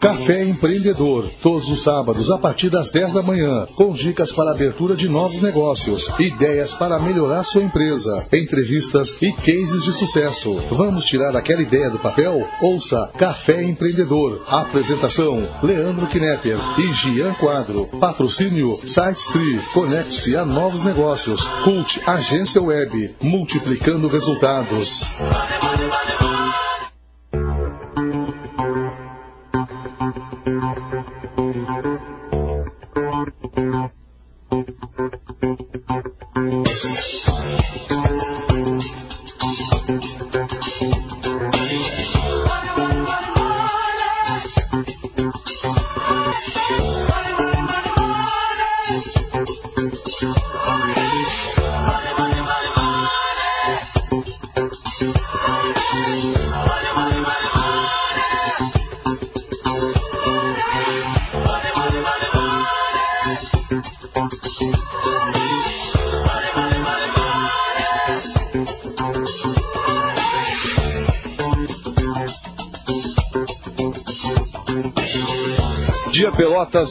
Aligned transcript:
Café 0.00 0.44
Empreendedor, 0.44 1.28
todos 1.42 1.68
os 1.68 1.82
sábados 1.82 2.30
a 2.30 2.38
partir 2.38 2.70
das 2.70 2.90
10 2.90 3.14
da 3.14 3.22
manhã, 3.22 3.66
com 3.74 3.92
dicas 3.92 4.30
para 4.30 4.52
abertura 4.52 4.94
de 4.94 5.08
novos 5.08 5.42
negócios, 5.42 6.08
ideias 6.20 6.72
para 6.72 7.00
melhorar 7.00 7.42
sua 7.42 7.62
empresa, 7.62 8.26
entrevistas 8.32 9.20
e 9.20 9.32
cases 9.32 9.82
de 9.82 9.92
sucesso. 9.92 10.62
Vamos 10.70 11.04
tirar 11.04 11.36
aquela 11.36 11.62
ideia 11.62 11.90
do 11.90 11.98
papel? 11.98 12.46
Ouça 12.60 13.10
Café 13.18 13.64
Empreendedor. 13.64 14.42
Apresentação: 14.46 15.48
Leandro 15.62 16.06
Knepper 16.06 16.58
e 16.78 16.92
Gian 16.92 17.34
Quadro. 17.34 17.86
Patrocínio 17.98 18.78
SiteStree. 18.86 19.60
Conecte-se 19.74 20.36
a 20.36 20.44
novos 20.44 20.84
negócios. 20.84 21.48
Cult 21.64 22.00
Agência 22.06 22.62
Web, 22.62 23.16
multiplicando 23.20 24.06
resultados. 24.06 25.04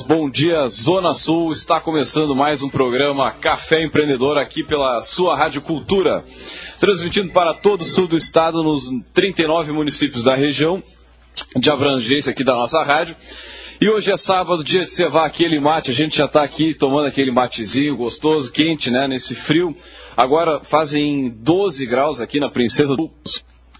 Bom 0.07 0.27
dia 0.27 0.65
Zona 0.67 1.13
Sul. 1.13 1.53
Está 1.53 1.79
começando 1.79 2.35
mais 2.35 2.63
um 2.63 2.69
programa 2.69 3.31
Café 3.31 3.83
Empreendedor 3.83 4.35
aqui 4.35 4.63
pela 4.63 4.99
sua 5.01 5.37
Rádio 5.37 5.61
Cultura, 5.61 6.25
transmitindo 6.79 7.31
para 7.31 7.53
todo 7.53 7.81
o 7.81 7.83
sul 7.83 8.07
do 8.07 8.17
estado 8.17 8.63
nos 8.63 8.89
39 9.13 9.71
municípios 9.71 10.23
da 10.23 10.33
região 10.33 10.81
de 11.55 11.69
abrangência 11.69 12.31
aqui 12.31 12.43
da 12.43 12.55
nossa 12.55 12.81
rádio. 12.81 13.15
E 13.79 13.87
hoje 13.87 14.11
é 14.11 14.17
sábado, 14.17 14.63
dia 14.63 14.83
de 14.83 14.89
cevar 14.91 15.27
aquele 15.27 15.59
mate. 15.59 15.91
A 15.91 15.93
gente 15.93 16.17
já 16.17 16.25
está 16.25 16.41
aqui 16.41 16.73
tomando 16.73 17.05
aquele 17.05 17.29
matezinho 17.29 17.95
gostoso, 17.95 18.51
quente, 18.51 18.89
né, 18.89 19.07
nesse 19.07 19.35
frio. 19.35 19.75
Agora 20.15 20.59
fazem 20.63 21.29
12 21.29 21.85
graus 21.85 22.19
aqui 22.19 22.39
na 22.39 22.49
Princesa 22.49 22.95
do 22.95 23.11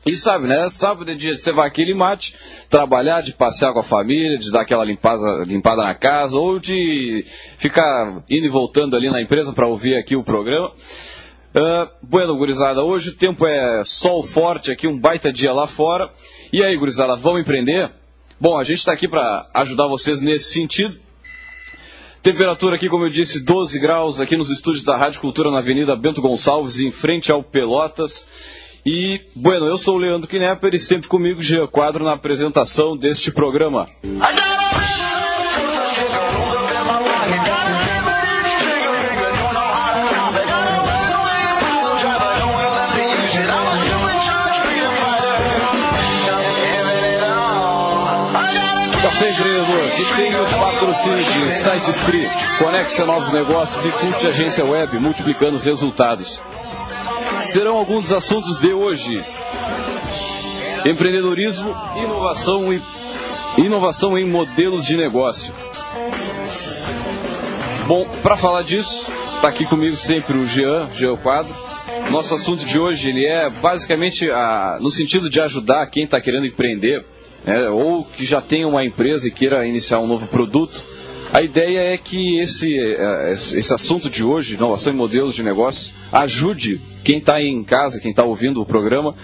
e 0.07 0.15
sabe, 0.15 0.47
né? 0.47 0.69
Sábado 0.69 1.11
é 1.11 1.15
dia 1.15 1.33
de 1.33 1.41
você 1.41 1.51
vai 1.51 1.67
aquele 1.67 1.93
mate, 1.93 2.33
trabalhar, 2.69 3.19
de 3.19 3.33
passear 3.33 3.73
com 3.73 3.79
a 3.79 3.83
família, 3.83 4.37
de 4.37 4.49
dar 4.49 4.61
aquela 4.61 4.85
limpeza, 4.85 5.43
limpada 5.45 5.83
na 5.83 5.93
casa, 5.93 6.37
ou 6.37 6.59
de 6.59 7.25
ficar 7.57 8.23
indo 8.29 8.45
e 8.45 8.49
voltando 8.49 8.95
ali 8.95 9.09
na 9.09 9.21
empresa 9.21 9.51
para 9.51 9.67
ouvir 9.67 9.97
aqui 9.97 10.15
o 10.15 10.23
programa. 10.23 10.69
Uh, 10.69 11.89
bueno, 12.01 12.37
gurizada, 12.37 12.83
hoje 12.83 13.09
o 13.09 13.15
tempo 13.15 13.45
é 13.45 13.83
sol 13.83 14.23
forte 14.23 14.71
aqui, 14.71 14.87
um 14.87 14.97
baita 14.97 15.31
dia 15.31 15.51
lá 15.51 15.67
fora. 15.67 16.09
E 16.53 16.63
aí, 16.63 16.77
gurizada, 16.77 17.15
vamos 17.17 17.41
empreender? 17.41 17.91
Bom, 18.39 18.57
a 18.57 18.63
gente 18.63 18.77
está 18.77 18.93
aqui 18.93 19.09
para 19.09 19.49
ajudar 19.53 19.87
vocês 19.87 20.21
nesse 20.21 20.53
sentido. 20.53 20.97
Temperatura 22.23 22.77
aqui, 22.77 22.87
como 22.87 23.05
eu 23.05 23.09
disse, 23.09 23.43
12 23.43 23.77
graus 23.77 24.21
aqui 24.21 24.37
nos 24.37 24.49
estúdios 24.49 24.85
da 24.85 24.95
Rádio 24.95 25.19
Cultura 25.19 25.51
na 25.51 25.59
Avenida 25.59 25.95
Bento 25.97 26.21
Gonçalves, 26.21 26.79
em 26.79 26.91
frente 26.91 27.29
ao 27.29 27.43
Pelotas. 27.43 28.76
E, 28.89 29.19
bueno, 29.35 29.65
eu 29.65 29.77
sou 29.77 29.95
o 29.95 29.97
Leandro 29.97 30.29
Knepper 30.29 30.73
e 30.73 30.79
sempre 30.79 31.09
comigo 31.09 31.43
Jean 31.43 31.67
Quadro 31.67 32.05
na 32.05 32.13
apresentação 32.13 32.95
deste 32.95 33.29
programa. 33.29 33.85
Café 49.01 49.31
Empreendedor, 49.31 49.91
que 49.97 50.15
tem 50.15 50.33
o 50.33 50.45
patrocínio 50.45 51.25
de 51.25 51.53
Site 51.55 51.89
Street, 51.89 52.31
conecte-se 52.57 53.01
a 53.01 53.05
novos 53.05 53.33
negócios 53.33 53.83
e 53.83 53.91
curte 53.91 54.27
agência 54.27 54.63
web, 54.63 54.97
multiplicando 54.97 55.57
resultados 55.57 56.41
serão 57.43 57.77
alguns 57.77 58.03
dos 58.03 58.13
assuntos 58.13 58.59
de 58.59 58.73
hoje. 58.73 59.23
Empreendedorismo, 60.85 61.69
inovação 61.97 62.73
e 62.73 62.81
inovação 63.57 64.17
em 64.17 64.25
modelos 64.25 64.85
de 64.85 64.95
negócio. 64.95 65.53
Bom, 67.87 68.05
para 68.21 68.35
falar 68.35 68.63
disso, 68.63 69.05
está 69.35 69.47
aqui 69.47 69.65
comigo 69.65 69.95
sempre 69.95 70.37
o 70.37 70.45
Jean, 70.45 70.89
Jean 70.93 71.15
Quadro. 71.15 71.53
Nosso 72.11 72.33
assunto 72.33 72.65
de 72.65 72.77
hoje 72.77 73.09
ele 73.09 73.25
é 73.25 73.49
basicamente 73.49 74.29
a, 74.29 74.77
no 74.79 74.89
sentido 74.89 75.29
de 75.29 75.41
ajudar 75.41 75.87
quem 75.87 76.03
está 76.03 76.19
querendo 76.21 76.45
empreender, 76.45 77.05
né, 77.45 77.69
ou 77.69 78.03
que 78.03 78.25
já 78.25 78.41
tem 78.41 78.65
uma 78.65 78.83
empresa 78.83 79.27
e 79.27 79.31
queira 79.31 79.65
iniciar 79.65 79.99
um 79.99 80.07
novo 80.07 80.27
produto. 80.27 80.81
A 81.33 81.41
ideia 81.41 81.79
é 81.79 81.97
que 81.97 82.39
esse, 82.39 82.77
é, 82.79 83.33
esse 83.33 83.73
assunto 83.73 84.09
de 84.09 84.23
hoje, 84.23 84.55
inovação 84.55 84.93
em 84.93 84.95
modelos 84.95 85.35
de 85.35 85.43
negócio, 85.43 85.93
ajude 86.11 86.81
quem 87.07 87.19
está 87.19 87.41
em 87.41 87.63
casa, 87.63 88.01
quem 88.01 88.11
está 88.11 88.25
ouvindo 88.25 88.61
o 88.61 88.65
programa, 88.65 89.15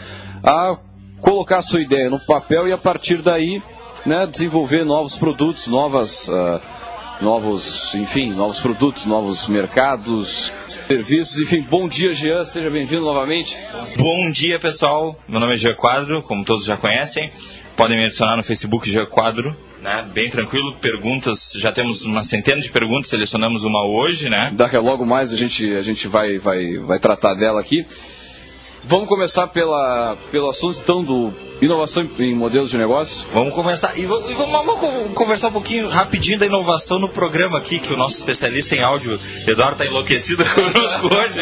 a 0.42 0.78
colocar 1.20 1.58
a 1.58 1.62
sua 1.62 1.82
ideia 1.82 2.10
no 2.10 2.18
papel 2.18 2.66
e 2.70 2.72
a 2.72 2.78
partir 2.78 3.22
daí 3.22 3.62
né, 4.06 4.26
desenvolver 4.26 4.86
novos 4.86 5.18
produtos, 5.18 5.68
novas, 5.68 6.30
uh, 6.30 6.62
novos, 7.22 7.94
enfim, 7.96 8.32
novos 8.32 8.60
produtos, 8.60 9.06
novos 9.06 9.48
mercados, 9.48 10.54
serviços, 10.88 11.40
enfim. 11.40 11.66
Bom 11.70 11.88
dia, 11.88 12.14
Jean, 12.14 12.44
seja 12.44 12.70
bem-vindo 12.70 13.04
novamente. 13.04 13.58
Bom 13.98 14.32
dia, 14.32 14.60
pessoal. 14.60 15.20
Meu 15.28 15.40
nome 15.40 15.54
é 15.54 15.58
Jean 15.58 15.76
Quadro, 15.76 16.22
como 16.24 16.44
todos 16.44 16.66
já 16.66 16.78
conhecem. 16.78 17.32
Podem 17.76 17.98
me 17.98 18.06
adicionar 18.06 18.38
no 18.38 18.44
Facebook 18.44 18.90
Jean 18.90 19.06
Quadro, 19.06 19.56
né? 19.82 20.06
Bem 20.14 20.30
tranquilo. 20.30 20.76
Perguntas, 20.76 21.54
já 21.56 21.72
temos 21.72 22.04
uma 22.04 22.24
centena 22.24 22.62
de 22.62 22.70
perguntas, 22.70 23.10
selecionamos 23.10 23.64
uma 23.64 23.84
hoje, 23.86 24.30
né? 24.30 24.52
Daqui 24.54 24.76
a 24.76 24.80
logo 24.80 25.06
mais 25.06 25.34
a 25.34 25.38
gente, 25.38 25.74
a 25.74 25.82
gente 25.82 26.08
vai, 26.08 26.38
vai, 26.38 26.78
vai 26.78 27.00
tratar 27.00 27.34
dela 27.34 27.60
aqui. 27.60 27.86
Vamos 28.86 29.08
começar 29.08 29.48
pela, 29.48 30.18
pelo 30.30 30.50
assunto 30.50 30.80
então 30.82 31.04
do 31.04 31.34
inovação 31.62 32.08
em 32.20 32.36
modelos 32.36 32.70
de 32.70 32.78
negócio. 32.78 33.26
Vamos 33.34 33.54
começar 33.54 33.98
e 33.98 34.06
vamos, 34.06 34.34
vamos, 34.34 35.14
conversar 35.14 35.48
um 35.48 35.54
pouquinho 35.54 35.88
rapidinho 35.88 36.38
da 36.38 36.46
inovação 36.46 37.00
no 37.00 37.08
programa 37.08 37.58
aqui, 37.58 37.80
que 37.80 37.94
o 37.94 37.98
nosso 37.98 38.18
especialista 38.18 38.76
em 38.76 38.84
áudio, 38.84 39.18
Eduardo, 39.48 39.82
está 39.82 39.86
enlouquecido 39.86 40.44
conosco 40.54 41.08
hoje. 41.08 41.40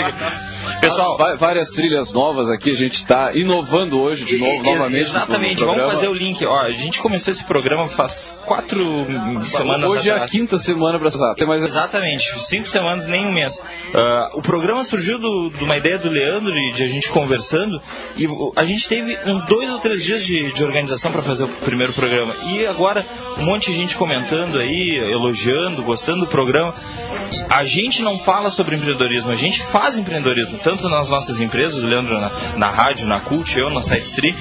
Pessoal, 0.81 1.15
várias 1.37 1.69
trilhas 1.69 2.11
novas 2.11 2.49
aqui, 2.49 2.71
a 2.71 2.75
gente 2.75 2.95
está 2.95 3.31
inovando 3.35 4.01
hoje 4.01 4.25
de 4.25 4.39
novo, 4.39 4.63
novamente. 4.63 5.01
Exatamente, 5.01 5.63
vamos 5.63 5.83
fazer 5.83 6.07
o 6.07 6.13
link. 6.13 6.43
Ó, 6.43 6.59
a 6.59 6.71
gente 6.71 6.99
começou 6.99 7.31
esse 7.31 7.43
programa 7.43 7.87
faz 7.87 8.41
quatro 8.45 9.05
semanas 9.43 9.87
Hoje 9.87 10.09
atrás. 10.09 10.21
é 10.21 10.25
a 10.25 10.27
quinta 10.39 10.57
semana 10.57 10.97
para 10.97 11.35
ter 11.35 11.45
mais. 11.45 11.61
Exatamente, 11.61 12.39
cinco 12.41 12.67
semanas, 12.67 13.05
nem 13.05 13.27
um 13.27 13.31
mês. 13.31 13.59
Uh, 13.59 14.39
o 14.39 14.41
programa 14.41 14.83
surgiu 14.83 15.19
de 15.19 15.63
uma 15.63 15.77
ideia 15.77 15.99
do 15.99 16.09
Leandro 16.09 16.51
e 16.51 16.71
de 16.71 16.83
a 16.83 16.87
gente 16.87 17.09
conversando, 17.09 17.79
e 18.17 18.25
a 18.55 18.65
gente 18.65 18.89
teve 18.89 19.15
uns 19.27 19.43
dois 19.45 19.69
ou 19.69 19.79
três 19.79 20.03
dias 20.03 20.25
de, 20.25 20.51
de 20.51 20.63
organização 20.63 21.11
para 21.11 21.21
fazer 21.21 21.43
o 21.43 21.47
primeiro 21.47 21.93
programa. 21.93 22.33
E 22.47 22.65
agora, 22.65 23.05
um 23.37 23.45
monte 23.45 23.71
de 23.71 23.77
gente 23.77 23.95
comentando 23.95 24.57
aí, 24.57 24.97
elogiando, 25.13 25.83
gostando 25.83 26.21
do 26.21 26.27
programa. 26.27 26.73
A 27.49 27.63
gente 27.63 28.01
não 28.01 28.17
fala 28.17 28.49
sobre 28.49 28.75
empreendedorismo, 28.75 29.29
a 29.29 29.35
gente 29.35 29.61
faz 29.61 29.97
empreendedorismo 29.97 30.57
tanto 30.63 30.70
nas 30.89 31.09
nossas 31.09 31.39
empresas, 31.39 31.83
o 31.83 31.87
Leandro 31.87 32.19
na, 32.19 32.31
na 32.57 32.69
rádio, 32.69 33.07
na 33.07 33.19
Cult, 33.19 33.57
eu 33.57 33.69
na 33.69 33.81
SiteStree, 33.81 34.35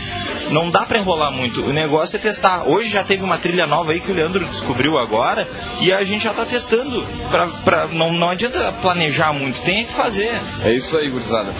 não 0.50 0.70
dá 0.70 0.82
para 0.82 0.98
enrolar 0.98 1.32
muito. 1.32 1.62
O 1.62 1.72
negócio 1.72 2.16
é 2.16 2.18
testar. 2.18 2.68
Hoje 2.68 2.90
já 2.90 3.04
teve 3.04 3.22
uma 3.22 3.38
trilha 3.38 3.66
nova 3.66 3.92
aí 3.92 4.00
que 4.00 4.10
o 4.10 4.14
Leandro 4.14 4.44
descobriu 4.46 4.98
agora 4.98 5.48
e 5.80 5.92
a 5.92 6.02
gente 6.04 6.24
já 6.24 6.30
está 6.30 6.44
testando. 6.44 7.04
Pra, 7.30 7.46
pra, 7.64 7.86
não, 7.88 8.12
não 8.12 8.30
adianta 8.30 8.72
planejar 8.80 9.32
muito, 9.32 9.60
tem 9.62 9.84
que 9.84 9.92
fazer. 9.92 10.40
É 10.64 10.72
isso 10.72 10.96
aí, 10.96 11.08
gurizada. 11.08 11.54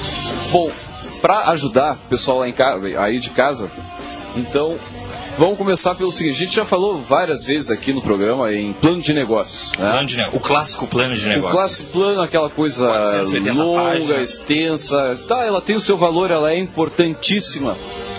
Bom, 0.51 0.71
para 1.21 1.51
ajudar 1.51 1.95
o 1.95 2.09
pessoal 2.09 2.39
lá 2.41 2.49
em 2.49 2.53
casa, 2.53 3.01
aí 3.01 3.19
de 3.19 3.31
casa, 3.31 3.71
então 4.37 4.77
Vamos 5.39 5.57
começar 5.57 5.95
pelo 5.95 6.13
seguinte: 6.13 6.37
a 6.37 6.39
gente 6.45 6.57
já 6.57 6.65
falou 6.67 6.99
várias 7.01 7.45
vezes 7.45 7.71
aqui 7.71 7.93
no 7.93 8.03
programa 8.03 8.53
em 8.53 8.73
plano 8.75 9.01
de 9.01 9.15
negócios. 9.15 9.73
Né? 9.79 9.91
Plano 9.91 10.07
de 10.07 10.17
ne- 10.19 10.29
o 10.33 10.41
clássico 10.41 10.87
plano 10.87 11.15
de 11.15 11.27
negócio. 11.27 11.49
O 11.49 11.53
clássico 11.53 11.93
plano, 11.93 12.21
aquela 12.21 12.51
coisa 12.51 12.87
480 12.87 13.53
longa, 13.55 13.83
páginas. 13.83 14.31
extensa. 14.31 15.21
Tá, 15.27 15.45
ela 15.45 15.61
tem 15.61 15.77
o 15.77 15.81
seu 15.81 15.97
valor, 15.97 16.31
ela 16.31 16.53
é 16.53 16.59
importantíssima. 16.59 17.77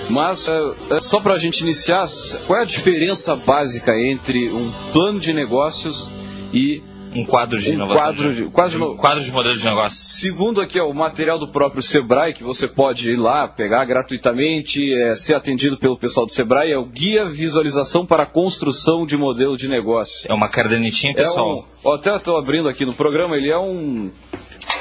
Mas, 0.10 0.50
é, 0.50 0.98
é, 0.98 1.02
só 1.02 1.20
para 1.20 1.36
a 1.36 1.38
gente 1.40 1.62
iniciar, 1.62 2.10
qual 2.48 2.60
é 2.60 2.64
a 2.64 2.66
diferença 2.66 3.36
básica 3.36 3.96
entre 3.98 4.50
um 4.50 4.72
plano 4.92 5.20
de 5.20 5.32
negócios 5.32 6.12
e 6.54 6.82
Um 7.14 7.26
quadro 7.26 7.60
de 7.60 7.72
Um 7.72 7.74
inovação. 7.74 8.04
quadro 8.06 8.36
de- 8.36 8.46
quase 8.46 8.78
um 8.78 8.96
quadro 8.96 9.24
de 9.24 9.32
modelo 9.32 9.58
de 9.58 9.64
negócio. 9.66 9.98
Segundo 10.00 10.62
aqui 10.62 10.80
ó, 10.80 10.88
o 10.90 10.94
material 10.94 11.38
do 11.38 11.48
próprio 11.48 11.82
Sebrae, 11.82 12.34
que 12.34 12.44
você 12.44 12.68
pode 12.68 13.12
ir 13.12 13.16
lá 13.18 13.48
pegar 13.48 13.84
gratuitamente, 13.86 14.94
é, 14.94 15.16
ser 15.16 15.36
atendido 15.36 15.78
pelo 15.78 15.98
pessoal 15.98 16.26
do 16.26 16.32
Sebrae, 16.32 16.72
é 16.72 16.78
o 16.78 16.86
Guia 16.86 17.26
Visualização 17.26 18.06
para 18.06 18.24
a 18.24 18.26
Construção 18.26 19.06
de 19.06 19.18
Modelo 19.18 19.58
de 19.58 19.68
Negócio. 19.68 20.26
É 20.30 20.34
uma 20.34 20.48
cadernetinha, 20.48 21.12
É 21.14 21.16
pessoal. 21.16 21.60
um, 21.60 21.64
ó, 21.84 21.96
até 21.96 22.16
estou 22.16 22.38
abrindo 22.38 22.70
aqui 22.70 22.86
no 22.86 22.94
programa, 22.94 23.36
ele 23.36 23.50
é 23.52 23.58
um. 23.58 24.10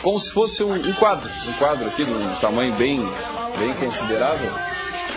como 0.03 0.19
se 0.19 0.31
fosse 0.31 0.63
um, 0.63 0.73
um 0.73 0.93
quadro. 0.95 1.29
Um 1.49 1.53
quadro 1.55 1.87
aqui 1.87 2.05
de 2.05 2.11
um 2.13 2.35
tamanho 2.37 2.73
bem, 2.75 3.01
bem 3.59 3.73
considerável. 3.75 4.49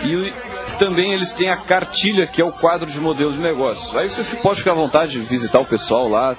E 0.04 0.16
o- 0.16 0.54
também 0.78 1.12
eles 1.12 1.32
têm 1.32 1.48
a 1.50 1.56
cartilha, 1.56 2.26
que 2.26 2.42
é 2.42 2.44
o 2.44 2.50
quadro 2.50 2.90
de 2.90 2.98
modelo 2.98 3.32
de 3.32 3.38
negócio. 3.38 3.96
Aí 3.98 4.10
você 4.10 4.22
pode 4.36 4.58
ficar 4.58 4.72
à 4.72 4.74
vontade 4.74 5.12
de 5.12 5.20
visitar 5.20 5.60
o 5.60 5.64
pessoal 5.64 6.08
lá. 6.08 6.36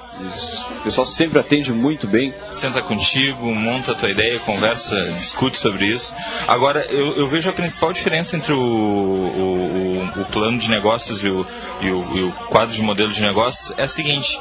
O 0.79 0.83
pessoal 0.83 1.05
sempre 1.07 1.39
atende 1.39 1.71
muito 1.71 2.05
bem. 2.05 2.33
Senta 2.49 2.81
contigo, 2.81 3.45
monta 3.53 3.93
a 3.93 3.95
tua 3.95 4.09
ideia, 4.09 4.37
conversa, 4.39 4.95
discute 5.17 5.57
sobre 5.57 5.85
isso. 5.85 6.13
Agora, 6.47 6.85
eu, 6.89 7.15
eu 7.17 7.27
vejo 7.29 7.49
a 7.49 7.53
principal 7.53 7.93
diferença 7.93 8.35
entre 8.35 8.51
o, 8.51 8.57
o, 8.59 10.11
o- 10.21 10.25
plano 10.25 10.57
de 10.57 10.69
negócios 10.69 11.23
e 11.23 11.29
o, 11.29 11.45
e, 11.81 11.85
e 11.87 11.89
o 12.23 12.31
quadro 12.49 12.75
de 12.75 12.81
modelo 12.81 13.11
de 13.11 13.21
negócios 13.21 13.73
é 13.77 13.83
a 13.83 13.87
seguinte. 13.87 14.39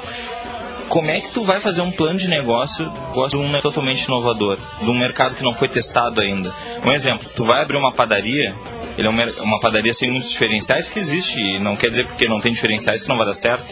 Como 0.88 1.10
é 1.10 1.20
que 1.20 1.32
tu 1.32 1.44
vai 1.44 1.60
fazer 1.60 1.80
um 1.80 1.90
plano 1.90 2.18
de 2.18 2.28
negócio 2.28 2.90
de 3.28 3.36
um 3.36 3.60
totalmente 3.60 4.04
inovador, 4.04 4.58
de 4.80 4.88
um 4.88 4.98
mercado 4.98 5.34
que 5.34 5.42
não 5.42 5.52
foi 5.52 5.68
testado 5.68 6.20
ainda? 6.20 6.52
Um 6.84 6.92
exemplo, 6.92 7.28
tu 7.34 7.44
vai 7.44 7.62
abrir 7.62 7.76
uma 7.76 7.92
padaria, 7.92 8.54
ele 8.96 9.06
é 9.06 9.10
um 9.10 9.44
uma 9.44 9.60
padaria 9.60 9.92
sem 9.92 10.10
muitos 10.10 10.30
diferenciais 10.30 10.88
que 10.88 10.98
existe, 10.98 11.40
e 11.40 11.58
não 11.58 11.76
quer 11.76 11.90
dizer 11.90 12.06
porque 12.06 12.28
não 12.28 12.40
tem 12.40 12.52
diferenciais 12.52 13.02
que 13.02 13.08
não 13.08 13.16
vai 13.16 13.26
dar 13.26 13.34
certo 13.34 13.64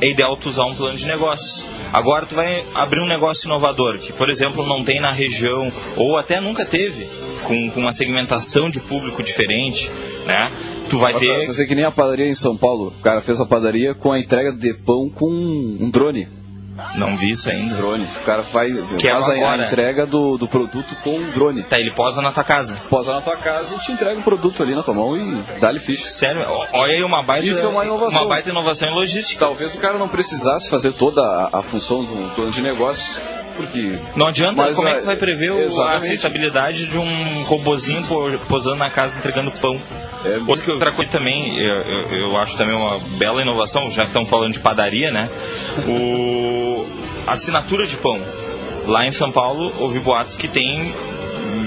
é 0.00 0.08
ideal 0.08 0.36
tu 0.36 0.48
usar 0.48 0.64
um 0.64 0.74
plano 0.74 0.96
de 0.96 1.06
negócio. 1.06 1.66
Agora 1.92 2.26
tu 2.26 2.34
vai 2.34 2.64
abrir 2.74 3.00
um 3.00 3.08
negócio 3.08 3.46
inovador, 3.46 3.98
que 3.98 4.12
por 4.12 4.30
exemplo 4.30 4.64
não 4.64 4.84
tem 4.84 5.00
na 5.00 5.12
região, 5.12 5.72
ou 5.96 6.16
até 6.16 6.40
nunca 6.40 6.64
teve, 6.64 7.08
com, 7.42 7.70
com 7.70 7.80
uma 7.80 7.92
segmentação 7.92 8.70
de 8.70 8.80
público 8.80 9.22
diferente, 9.22 9.90
né? 10.26 10.52
Tu 10.90 10.98
vai 10.98 11.18
ter... 11.18 11.46
Você 11.46 11.66
que 11.66 11.74
nem 11.74 11.84
a 11.84 11.90
padaria 11.90 12.26
em 12.26 12.34
São 12.34 12.56
Paulo. 12.56 12.88
O 12.98 13.02
cara 13.02 13.20
fez 13.20 13.40
a 13.40 13.46
padaria 13.46 13.94
com 13.94 14.12
a 14.12 14.18
entrega 14.18 14.52
de 14.52 14.74
pão 14.74 15.08
com 15.10 15.28
um 15.28 15.90
drone. 15.90 16.28
Não 16.94 17.16
vi 17.16 17.32
isso 17.32 17.50
ainda. 17.50 17.74
Drone. 17.74 18.04
O 18.22 18.24
cara 18.24 18.42
vai, 18.42 18.70
Que 18.96 19.08
faz 19.10 19.28
a, 19.28 19.32
agora- 19.34 19.64
a 19.64 19.66
entrega 19.66 20.06
do, 20.06 20.38
do 20.38 20.46
produto 20.46 20.94
com 21.02 21.16
um 21.18 21.30
drone. 21.32 21.64
Tá, 21.64 21.76
ele 21.80 21.90
posa 21.90 22.22
na 22.22 22.30
tua 22.30 22.44
casa. 22.44 22.74
Posa 22.88 23.14
na 23.14 23.20
tua 23.20 23.36
casa 23.36 23.74
e 23.74 23.78
te 23.80 23.90
entrega 23.90 24.16
o 24.20 24.22
produto 24.22 24.62
ali 24.62 24.76
na 24.76 24.82
tua 24.84 24.94
mão 24.94 25.16
e 25.16 25.58
dá-lhe 25.58 25.80
ficha. 25.80 26.04
Sério, 26.06 26.46
olha 26.72 26.92
aí 26.94 27.02
uma 27.02 27.20
baita, 27.24 27.44
Isso 27.46 27.66
é 27.66 27.68
uma 27.68 27.84
inovação. 27.84 28.20
uma 28.22 28.28
baita 28.28 28.50
inovação 28.50 28.88
em 28.88 28.94
logística. 28.94 29.44
Talvez 29.44 29.74
o 29.74 29.78
cara 29.80 29.98
não 29.98 30.08
precisasse 30.08 30.70
fazer 30.70 30.92
toda 30.92 31.20
a, 31.20 31.58
a 31.58 31.62
função 31.62 32.04
do 32.04 32.34
plano 32.36 32.52
de 32.52 32.62
negócio, 32.62 33.12
porque 33.56 33.98
Não 34.14 34.28
adianta, 34.28 34.62
Mas, 34.62 34.76
como 34.76 34.86
é 34.86 34.92
ah, 34.92 34.94
que 34.94 35.00
tu 35.00 35.06
vai 35.06 35.16
prever 35.16 35.68
a 35.80 35.96
aceitabilidade 35.96 36.86
de 36.86 36.96
um 36.96 37.42
robozinho 37.42 38.04
po- 38.04 38.38
posando 38.48 38.76
na 38.76 38.88
casa 38.88 39.18
entregando 39.18 39.50
pão? 39.60 39.80
É, 40.24 40.38
Outra, 40.46 40.72
outra 40.72 40.92
coisa 40.92 41.10
também, 41.10 41.58
eu, 41.58 41.76
eu- 41.82 42.18
eu 42.20 42.36
acho 42.38 42.56
também 42.56 42.74
uma 42.74 42.98
bela 43.18 43.40
inovação, 43.42 43.90
já 43.90 44.02
que 44.02 44.08
estão 44.08 44.24
falando 44.26 44.52
de 44.54 44.60
padaria, 44.60 45.10
né? 45.12 45.28
O, 45.86 46.84
a 47.26 47.32
assinatura 47.32 47.86
de 47.86 47.96
pão. 47.96 48.20
Lá 48.86 49.06
em 49.06 49.12
São 49.12 49.30
Paulo, 49.30 49.72
houve 49.78 49.98
boatos 50.00 50.36
que 50.36 50.48
tem 50.48 50.92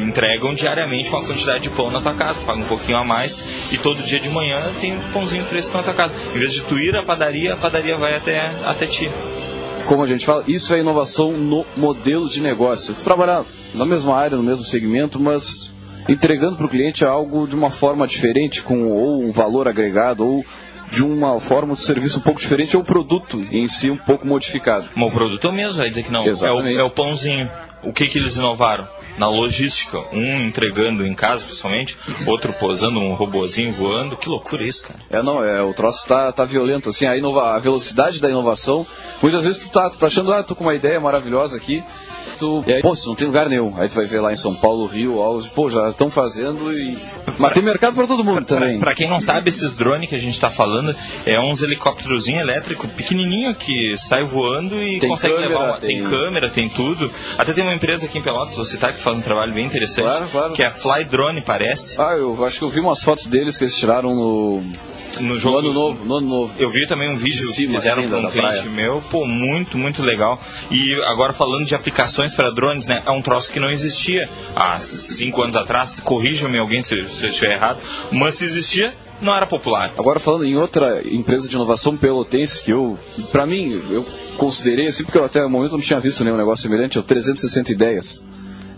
entregam 0.04 0.54
diariamente 0.54 1.10
uma 1.10 1.24
quantidade 1.24 1.64
de 1.64 1.70
pão 1.70 1.90
na 1.90 2.02
tua 2.02 2.14
casa, 2.14 2.42
paga 2.42 2.60
um 2.60 2.66
pouquinho 2.66 2.98
a 2.98 3.04
mais 3.06 3.42
e 3.72 3.78
todo 3.78 4.02
dia 4.04 4.20
de 4.20 4.30
manhã 4.30 4.60
tem 4.82 4.98
um 4.98 5.00
pãozinho 5.14 5.44
fresco 5.46 5.78
na 5.78 5.84
tua 5.84 5.94
casa. 5.94 6.14
Em 6.36 6.40
vez 6.40 6.54
de 6.54 6.64
tu 6.64 6.78
ir 6.78 6.96
à 6.98 7.04
padaria, 7.04 7.54
a 7.54 7.58
padaria 7.58 7.98
vai 7.98 8.16
até, 8.16 8.52
até 8.66 8.86
ti. 8.88 9.10
como 9.86 10.04
a 10.04 10.06
gente 10.08 10.26
fala, 10.26 10.44
isso 10.48 10.74
é 10.74 10.80
inovação 10.82 11.32
no 11.34 11.66
modelo 11.78 12.28
de 12.30 12.42
negócio. 12.42 12.94
Tu 12.94 13.04
trabalhar 13.04 13.46
na 13.74 13.86
mesma 13.86 14.16
área, 14.18 14.36
no 14.36 14.44
mesmo 14.44 14.66
segmento, 14.66 15.20
mas 15.20 15.71
entregando 16.08 16.58
para 16.58 16.66
o 16.66 16.70
cliente 16.70 17.06
algo 17.06 17.48
de 17.48 17.56
uma 17.56 17.70
forma 17.70 18.08
diferente, 18.08 18.62
com 18.62 18.88
ou 18.88 19.24
um 19.24 19.32
valor 19.32 19.68
agregado, 19.68 20.26
ou 20.26 20.46
de 20.92 21.04
uma 21.04 21.40
forma 21.40 21.74
de 21.74 21.82
serviço 21.82 22.20
um 22.20 22.22
pouco 22.22 22.40
diferente, 22.40 22.76
ou 22.76 22.84
o 22.84 22.86
produto 22.86 23.42
em 23.52 23.68
si 23.68 23.90
um 23.90 23.98
pouco 23.98 24.28
modificado. 24.28 24.90
Mas 24.96 25.08
o 25.08 25.12
produto 25.12 25.48
é 25.48 25.50
o 25.50 25.54
mesmo, 25.54 25.78
vai 25.78 25.90
dizer 25.90 26.04
que 26.04 26.12
não. 26.12 26.26
É 26.26 26.52
o, 26.52 26.68
é 26.68 26.84
o 26.84 26.92
pãozinho. 26.92 27.50
O 27.84 27.92
que, 27.92 28.08
que 28.08 28.20
eles 28.20 28.38
inovaram? 28.38 28.88
Na 29.18 29.28
logística. 29.28 30.00
Um 30.14 30.46
entregando 30.46 31.06
em 31.06 31.14
casa, 31.14 31.46
principalmente, 31.46 31.98
outro 32.26 32.54
posando 32.54 33.00
um 33.00 33.14
robozinho 33.14 33.72
voando. 33.74 34.16
Que 34.16 34.30
loucura 34.30 34.64
isso, 34.64 34.84
cara. 34.84 35.00
É, 35.10 35.22
não, 35.22 35.44
é, 35.44 35.62
o 35.62 35.74
troço 35.74 36.08
tá, 36.08 36.32
tá 36.32 36.46
violento, 36.46 36.90
assim, 36.90 37.06
a, 37.06 37.18
inova, 37.18 37.56
a 37.56 37.60
velocidade 37.60 38.22
da 38.22 38.30
inovação, 38.30 38.86
muitas 39.22 39.44
vezes 39.44 39.66
tu 39.66 39.72
tá, 39.72 39.90
tu 39.90 39.98
tá 39.98 40.08
achando, 40.08 40.32
ah, 40.32 40.44
tô 40.44 40.56
com 40.56 40.64
uma 40.64 40.76
ideia 40.76 41.00
maravilhosa 41.00 41.58
aqui, 41.58 41.84
tu, 42.40 42.64
e 42.68 42.74
aí, 42.74 42.82
pô, 42.82 42.94
isso 42.94 43.08
não 43.10 43.16
tem 43.16 43.28
lugar 43.28 43.48
nenhum, 43.50 43.74
aí 43.78 43.88
tu 43.90 43.96
vai 43.96 44.06
ver 44.06 44.20
lá 44.22 44.32
em 44.32 44.36
São 44.36 44.54
Paulo, 44.54 44.86
Rio, 44.86 45.22
Alves, 45.22 45.48
pô, 45.48 45.70
já 45.70 45.90
estão 45.90 46.10
fazendo 46.10 46.72
e... 46.78 46.98
Mas 47.38 47.54
tem 47.54 47.64
mercado 47.64 47.96
para 47.96 48.08
todo 48.08 48.24
mundo 48.24 48.44
também. 48.46 48.80
Pra 48.80 48.94
quem 48.94 49.08
não 49.10 49.22
sabe, 49.22 49.50
esses 49.50 49.76
drones 49.76 50.10
que 50.10 50.16
a 50.16 50.20
gente 50.20 50.40
tá 50.40 50.50
falando 50.50 50.96
é 51.26 51.40
uns 51.40 51.62
helicópterozinho 51.62 52.40
elétrico 52.40 52.88
pequenininho 52.88 53.56
que 53.56 53.96
sai 53.98 54.24
voando 54.24 54.76
e 54.82 55.00
Tem 55.00 55.10
consegue 55.10 55.34
câmera, 55.36 55.50
levar 55.54 55.66
uma... 55.72 55.80
tem- 55.80 56.02
tem... 56.02 56.10
câmera, 56.10 56.50
tem 56.50 56.70
tudo. 56.70 57.12
Até 57.38 57.54
tem 57.54 57.64
uma 57.64 57.74
empresa 57.74 58.06
aqui 58.06 58.18
em 58.18 58.22
Pelotas, 58.22 58.56
vou 58.56 58.66
citar, 58.66 58.94
que 58.94 59.00
faz 59.00 59.18
um 59.18 59.22
trabalho 59.22 59.54
bem 59.54 59.66
interessante, 59.66 60.06
Claro, 60.06 60.28
claro. 60.30 60.54
que 60.54 60.62
é 60.64 60.68
a 60.68 60.72
Fly 60.72 61.06
Drone, 61.06 61.42
parece, 61.42 62.00
Ah, 62.00 62.14
eu 62.18 62.44
acho 62.46 62.60
que 62.60 62.66
eu 62.66 62.70
vi 62.70 62.80
umas 62.80 63.02
fotos 63.02 63.26
deles 63.28 63.58
que 63.58 63.64
eles 63.64 63.76
tiraram 63.78 64.14
no, 64.16 64.62
no 65.20 65.28
no 65.32 65.36
jogo 65.40 65.58
ano 65.60 65.74
novo, 65.74 66.06
no 66.06 66.16
ano 66.18 66.28
novo. 66.28 66.54
Eu 66.58 66.70
vi 66.70 66.88
também 66.88 67.10
um 67.12 67.18
vídeo 67.18 67.40
De 67.48 67.54
cima, 67.54 67.74
que 67.74 67.80
fizeram 67.80 68.04
assim, 68.04 68.10
para 68.10 68.20
um 68.20 68.32
cliente 68.32 68.48
praia. 68.48 68.64
meu, 68.70 69.02
pô, 69.10 69.26
muito, 69.26 69.78
muito 69.78 70.04
legal. 70.04 70.40
E 70.72 70.94
agora 71.06 71.34
falando 71.34 71.66
de 71.66 71.74
aplicações 71.76 72.21
para 72.30 72.52
drones, 72.52 72.86
né? 72.86 73.02
É 73.06 73.12
um 73.12 73.22
troço 73.22 73.52
que 73.52 73.60
não 73.60 73.70
existia 73.70 74.30
há 74.56 74.78
cinco 74.80 75.42
anos 75.42 75.56
atrás. 75.56 76.00
Corrija-me 76.00 76.60
alguém 76.60 76.82
se, 76.82 77.08
se 77.08 77.24
eu 77.24 77.30
estiver 77.30 77.54
errado. 77.54 77.80
Mas 78.12 78.36
se 78.36 78.46
existia, 78.46 78.94
não 79.22 79.36
era 79.36 79.46
popular. 79.46 79.94
Agora 79.98 80.20
falando 80.20 80.46
em 80.46 80.58
outra 80.58 81.02
empresa 81.08 81.48
de 81.48 81.56
inovação 81.56 81.96
pelotense 81.96 82.64
que 82.64 82.72
eu, 82.72 82.98
pra 83.32 83.46
mim, 83.46 83.82
eu 83.90 84.06
considerei 84.38 84.88
assim, 84.88 85.04
porque 85.04 85.18
eu 85.18 85.26
até 85.26 85.46
o 85.46 85.50
momento 85.50 85.74
não 85.74 85.82
tinha 85.82 86.00
visto 86.00 86.24
nenhum 86.24 86.38
negócio 86.38 86.64
semelhante, 86.64 86.98
é 86.98 87.02
o 87.02 87.04
360 87.04 87.72
Ideias. 87.72 88.22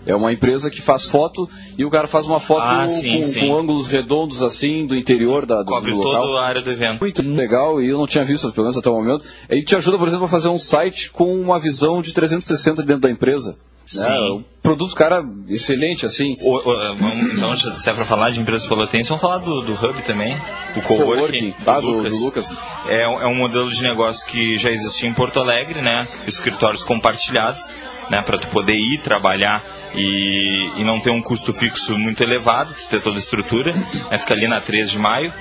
É 0.06 0.14
uma 0.14 0.32
empresa 0.32 0.70
que 0.70 0.82
faz 0.82 1.06
foto 1.06 1.48
e 1.78 1.84
o 1.84 1.90
cara 1.90 2.06
faz 2.06 2.26
uma 2.26 2.38
foto 2.40 2.62
Ah, 2.62 2.86
sim, 2.88 3.16
com, 3.18 3.22
sim. 3.24 3.40
com 3.48 3.56
ângulos 3.58 3.86
redondos 3.86 4.42
assim 4.42 4.86
do 4.86 4.94
interior 4.96 5.46
da, 5.46 5.62
do, 5.62 5.66
Cobre 5.66 5.92
do 5.92 5.96
local. 5.98 6.22
toda 6.22 6.40
a 6.40 6.44
área 6.46 6.60
do 6.62 6.70
evento. 6.70 7.00
Muito 7.00 7.22
legal 7.22 7.80
e 7.80 7.88
eu 7.88 7.98
não 7.98 8.06
tinha 8.06 8.24
visto, 8.24 8.50
pelo 8.52 8.64
menos 8.64 8.76
até 8.76 8.90
o 8.90 8.94
momento. 8.94 9.24
Ele 9.48 9.62
te 9.62 9.74
ajuda, 9.76 9.96
por 9.98 10.06
exemplo, 10.06 10.26
a 10.26 10.28
fazer 10.28 10.48
um 10.48 10.58
site 10.58 11.10
com 11.10 11.34
uma 11.40 11.58
visão 11.58 12.02
de 12.02 12.12
360 12.12 12.82
dentro 12.82 13.00
da 13.02 13.10
empresa. 13.10 13.56
Sim. 13.86 14.00
Né? 14.00 14.16
O 14.18 14.42
produto, 14.62 14.94
cara, 14.94 15.22
excelente, 15.46 16.06
assim. 16.06 16.34
O- 16.40 16.56
o- 16.56 16.96
vamos, 16.96 17.34
então, 17.36 17.54
se 17.76 17.90
é 17.90 17.92
para 17.92 18.06
falar 18.06 18.30
de 18.30 18.40
empresas 18.40 18.66
pelotenses, 18.66 19.08
vamos 19.10 19.20
falar 19.20 19.36
do, 19.38 19.60
do 19.60 19.72
Hub 19.74 20.00
também, 20.02 20.34
do 20.74 20.80
coworking, 20.80 21.52
ah, 21.66 21.80
do, 21.80 22.02
do 22.02 22.16
Lucas. 22.16 22.50
É, 22.88 23.06
um- 23.06 23.20
é 23.20 23.26
um 23.26 23.34
modelo 23.34 23.68
de 23.70 23.82
negócio 23.82 24.26
que 24.26 24.56
já 24.56 24.70
existia 24.70 25.06
em 25.06 25.12
Porto 25.12 25.38
Alegre, 25.38 25.82
né? 25.82 26.08
Escritórios 26.26 26.82
compartilhados, 26.82 27.76
né? 28.10 28.22
Para 28.22 28.38
tu 28.38 28.48
poder 28.48 28.72
ir 28.74 29.02
trabalhar 29.02 29.62
e, 29.94 30.80
e 30.80 30.84
não 30.84 31.00
ter 31.00 31.10
um 31.10 31.22
custo 31.22 31.52
fixo 31.52 31.96
muito 31.96 32.22
elevado, 32.22 32.74
ter 32.90 33.00
toda 33.00 33.16
a 33.16 33.18
estrutura. 33.18 33.72
Né? 33.72 34.18
Fica 34.18 34.34
ali 34.34 34.48
na 34.48 34.60
3 34.60 34.90
de 34.90 34.98
maio, 34.98 35.32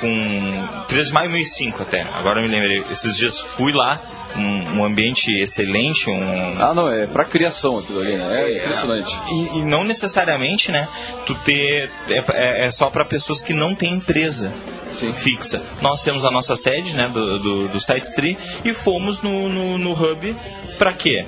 com 0.00 0.84
3 0.88 1.08
de 1.08 1.12
maio 1.12 1.28
2005 1.30 1.82
até. 1.82 2.02
Agora 2.14 2.40
eu 2.40 2.48
me 2.48 2.54
lembrei. 2.54 2.84
Esses 2.90 3.16
dias 3.16 3.38
fui 3.38 3.72
lá, 3.72 4.00
um, 4.36 4.78
um 4.78 4.84
ambiente 4.84 5.32
excelente, 5.34 6.08
um, 6.08 6.62
Ah, 6.62 6.72
não, 6.74 6.88
é 6.88 7.06
pra 7.06 7.24
criação 7.24 7.78
aquilo 7.78 8.00
ali, 8.00 8.16
né? 8.16 8.42
É 8.50 8.58
impressionante. 8.58 9.14
e, 9.30 9.58
e 9.58 9.62
não 9.64 9.84
necessariamente, 9.84 10.70
né? 10.72 10.88
Tu 11.26 11.34
ter 11.36 11.90
é, 12.10 12.18
é- 12.32 12.66
é 12.66 12.70
só 12.70 12.88
para 12.90 13.04
pessoas 13.04 13.40
que 13.42 13.52
não 13.52 13.74
têm 13.74 13.92
empresa 13.94 14.52
Sim. 14.90 15.12
fixa. 15.12 15.62
Nós 15.82 16.02
temos 16.02 16.24
a 16.24 16.30
nossa 16.30 16.56
sede, 16.56 16.94
né, 16.94 17.08
do, 17.08 17.38
do, 17.38 17.68
do 17.68 17.80
SiteStree 17.80 18.38
e 18.64 18.72
fomos 18.72 19.22
no, 19.22 19.48
no, 19.48 19.78
no 19.78 19.92
hub 19.92 20.34
para 20.78 20.92
quê? 20.92 21.26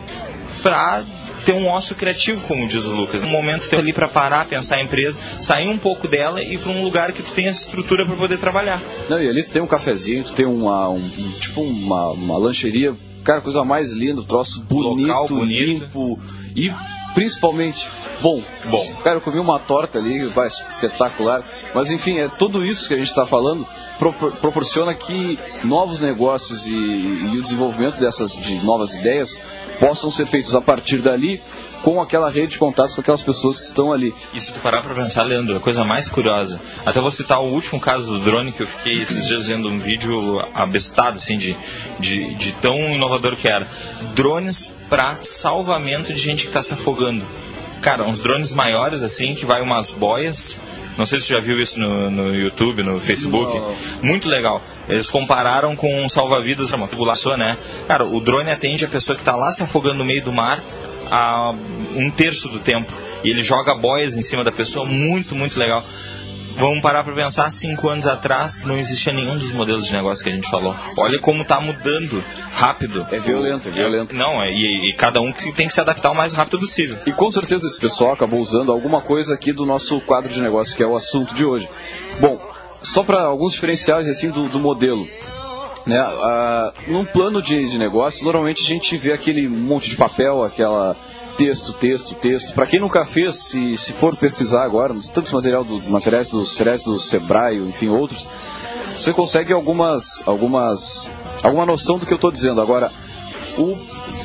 Para 0.63 1.03
ter 1.45 1.53
um 1.53 1.67
ócio 1.67 1.95
criativo, 1.95 2.41
como 2.43 2.67
diz 2.69 2.85
o 2.85 2.93
Lucas. 2.93 3.23
Um 3.23 3.31
momento 3.31 3.69
ter 3.69 3.77
ali 3.77 3.93
para 3.93 4.09
parar, 4.09 4.47
pensar 4.47 4.77
a 4.77 4.83
empresa, 4.83 5.19
sair 5.39 5.69
um 5.69 5.79
pouco 5.79 6.09
dela 6.09 6.43
e 6.43 6.55
ir 6.55 6.59
para 6.59 6.73
um 6.73 6.83
lugar 6.83 7.13
que 7.13 7.23
tu 7.23 7.33
tenha 7.33 7.51
estrutura 7.51 8.07
para 8.07 8.17
poder 8.17 8.39
trabalhar. 8.39 8.81
Não, 9.09 9.21
e 9.21 9.29
ali 9.29 9.43
tu 9.43 9.51
tem 9.51 9.63
um 9.63 9.67
cafezinho, 9.67 10.25
tu 10.25 10.33
tem 10.33 10.47
uma, 10.47 10.89
um, 10.89 11.11
tipo 11.41 11.63
uma, 11.63 12.11
uma 12.11 12.39
lancheria, 12.39 12.97
cara, 13.25 13.41
coisa 13.41 13.65
mais 13.65 13.93
linda, 13.93 14.23
troço 14.23 14.63
bonito, 14.63 15.29
bonito. 15.29 15.65
limpo. 15.65 16.21
E 16.55 16.71
principalmente 17.15 17.91
bom. 18.21 18.43
Bom. 18.65 18.95
Cara, 19.03 19.17
eu 19.17 19.21
comi 19.21 19.39
uma 19.39 19.59
torta 19.59 19.99
ali, 19.99 20.27
vai, 20.29 20.47
espetacular. 20.47 21.43
Mas 21.75 21.91
enfim, 21.91 22.19
é 22.19 22.29
tudo 22.29 22.65
isso 22.65 22.89
que 22.89 22.95
a 22.95 22.97
gente 22.97 23.11
está 23.11 23.27
falando 23.27 23.67
propor 23.99 24.33
proporciona 24.37 24.95
que 24.95 25.39
novos 25.65 26.01
negócios 26.01 26.67
e, 26.67 26.73
e, 26.73 27.39
o 27.39 27.43
desenvolvimento 27.43 27.99
dessas 27.99 28.33
de 28.33 28.55
novas 28.65 28.95
ideias 28.95 29.41
possam 29.79 30.11
ser 30.11 30.27
feitos 30.27 30.55
a 30.55 30.61
partir 30.61 30.99
dali 30.99 31.41
com 31.83 32.01
aquela 32.01 32.31
rede 32.31 32.53
de 32.53 32.59
contatos 32.59 32.95
com 32.95 33.01
aquelas 33.01 33.23
pessoas 33.23 33.59
que 33.59 33.67
estão 33.67 33.93
ali. 33.93 34.15
E 34.33 34.41
se 34.41 34.53
tu 34.53 34.61
parar 34.61 34.83
para 34.83 34.95
pensar, 34.95 35.25
Leandro, 35.25 35.57
a 35.57 35.61
coisa 35.61 35.85
mais 35.85 36.09
curiosa, 36.09 36.61
até 36.87 37.01
vou 37.01 37.11
citar 37.11 37.41
o 37.41 37.53
último 37.53 37.81
caso 37.81 38.07
do 38.07 38.19
drone 38.21 38.53
que 38.53 38.63
eu 38.63 38.67
fiquei 38.67 38.99
esses 38.99 39.27
dias 39.27 39.47
vendo 39.49 39.69
um 39.69 39.79
vídeo 39.79 40.41
abestado, 40.55 41.17
assim, 41.17 41.37
de, 41.37 41.57
de, 41.99 42.35
de 42.35 42.53
tão 42.53 42.77
inovador 42.77 43.37
que 43.37 43.49
era. 43.49 43.67
Drones 44.15 44.73
para 44.89 45.17
salvamento 45.23 46.13
de 46.13 46.21
gente 46.21 46.43
que 46.43 46.49
está 46.49 46.63
se 46.63 46.75
afogando. 46.75 47.25
Cara, 47.81 48.05
uns 48.05 48.21
drones 48.21 48.53
maiores, 48.53 49.03
assim, 49.03 49.35
que 49.35 49.45
vai 49.45 49.61
umas 49.61 49.91
boias. 49.91 50.59
Não 50.97 51.07
sei 51.07 51.19
se 51.19 51.27
você 51.27 51.35
já 51.35 51.41
viu 51.41 51.61
isso 51.61 51.79
no, 51.79 52.11
no 52.11 52.35
YouTube, 52.35 52.83
no 52.83 53.01
Facebook. 53.01 53.77
Muito 54.03 54.29
legal. 54.29 54.63
Eles 54.89 55.09
compararam 55.09 55.75
com 55.75 56.05
um 56.05 56.09
salva-vidas, 56.09 56.73
uma 56.73 56.89
tribulação, 56.89 57.37
né? 57.37 57.57
Cara, 57.87 58.07
o 58.07 58.21
drone 58.21 58.51
atende 58.51 58.85
a 58.85 58.89
pessoa 58.89 59.17
que 59.17 59.23
está 59.23 59.37
lá 59.37 59.53
se 59.53 59.63
afogando 59.63 59.99
no 59.99 60.05
meio 60.05 60.23
do 60.23 60.33
mar 60.33 60.63
a 61.11 61.55
um 61.95 62.11
terço 62.11 62.49
do 62.49 62.59
tempo. 62.59 62.93
E 63.25 63.31
ele 63.31 63.43
joga 63.43 63.75
boias 63.75 64.17
em 64.17 64.23
cima 64.23 64.43
da 64.43 64.53
pessoa, 64.53 64.87
muito, 64.87 65.35
muito 65.35 65.59
legal. 65.59 65.85
Vamos 66.57 66.81
parar 66.81 67.05
para 67.05 67.15
pensar, 67.15 67.51
cinco 67.51 67.89
anos 67.89 68.07
atrás 68.07 68.63
não 68.63 68.77
existia 68.77 69.13
nenhum 69.13 69.39
dos 69.39 69.53
modelos 69.53 69.87
de 69.87 69.93
negócio 69.93 70.23
que 70.23 70.31
a 70.31 70.35
gente 70.35 70.49
falou. 70.49 70.75
Olha 70.99 71.19
como 71.21 71.43
está 71.43 71.61
mudando 71.61 72.23
rápido. 72.53 73.07
É 73.11 73.19
violento, 73.19 73.69
é 73.69 73.73
violento. 73.73 74.15
Não, 74.15 74.43
é, 74.43 74.51
e, 74.51 74.91
e, 74.91 74.93
cada 74.95 75.21
um 75.21 75.33
tem 75.33 75.67
que 75.67 75.75
se 75.75 75.81
adaptar 75.81 76.11
o 76.11 76.15
mais 76.15 76.33
rápido 76.33 76.59
possível. 76.59 76.99
E 77.07 77.13
com 77.13 77.31
certeza 77.31 77.67
esse 77.67 77.79
pessoal 77.79 78.13
acabou 78.13 78.41
usando 78.41 78.71
alguma 78.71 79.01
coisa 79.01 79.35
aqui 79.35 79.53
do 79.53 79.67
nosso 79.67 80.01
quadro 80.03 80.33
de 80.33 80.41
negócio, 80.41 80.77
que 80.77 80.83
é 80.83 80.87
o 80.87 80.95
assunto 80.95 81.35
de 81.35 81.45
hoje. 81.45 81.69
Bom, 82.21 82.41
só 82.83 83.03
para 83.03 83.23
alguns 83.25 83.53
diferenciais 83.53 84.09
assim 84.09 84.31
do, 84.31 84.49
do 84.49 84.59
modelo. 84.59 85.07
Né, 85.85 85.99
ah, 85.99 86.73
num 86.87 87.05
plano 87.05 87.43
de, 87.43 87.69
de 87.69 87.77
negócio, 87.77 88.25
normalmente 88.25 88.63
a 88.63 88.67
gente 88.67 88.97
vê 88.97 89.13
aquele 89.13 89.49
monte 89.49 89.91
de 89.91 89.97
papel, 89.97 90.45
aquela 90.45 90.97
texto, 91.37 91.73
texto, 91.73 92.15
texto. 92.15 92.55
Para 92.55 92.67
quem 92.67 92.81
nunca 92.81 93.05
fez, 93.05 93.37
se, 93.37 93.77
se 93.77 93.93
for 93.93 94.17
pesquisar 94.17 94.65
agora, 94.65 94.95
tanto 95.13 95.35
material 95.35 95.65
do, 95.65 95.81
materiais 95.91 96.31
dos 96.31 96.57
do 96.85 96.99
Sebrae, 96.99 97.59
enfim, 97.59 97.89
outros, 97.89 98.27
você 98.97 99.13
consegue 99.13 99.53
algumas, 99.53 100.27
algumas, 100.27 101.11
alguma 101.43 101.67
noção 101.67 101.99
do 101.99 102.07
que 102.07 102.13
eu 102.13 102.17
estou 102.17 102.31
dizendo. 102.31 102.61
Agora, 102.61 102.91
o 103.59 103.77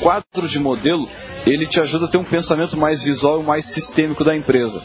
quadro 0.02 0.48
de 0.48 0.60
modelo, 0.60 1.08
ele 1.46 1.66
te 1.66 1.80
ajuda 1.80 2.06
a 2.06 2.08
ter 2.08 2.18
um 2.18 2.24
pensamento 2.24 2.78
mais 2.78 3.02
visual 3.02 3.42
e 3.42 3.46
mais 3.46 3.66
sistêmico 3.66 4.24
da 4.24 4.36
empresa. 4.36 4.82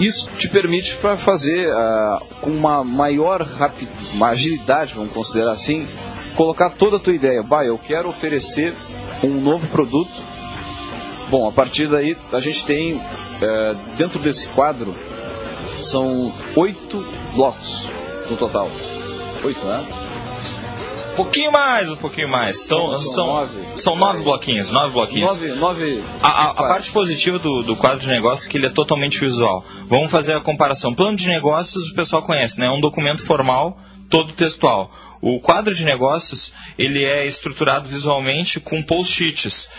Isso 0.00 0.28
te 0.38 0.48
permite 0.48 0.96
para 0.96 1.16
fazer 1.16 1.68
uh, 1.68 2.24
com 2.40 2.50
uma 2.50 2.82
maior 2.82 3.42
rapid... 3.42 3.88
uma 4.14 4.28
agilidade, 4.28 4.94
vamos 4.94 5.12
considerar 5.12 5.52
assim, 5.52 5.86
colocar 6.34 6.70
toda 6.70 6.96
a 6.96 7.00
tua 7.00 7.14
ideia. 7.14 7.42
Bah, 7.42 7.64
eu 7.64 7.78
quero 7.78 8.08
oferecer 8.08 8.74
um 9.22 9.40
novo 9.40 9.66
produto 9.68 10.10
Bom, 11.32 11.48
a 11.48 11.50
partir 11.50 11.86
daí 11.86 12.14
a 12.30 12.40
gente 12.40 12.66
tem, 12.66 13.00
é, 13.40 13.74
dentro 13.96 14.18
desse 14.18 14.48
quadro, 14.48 14.94
são 15.80 16.30
oito 16.54 17.02
blocos 17.34 17.86
no 18.28 18.36
total. 18.36 18.70
Oito, 19.42 19.64
né? 19.64 19.82
Um 21.12 21.16
pouquinho 21.16 21.50
mais, 21.50 21.90
um 21.90 21.96
pouquinho 21.96 22.28
mais. 22.28 22.58
São, 22.58 22.90
são, 22.90 22.98
são, 22.98 23.26
nove. 23.28 23.60
são 23.76 23.96
nove 23.96 24.22
bloquinhos, 24.22 24.72
nove 24.72 24.92
bloquinhos. 24.92 25.30
Nove, 25.30 25.48
nove 25.54 26.04
a, 26.22 26.28
a, 26.28 26.50
a 26.50 26.54
parte 26.54 26.90
positiva 26.90 27.38
do, 27.38 27.62
do 27.62 27.76
quadro 27.76 28.00
de 28.00 28.08
negócios 28.08 28.46
é 28.46 28.50
que 28.50 28.58
ele 28.58 28.66
é 28.66 28.70
totalmente 28.70 29.18
visual. 29.18 29.64
Vamos 29.86 30.10
fazer 30.10 30.36
a 30.36 30.40
comparação. 30.42 30.94
Plano 30.94 31.16
de 31.16 31.28
negócios 31.28 31.88
o 31.88 31.94
pessoal 31.94 32.20
conhece, 32.22 32.60
né? 32.60 32.66
É 32.66 32.70
um 32.70 32.80
documento 32.80 33.24
formal, 33.24 33.78
todo 34.10 34.34
textual. 34.34 34.92
O 35.22 35.40
quadro 35.40 35.74
de 35.74 35.82
negócios 35.82 36.52
ele 36.78 37.02
é 37.02 37.24
estruturado 37.24 37.88
visualmente 37.88 38.60
com 38.60 38.82
post-its. 38.82 39.70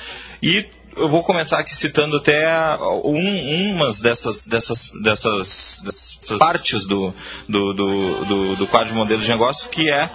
E 0.42 0.68
eu 0.98 1.08
vou 1.08 1.24
começar 1.24 1.60
aqui 1.60 1.76
citando 1.76 2.18
até 2.18 2.78
um, 3.04 3.76
umas 3.76 4.02
dessas, 4.02 4.48
dessas, 4.48 4.92
dessas, 5.02 5.82
dessas 5.84 6.40
partes 6.40 6.86
do, 6.86 7.14
do, 7.48 7.74
do, 7.74 8.26
do, 8.26 8.56
do 8.56 8.68
quadro 8.68 8.90
de 8.90 8.96
modelo 8.96 9.22
de 9.22 9.30
negócio, 9.30 9.70
que 9.70 9.90
é 9.90 10.10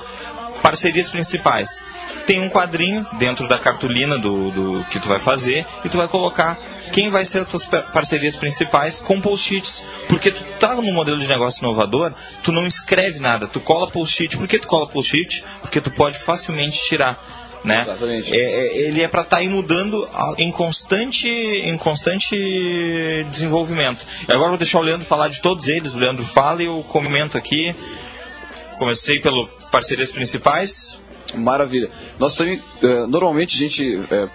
parcerias 0.62 1.08
principais. 1.08 1.82
Tem 2.26 2.40
um 2.40 2.48
quadrinho 2.48 3.06
dentro 3.14 3.48
da 3.48 3.58
cartolina 3.58 4.18
do, 4.18 4.50
do 4.50 4.84
que 4.90 4.98
tu 4.98 5.08
vai 5.08 5.18
fazer 5.18 5.66
e 5.84 5.88
tu 5.88 5.96
vai 5.96 6.08
colocar 6.08 6.58
quem 6.92 7.10
vai 7.10 7.24
ser 7.24 7.42
as 7.42 7.48
tuas 7.48 7.64
parcerias 7.64 8.36
principais 8.36 9.00
com 9.00 9.20
post-its. 9.20 9.84
Porque 10.08 10.30
tu 10.30 10.42
tá 10.58 10.74
no 10.74 10.82
modelo 10.82 11.18
de 11.18 11.26
negócio 11.26 11.60
inovador, 11.60 12.12
tu 12.42 12.52
não 12.52 12.66
escreve 12.66 13.18
nada, 13.18 13.46
tu 13.46 13.60
cola 13.60 13.90
post-it. 13.90 14.36
Por 14.36 14.46
que 14.46 14.58
tu 14.58 14.66
cola 14.66 14.86
post-it? 14.86 15.42
Porque 15.60 15.80
tu 15.80 15.90
pode 15.90 16.18
facilmente 16.18 16.78
tirar 16.86 17.47
né? 17.64 17.82
Exatamente. 17.82 18.34
É, 18.34 18.38
é 18.38 18.78
ele 18.78 19.02
é 19.02 19.08
para 19.08 19.22
estar 19.22 19.38
tá 19.38 19.44
mudando 19.44 20.08
em 20.38 20.50
constante, 20.50 21.28
em 21.28 21.76
constante 21.78 22.36
desenvolvimento. 23.30 24.04
E 24.28 24.32
agora 24.32 24.50
vou 24.50 24.58
deixar 24.58 24.78
o 24.78 24.82
Leandro 24.82 25.06
falar 25.06 25.28
de 25.28 25.40
todos 25.40 25.68
eles. 25.68 25.94
O 25.94 25.98
Leandro 25.98 26.24
fala 26.24 26.62
e 26.62 26.66
eu 26.66 26.84
comento 26.88 27.36
aqui. 27.36 27.74
Comecei 28.78 29.20
pelo 29.20 29.48
parcerias 29.70 30.12
principais. 30.12 30.98
Maravilha. 31.34 31.90
Nós 32.18 32.34
também, 32.34 32.62
é, 32.82 33.06
normalmente 33.06 33.56
a 33.56 33.58
gente 33.58 34.00
é, 34.10 34.28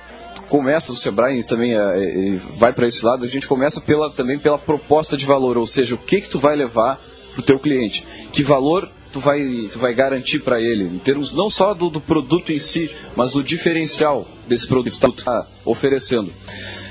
começa 0.48 0.92
o 0.92 0.96
Sebrae 0.96 1.44
também 1.44 1.74
é, 1.74 2.38
vai 2.58 2.72
para 2.74 2.88
esse 2.88 3.03
lado. 3.03 3.25
A 3.25 3.27
gente 3.27 3.48
começa 3.48 3.82
pela, 3.82 4.12
também 4.12 4.38
pela 4.38 4.58
proposta 4.58 5.18
de 5.18 5.25
valor, 5.25 5.58
ou 5.58 5.65
seja, 5.65 5.96
o 5.96 5.98
que 5.98 6.22
que 6.22 6.30
tu 6.30 6.39
vai 6.39 6.56
levar 6.56 7.00
para 7.34 7.39
o 7.39 7.44
teu 7.44 7.58
cliente, 7.58 8.06
que 8.32 8.44
valor 8.44 8.88
tu 9.13 9.20
vai, 9.20 9.70
tu 9.72 9.77
vai 9.77 9.93
garantir 9.93 10.39
para 10.39 10.60
ele, 10.60 10.86
em 10.86 10.98
termos 10.98 11.36
não 11.36 11.50
só 11.50 11.74
do, 11.75 11.89
do, 11.89 12.01
produto 12.01 12.51
em 12.51 12.58
si, 12.58 12.93
mas 13.15 13.34
do 13.34 13.43
diferencial 13.43 14.27
desse 14.48 14.67
produto 14.67 15.00
que 15.00 15.20
está 15.20 15.48
oferecendo. 15.63 16.34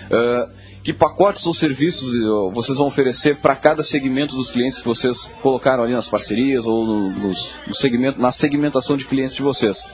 Uh, 0.06 0.62
que 0.84 0.92
pacotes 0.92 1.46
ou 1.46 1.54
serviços 1.54 2.12
vocês 2.52 2.76
vão 2.76 2.86
oferecer 2.86 3.38
para 3.38 3.54
cada 3.54 3.82
segmento 3.82 4.34
dos 4.34 4.50
clientes 4.50 4.80
que 4.80 4.86
vocês 4.86 5.30
colocaram 5.40 5.84
ali 5.84 5.92
nas 5.92 6.08
parcerias 6.08 6.66
ou 6.66 6.84
no, 6.84 7.10
no, 7.10 7.28
no 7.28 7.74
segmento, 7.74 8.20
na 8.20 8.30
segmentação 8.30 8.96
de 8.96 9.04
clientes 9.04 9.36
de 9.36 9.42
vocês? 9.42 9.86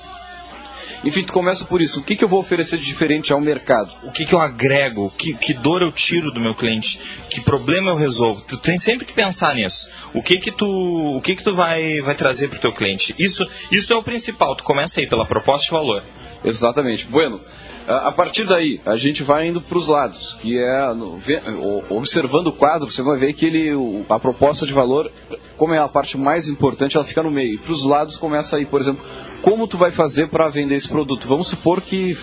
Enfim, 1.04 1.24
tu 1.24 1.32
começa 1.32 1.64
por 1.64 1.80
isso. 1.80 2.00
O 2.00 2.02
que, 2.02 2.16
que 2.16 2.24
eu 2.24 2.28
vou 2.28 2.40
oferecer 2.40 2.78
de 2.78 2.84
diferente 2.84 3.32
ao 3.32 3.40
mercado? 3.40 3.92
O 4.02 4.10
que, 4.10 4.24
que 4.24 4.34
eu 4.34 4.40
agrego? 4.40 5.12
Que, 5.16 5.34
que 5.34 5.54
dor 5.54 5.82
eu 5.82 5.92
tiro 5.92 6.32
do 6.32 6.40
meu 6.40 6.54
cliente? 6.54 7.00
Que 7.30 7.40
problema 7.40 7.90
eu 7.90 7.96
resolvo? 7.96 8.42
Tu 8.42 8.56
tem 8.56 8.78
sempre 8.78 9.06
que 9.06 9.12
pensar 9.12 9.54
nisso. 9.54 9.88
O 10.12 10.22
que 10.22 10.38
que 10.38 10.50
tu, 10.50 10.66
o 11.16 11.20
que 11.20 11.36
que 11.36 11.44
tu 11.44 11.54
vai, 11.54 12.00
vai 12.00 12.14
trazer 12.14 12.48
para 12.48 12.58
o 12.58 12.60
teu 12.60 12.72
cliente? 12.72 13.14
Isso, 13.18 13.46
isso 13.70 13.92
é 13.92 13.96
o 13.96 14.02
principal. 14.02 14.56
Tu 14.56 14.64
começa 14.64 15.00
aí 15.00 15.06
pela 15.06 15.26
proposta 15.26 15.66
de 15.66 15.70
valor. 15.70 16.02
Exatamente. 16.44 17.06
Bueno, 17.06 17.40
a 17.86 18.12
partir 18.12 18.46
daí, 18.46 18.80
a 18.84 18.96
gente 18.96 19.22
vai 19.22 19.48
indo 19.48 19.62
para 19.62 19.78
os 19.78 19.88
lados, 19.88 20.36
que 20.40 20.58
é 20.58 20.88
observando 21.88 22.48
o 22.48 22.52
quadro, 22.52 22.90
você 22.90 23.02
vai 23.02 23.18
ver 23.18 23.32
que 23.32 23.46
ele, 23.46 24.04
a 24.10 24.18
proposta 24.18 24.66
de 24.66 24.74
valor, 24.74 25.10
como 25.56 25.72
é 25.72 25.78
a 25.78 25.88
parte 25.88 26.18
mais 26.18 26.48
importante, 26.48 26.96
ela 26.96 27.04
fica 27.04 27.22
no 27.22 27.30
meio. 27.30 27.54
E 27.54 27.58
para 27.58 27.72
os 27.72 27.84
lados 27.84 28.16
começa 28.16 28.56
aí, 28.56 28.66
por 28.66 28.80
exemplo, 28.80 29.02
como 29.40 29.66
tu 29.66 29.78
vai 29.78 29.90
fazer 29.90 30.28
para 30.28 30.48
vender 30.50 30.74
esse 30.74 30.88
produto? 30.88 31.26
Vamos 31.26 31.48
supor 31.48 31.80
que. 31.80 32.16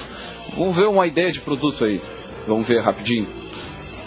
Vamos 0.55 0.75
ver 0.75 0.88
uma 0.88 1.07
ideia 1.07 1.31
de 1.31 1.41
produto 1.41 1.84
aí. 1.84 2.00
Vamos 2.48 2.67
ver 2.67 2.81
rapidinho. 2.81 3.27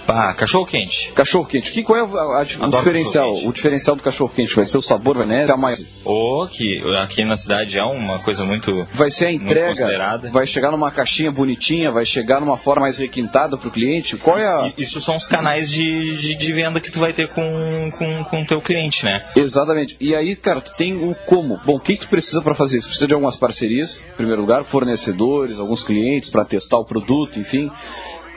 Ah, 0.08 0.32
cachorro 0.32 0.64
quente. 0.64 1.12
Cachorro 1.12 1.44
quente. 1.44 1.70
Que, 1.70 1.82
qual 1.82 1.98
é 1.98 2.00
a, 2.00 2.38
a, 2.38 2.66
o 2.66 2.70
diferencial? 2.70 3.36
O 3.44 3.52
diferencial 3.52 3.94
do 3.94 4.02
cachorro 4.02 4.32
quente 4.34 4.54
vai 4.54 4.64
ser 4.64 4.78
o 4.78 4.82
sabor, 4.82 5.18
vai 5.18 5.26
né? 5.26 5.46
mais. 5.56 5.86
Oh, 6.04 6.46
que 6.50 6.82
aqui 7.02 7.24
na 7.24 7.36
cidade 7.36 7.78
é 7.78 7.84
uma 7.84 8.18
coisa 8.20 8.44
muito. 8.44 8.86
Vai 8.92 9.10
ser 9.10 9.26
a 9.26 9.32
entrega. 9.32 9.86
Vai 10.32 10.46
chegar 10.46 10.70
numa 10.70 10.90
caixinha 10.90 11.30
bonitinha, 11.30 11.92
vai 11.92 12.06
chegar 12.06 12.40
numa 12.40 12.56
forma 12.56 12.82
mais 12.82 12.96
requintada 12.96 13.58
para 13.58 13.68
o 13.68 13.70
cliente. 13.70 14.16
Qual 14.16 14.38
é 14.38 14.46
a... 14.46 14.72
Isso 14.78 15.00
são 15.00 15.16
os 15.16 15.26
canais 15.26 15.70
de, 15.70 16.16
de, 16.16 16.34
de, 16.34 16.52
venda 16.52 16.80
que 16.80 16.90
tu 16.90 16.98
vai 16.98 17.12
ter 17.12 17.28
com 17.28 17.92
com 17.98 18.24
com 18.24 18.44
teu 18.46 18.60
cliente, 18.60 19.04
né? 19.04 19.22
Exatamente. 19.36 19.96
E 20.00 20.14
aí, 20.14 20.34
cara, 20.34 20.60
tu 20.60 20.72
tem 20.72 20.94
o 20.94 21.14
como. 21.26 21.60
Bom, 21.64 21.76
o 21.76 21.80
que, 21.80 21.96
que 21.96 22.00
tu 22.00 22.08
precisa 22.08 22.40
para 22.40 22.54
fazer 22.54 22.78
isso? 22.78 22.86
Precisa 22.86 23.06
de 23.06 23.14
algumas 23.14 23.36
parcerias, 23.36 24.02
em 24.14 24.16
primeiro 24.16 24.40
lugar, 24.40 24.64
fornecedores, 24.64 25.60
alguns 25.60 25.82
clientes 25.82 26.30
para 26.30 26.44
testar 26.44 26.78
o 26.78 26.84
produto, 26.84 27.38
enfim. 27.38 27.70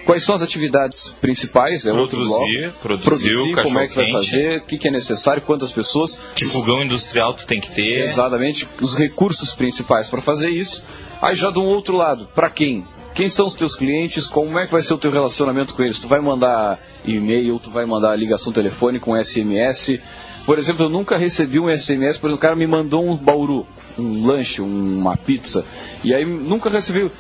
Quais 0.06 0.24
são 0.24 0.36
as 0.36 0.42
atividades 0.42 1.14
principais? 1.22 1.86
É 1.86 1.92
produzir, 1.92 2.74
produzir, 2.82 3.04
produzir 3.04 3.56
como 3.64 3.80
é 3.80 3.88
que 3.88 3.96
vai 3.96 4.12
fazer, 4.12 4.58
o 4.58 4.62
que, 4.62 4.78
que, 4.78 4.88
é 4.88 4.92
necessário, 4.92 5.42
quantas 5.44 5.72
pessoas. 5.72 6.20
Que 6.36 6.46
fogão 6.46 6.82
industrial 6.82 7.34
tu 7.34 7.46
tem 7.46 7.60
que 7.60 7.72
ter. 7.72 8.02
Exatamente, 8.02 8.68
os 8.82 8.96
recursos 8.96 9.54
principais 9.54 10.10
para 10.10 10.22
fazer 10.22 10.50
isso. 10.50 10.84
Aí 11.22 11.36
já 11.36 11.50
do 11.50 11.64
outro 11.64 11.96
lado, 11.96 12.28
para 12.34 12.50
quem? 12.50 12.86
Quem 13.14 13.28
são 13.30 13.46
os 13.46 13.56
teus 13.56 13.76
clientes? 13.76 14.26
Como 14.26 14.58
é 14.58 14.66
que 14.66 14.72
vai 14.72 14.82
ser 14.82 14.94
o 14.94 14.98
teu 14.98 15.12
relacionamento 15.12 15.74
com 15.74 15.84
eles? 15.84 16.00
Tu 16.00 16.08
vai 16.08 16.20
mandar 16.20 16.80
e-mail, 17.06 17.60
tu 17.60 17.70
vai 17.70 17.86
mandar 17.86 18.16
ligação 18.16 18.54
telefônica, 18.54 19.10
um 19.10 19.22
SMS. 19.22 20.00
Por 20.46 20.58
exemplo, 20.58 20.86
eu 20.86 20.90
nunca 20.90 21.18
recebi 21.18 21.60
um 21.60 21.70
SMS, 21.70 22.18
por 22.18 22.28
exemplo, 22.28 22.36
o 22.36 22.40
cara 22.40 22.56
me 22.56 22.66
mandou 22.66 23.06
um 23.06 23.16
bauru, 23.16 23.68
um 24.00 24.26
lanche, 24.26 24.62
uma 24.62 25.16
pizza. 25.18 25.66
E 26.04 26.14
aí 26.14 26.26
nunca 26.26 26.70
recebi 26.70 27.12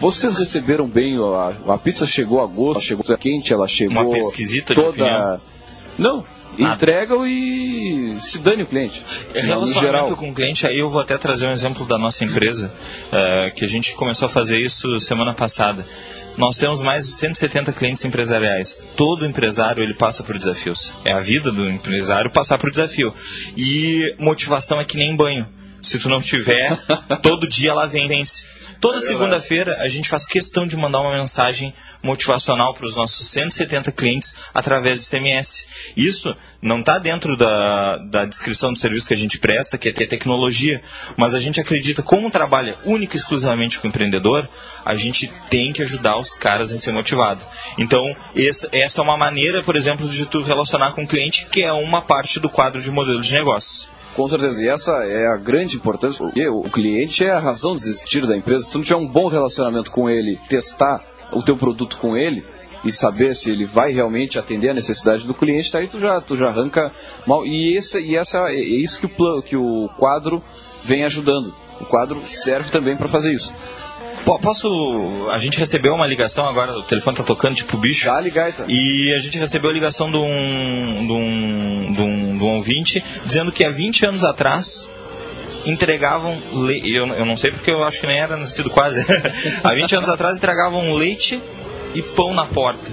vocês 0.00 0.36
receberam 0.36 0.86
bem, 0.86 1.16
a, 1.16 1.72
a 1.74 1.78
pizza 1.78 2.06
chegou 2.06 2.42
a 2.42 2.46
gosto, 2.46 2.82
chegou 2.82 3.04
quente, 3.16 3.52
ela 3.52 3.66
chegou 3.66 4.02
Uma 4.02 4.10
pesquisita 4.10 4.74
toda... 4.74 5.40
Não, 5.98 6.24
entregam 6.58 7.26
e 7.26 8.14
se 8.18 8.38
dane 8.38 8.62
o 8.62 8.66
cliente. 8.66 9.02
É 9.34 9.40
relacionamento 9.40 10.16
com 10.16 10.30
o 10.30 10.34
cliente, 10.34 10.66
aí 10.66 10.78
eu 10.78 10.90
vou 10.90 11.00
até 11.00 11.18
trazer 11.18 11.46
um 11.46 11.52
exemplo 11.52 11.86
da 11.86 11.98
nossa 11.98 12.24
empresa, 12.24 12.72
uh, 13.08 13.54
que 13.54 13.64
a 13.64 13.68
gente 13.68 13.94
começou 13.94 14.26
a 14.26 14.28
fazer 14.28 14.60
isso 14.60 14.98
semana 14.98 15.34
passada. 15.34 15.84
Nós 16.36 16.58
temos 16.58 16.82
mais 16.82 17.06
de 17.06 17.12
170 17.12 17.72
clientes 17.72 18.04
empresariais. 18.04 18.84
Todo 18.94 19.24
empresário 19.24 19.82
ele 19.82 19.94
passa 19.94 20.22
por 20.22 20.36
desafios. 20.36 20.94
É 21.02 21.12
a 21.12 21.20
vida 21.20 21.50
do 21.50 21.68
empresário 21.68 22.30
passar 22.30 22.58
por 22.58 22.70
desafio. 22.70 23.14
E 23.56 24.14
motivação 24.18 24.78
é 24.78 24.84
que 24.84 24.98
nem 24.98 25.16
banho. 25.16 25.46
Se 25.86 26.00
tu 26.00 26.08
não 26.08 26.20
tiver, 26.20 26.76
todo 27.22 27.48
dia 27.48 27.70
ela 27.70 27.86
vem 27.86 28.08
vence. 28.08 28.44
Toda 28.80 28.98
é 28.98 29.00
segunda-feira 29.00 29.78
a 29.80 29.86
gente 29.86 30.08
faz 30.08 30.26
questão 30.26 30.66
de 30.66 30.76
mandar 30.76 31.00
uma 31.00 31.16
mensagem 31.16 31.72
motivacional 32.02 32.74
para 32.74 32.86
os 32.86 32.96
nossos 32.96 33.24
170 33.28 33.92
clientes 33.92 34.34
através 34.52 34.98
de 34.98 35.04
SMS. 35.04 35.68
Isso 35.96 36.34
não 36.60 36.80
está 36.80 36.98
dentro 36.98 37.36
da, 37.36 37.98
da 37.98 38.24
descrição 38.24 38.72
do 38.72 38.78
serviço 38.80 39.06
que 39.06 39.14
a 39.14 39.16
gente 39.16 39.38
presta, 39.38 39.78
que 39.78 39.88
é 39.88 39.92
ter 39.92 40.08
tecnologia, 40.08 40.82
mas 41.16 41.36
a 41.36 41.38
gente 41.38 41.60
acredita, 41.60 42.02
como 42.02 42.32
trabalha 42.32 42.76
única 42.84 43.16
e 43.16 43.18
exclusivamente 43.18 43.78
com 43.78 43.86
o 43.86 43.90
empreendedor, 43.90 44.48
a 44.84 44.96
gente 44.96 45.32
tem 45.48 45.72
que 45.72 45.82
ajudar 45.82 46.18
os 46.18 46.34
caras 46.34 46.72
a 46.72 46.76
ser 46.76 46.92
motivado. 46.92 47.46
Então, 47.78 48.02
essa, 48.34 48.68
essa 48.72 49.00
é 49.00 49.04
uma 49.04 49.16
maneira, 49.16 49.62
por 49.62 49.76
exemplo, 49.76 50.08
de 50.08 50.26
tu 50.26 50.42
relacionar 50.42 50.90
com 50.92 51.04
o 51.04 51.08
cliente, 51.08 51.46
que 51.46 51.62
é 51.62 51.72
uma 51.72 52.02
parte 52.02 52.40
do 52.40 52.50
quadro 52.50 52.82
de 52.82 52.90
modelo 52.90 53.20
de 53.20 53.32
negócio. 53.32 53.88
Com 54.16 54.26
certeza, 54.26 54.62
e 54.62 54.66
essa 54.66 54.92
é 55.04 55.26
a 55.26 55.36
grande 55.36 55.76
importância, 55.76 56.24
porque 56.24 56.48
o 56.48 56.62
cliente 56.62 57.22
é 57.22 57.32
a 57.32 57.38
razão 57.38 57.76
de 57.76 57.82
existir 57.82 58.26
da 58.26 58.34
empresa. 58.34 58.64
Se 58.64 58.72
tu 58.72 58.78
não 58.78 58.84
tiver 58.84 58.96
um 58.96 59.06
bom 59.06 59.28
relacionamento 59.28 59.90
com 59.90 60.08
ele, 60.08 60.40
testar 60.48 61.04
o 61.30 61.42
teu 61.42 61.54
produto 61.54 61.98
com 61.98 62.16
ele 62.16 62.42
e 62.82 62.90
saber 62.90 63.36
se 63.36 63.50
ele 63.50 63.66
vai 63.66 63.92
realmente 63.92 64.38
atender 64.38 64.70
a 64.70 64.74
necessidade 64.74 65.24
do 65.24 65.34
cliente, 65.34 65.70
tá 65.70 65.80
aí 65.80 65.88
tu 65.88 66.00
já, 66.00 66.18
tu 66.18 66.34
já 66.34 66.48
arranca 66.48 66.90
mal. 67.26 67.44
E, 67.44 67.76
esse, 67.76 68.00
e 68.00 68.16
essa, 68.16 68.50
é 68.50 68.58
isso 68.58 69.00
que 69.00 69.04
o, 69.04 69.10
plano, 69.10 69.42
que 69.42 69.56
o 69.56 69.90
quadro 69.98 70.42
vem 70.82 71.04
ajudando. 71.04 71.54
O 71.78 71.84
quadro 71.84 72.26
serve 72.26 72.70
também 72.70 72.96
para 72.96 73.08
fazer 73.08 73.34
isso. 73.34 73.52
Posso. 74.40 75.28
A 75.30 75.38
gente 75.38 75.56
recebeu 75.58 75.94
uma 75.94 76.06
ligação 76.06 76.48
agora, 76.48 76.72
o 76.72 76.82
telefone 76.82 77.16
tá 77.16 77.22
tocando 77.22 77.54
tipo 77.54 77.76
bicho. 77.78 78.04
Já 78.04 78.20
ligar, 78.20 78.50
então. 78.50 78.66
E 78.68 79.14
a 79.16 79.20
gente 79.20 79.38
recebeu 79.38 79.70
a 79.70 79.72
ligação 79.72 80.10
de 80.10 80.16
um, 80.16 81.06
de 81.06 81.12
um, 81.12 81.92
de 81.92 82.00
um, 82.00 82.38
de 82.38 82.44
um 82.44 82.54
ouvinte 82.56 83.02
dizendo 83.24 83.52
que 83.52 83.64
há 83.64 83.70
20 83.70 84.04
anos 84.04 84.24
atrás 84.24 84.88
entregavam 85.64 86.36
leite. 86.52 86.92
Eu, 86.92 87.06
eu 87.08 87.24
não 87.24 87.36
sei 87.36 87.52
porque 87.52 87.70
eu 87.70 87.84
acho 87.84 88.00
que 88.00 88.06
nem 88.06 88.18
era 88.18 88.36
nascido 88.36 88.68
quase. 88.68 89.04
há 89.62 89.72
20 89.72 89.96
anos 89.96 90.08
atrás 90.08 90.36
entregavam 90.36 90.94
leite 90.94 91.40
e 91.94 92.02
pão 92.02 92.34
na 92.34 92.46
porta 92.46 92.84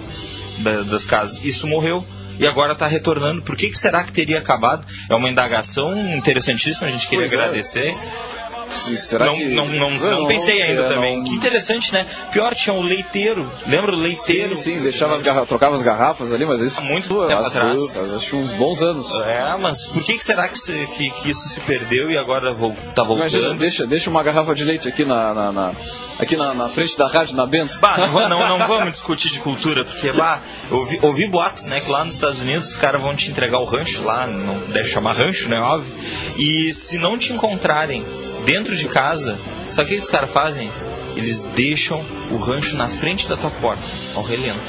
da, 0.60 0.84
das 0.84 1.04
casas. 1.04 1.44
Isso 1.44 1.66
morreu 1.66 2.06
e 2.40 2.46
agora 2.46 2.74
está 2.74 2.86
retornando. 2.86 3.42
Por 3.42 3.56
que, 3.56 3.70
que 3.70 3.78
será 3.78 4.04
que 4.04 4.12
teria 4.12 4.38
acabado? 4.38 4.86
É 5.10 5.16
uma 5.16 5.30
indagação 5.30 5.96
interessantíssima, 6.16 6.88
a 6.88 6.92
gente 6.92 7.08
queria 7.08 7.26
pois 7.26 7.34
é. 7.34 7.36
agradecer. 7.36 7.88
É. 7.88 8.53
Será 8.78 9.26
não, 9.26 9.36
que... 9.36 9.46
não, 9.56 9.70
não, 9.70 9.90
não, 9.92 10.20
não 10.22 10.28
pensei 10.28 10.62
ainda 10.62 10.88
também. 10.90 11.18
Não... 11.18 11.24
Que 11.24 11.34
interessante, 11.34 11.94
né? 11.94 12.06
Pior, 12.32 12.54
tinha 12.56 12.74
o 12.74 12.82
leiteiro. 12.82 13.50
Lembra 13.66 13.94
o 13.94 13.96
leiteiro? 13.96 14.56
Sim, 14.56 14.76
sim 14.76 14.82
deixava 14.82 15.16
as 15.16 15.22
garrafas, 15.22 15.50
trocava 15.50 15.76
as 15.76 15.82
garrafas 15.82 16.32
ali, 16.34 16.46
mas 16.46 16.62
isso... 16.62 16.84
Muito 16.84 17.28
tempo 17.28 17.44
atrás. 17.44 17.94
Faz, 17.94 18.14
acho 18.14 18.36
uns 18.36 18.52
bons 18.54 18.82
anos. 18.82 19.12
É, 19.22 19.58
mas 19.58 19.86
por 19.86 20.04
que, 20.04 20.14
que 20.14 20.24
será 20.24 20.48
que, 20.48 20.58
se, 20.58 20.86
que, 20.88 21.10
que, 21.10 21.30
isso 21.30 21.48
se 21.50 21.60
perdeu 21.62 22.12
e 22.12 22.18
agora 22.18 22.52
está 22.52 23.04
voltando? 23.04 23.18
Imagina, 23.18 23.54
deixa, 23.54 23.88
deixa 23.88 24.10
uma 24.10 24.24
garrafa 24.24 24.54
de 24.54 24.64
leite 24.64 24.88
aqui 24.88 25.06
na, 25.06 25.34
na, 25.34 25.52
na 25.52 25.72
aqui 26.20 26.36
na, 26.36 26.54
na, 26.54 26.70
frente 26.70 26.98
da 26.98 27.08
rádio, 27.08 27.36
na 27.36 27.46
Bento. 27.46 27.80
Bah, 27.80 27.98
não, 27.98 28.30
não, 28.30 28.58
não, 28.58 28.68
vamos 28.68 28.92
discutir 28.92 29.30
de 29.30 29.40
cultura, 29.40 29.84
porque 29.84 30.12
bah, 30.12 30.42
ouvi, 30.70 31.00
ouvi 31.02 31.28
boatos, 31.28 31.68
né, 31.68 31.82
que 31.82 31.90
lá 31.90 32.04
nos 32.04 32.16
Estados 32.16 32.40
Unidos 32.42 32.70
os 32.70 32.76
caras 32.76 33.02
vão 33.02 33.16
te 33.16 33.30
entregar 33.30 33.60
o 33.60 33.66
rancho 33.66 34.04
lá, 34.04 34.28
não 34.28 34.58
deve 34.72 34.90
chamar 34.90 35.16
rancho, 35.16 35.50
né, 35.50 35.60
óbvio. 35.60 35.94
E 36.38 36.72
se 36.74 36.98
não 36.98 37.18
te 37.18 37.34
encontrarem 37.34 38.06
dentro 38.46 38.63
de 38.72 38.88
casa, 38.88 39.38
sabe 39.72 39.92
o 39.92 39.94
que 39.94 40.04
os 40.04 40.10
caras 40.10 40.32
fazem? 40.32 40.72
Eles 41.16 41.44
deixam 41.56 42.04
o 42.32 42.38
rancho 42.38 42.76
na 42.76 42.88
frente 42.88 43.28
da 43.28 43.38
tua 43.38 43.52
porta, 43.52 43.84
ao 44.16 44.24
relento. 44.24 44.60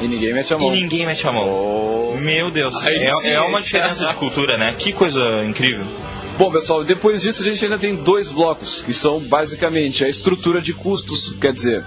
E 0.00 0.06
ninguém 0.06 0.32
mete 0.32 0.54
a 0.54 0.58
mão. 0.58 0.74
E 0.74 0.80
ninguém 0.80 1.06
mete 1.06 1.26
a 1.26 1.32
mão. 1.32 1.48
Oh. 1.48 2.16
Meu 2.18 2.50
Deus, 2.50 2.84
é, 2.86 3.32
é, 3.32 3.40
uma 3.40 3.60
diferença 3.60 4.06
de 4.06 4.14
cultura, 4.14 4.56
né? 4.56 4.74
Que 4.78 4.92
coisa 4.92 5.22
incrível. 5.44 5.84
Bom, 6.38 6.52
pessoal, 6.52 6.84
depois 6.84 7.22
disso 7.22 7.42
a 7.42 7.46
gente 7.46 7.64
ainda 7.64 7.78
tem 7.78 7.96
dois 7.96 8.30
blocos, 8.30 8.82
que 8.82 8.92
são 8.92 9.18
basicamente 9.18 10.04
a 10.04 10.08
estrutura 10.08 10.60
de 10.60 10.72
custos, 10.72 11.34
quer 11.40 11.52
dizer, 11.52 11.84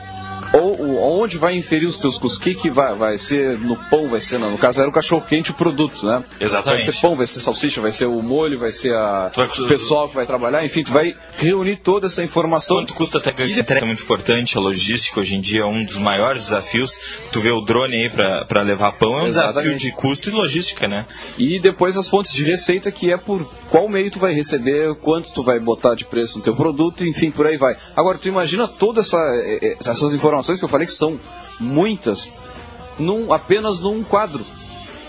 ou 0.53 1.21
onde 1.21 1.37
vai 1.37 1.55
inferir 1.55 1.87
os 1.87 1.97
teus 1.97 2.17
custos? 2.17 2.39
O 2.39 2.43
que, 2.43 2.53
que 2.53 2.69
vai, 2.69 2.95
vai 2.95 3.17
ser 3.17 3.57
no 3.57 3.77
pão? 3.89 4.09
Vai 4.09 4.19
ser, 4.19 4.37
no 4.37 4.57
caso, 4.57 4.81
era 4.81 4.89
o 4.89 4.93
cachorro 4.93 5.23
quente 5.27 5.51
o 5.51 5.53
produto, 5.53 6.05
né? 6.05 6.21
Exatamente. 6.39 6.83
Vai 6.83 6.93
ser 6.93 7.01
pão, 7.01 7.15
vai 7.15 7.27
ser 7.27 7.39
salsicha, 7.39 7.81
vai 7.81 7.91
ser 7.91 8.05
o 8.05 8.21
molho, 8.21 8.59
vai 8.59 8.71
ser 8.71 8.93
a, 8.93 9.31
o 9.35 9.67
pessoal 9.67 10.09
que 10.09 10.15
vai 10.15 10.25
trabalhar, 10.25 10.65
enfim, 10.65 10.83
tu 10.83 10.91
vai 10.91 11.15
reunir 11.37 11.77
toda 11.77 12.07
essa 12.07 12.23
informação. 12.23 12.77
Quanto 12.77 12.93
custa 12.93 13.17
a 13.17 13.59
entrega 13.59 13.85
é 13.85 13.87
muito 13.87 14.03
importante, 14.03 14.57
a 14.57 14.61
logística 14.61 15.19
hoje 15.19 15.35
em 15.35 15.41
dia 15.41 15.61
é 15.61 15.65
um 15.65 15.85
dos 15.85 15.97
maiores 15.97 16.45
desafios. 16.45 16.99
Tu 17.31 17.39
vê 17.39 17.51
o 17.51 17.61
drone 17.61 17.95
aí 17.95 18.09
para 18.09 18.61
levar 18.61 18.93
pão, 18.93 19.19
é 19.19 19.23
um 19.23 19.27
Exatamente. 19.27 19.53
desafio 19.53 19.77
de 19.77 19.91
custo 19.93 20.29
e 20.29 20.33
logística, 20.33 20.87
né? 20.87 21.05
E 21.37 21.59
depois 21.59 21.95
as 21.95 22.09
fontes 22.09 22.33
de 22.33 22.43
receita, 22.43 22.91
que 22.91 23.11
é 23.11 23.17
por 23.17 23.45
qual 23.69 23.87
meio 23.87 24.11
tu 24.11 24.19
vai 24.19 24.33
receber, 24.33 24.95
quanto 24.95 25.31
tu 25.31 25.43
vai 25.43 25.59
botar 25.59 25.95
de 25.95 26.03
preço 26.03 26.37
no 26.37 26.43
teu 26.43 26.55
produto, 26.55 27.05
enfim, 27.05 27.31
por 27.31 27.47
aí 27.47 27.57
vai. 27.57 27.77
Agora, 27.95 28.17
tu 28.17 28.27
imagina 28.27 28.67
todas 28.67 29.07
essa, 29.07 29.17
eh, 29.17 29.59
eh, 29.61 29.77
essas 29.79 30.13
informações 30.13 30.40
que 30.45 30.65
eu 30.65 30.69
falei 30.69 30.87
que 30.87 30.93
são 30.93 31.19
muitas, 31.59 32.31
num, 32.97 33.33
apenas 33.33 33.79
num 33.79 34.03
quadro. 34.03 34.45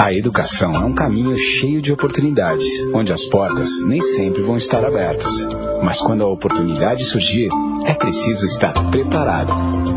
A 0.00 0.14
educação 0.14 0.76
é 0.76 0.78
um 0.78 0.92
caminho 0.92 1.36
cheio 1.36 1.82
de 1.82 1.90
oportunidades, 1.90 2.68
onde 2.94 3.12
as 3.12 3.24
portas 3.24 3.68
nem 3.84 4.00
sempre 4.00 4.42
vão 4.42 4.56
estar 4.56 4.84
abertas. 4.84 5.32
Mas 5.82 6.00
quando 6.00 6.22
a 6.22 6.28
oportunidade 6.28 7.02
surgir, 7.02 7.48
é 7.84 7.92
preciso 7.94 8.44
estar 8.46 8.72
preparado. 8.92 9.52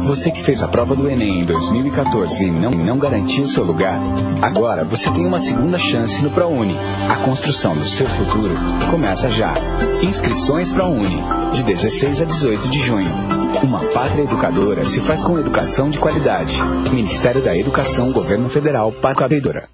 Você 0.07 0.31
que 0.31 0.43
fez 0.43 0.63
a 0.63 0.67
prova 0.67 0.95
do 0.95 1.07
Enem 1.07 1.41
em 1.41 1.45
2014 1.45 2.45
e 2.45 2.49
não, 2.49 2.71
não 2.71 2.97
garantiu 2.97 3.45
seu 3.45 3.63
lugar, 3.63 4.01
agora 4.41 4.83
você 4.83 5.11
tem 5.11 5.23
uma 5.23 5.37
segunda 5.37 5.77
chance 5.77 6.23
no 6.23 6.31
ProUni. 6.31 6.75
A 7.07 7.17
construção 7.17 7.75
do 7.75 7.83
seu 7.83 8.07
futuro 8.07 8.55
começa 8.89 9.29
já. 9.29 9.53
Inscrições 10.01 10.71
ProUni, 10.71 11.17
de 11.53 11.63
16 11.63 12.21
a 12.21 12.25
18 12.25 12.69
de 12.69 12.79
junho. 12.79 13.11
Uma 13.63 13.81
pátria 13.91 14.23
educadora 14.23 14.83
se 14.83 14.99
faz 15.01 15.21
com 15.21 15.37
educação 15.37 15.91
de 15.91 15.99
qualidade. 15.99 16.55
Ministério 16.91 17.41
da 17.43 17.55
Educação, 17.55 18.11
Governo 18.11 18.49
Federal, 18.49 18.91
Pátria 18.91 19.37
Educadora. 19.37 19.69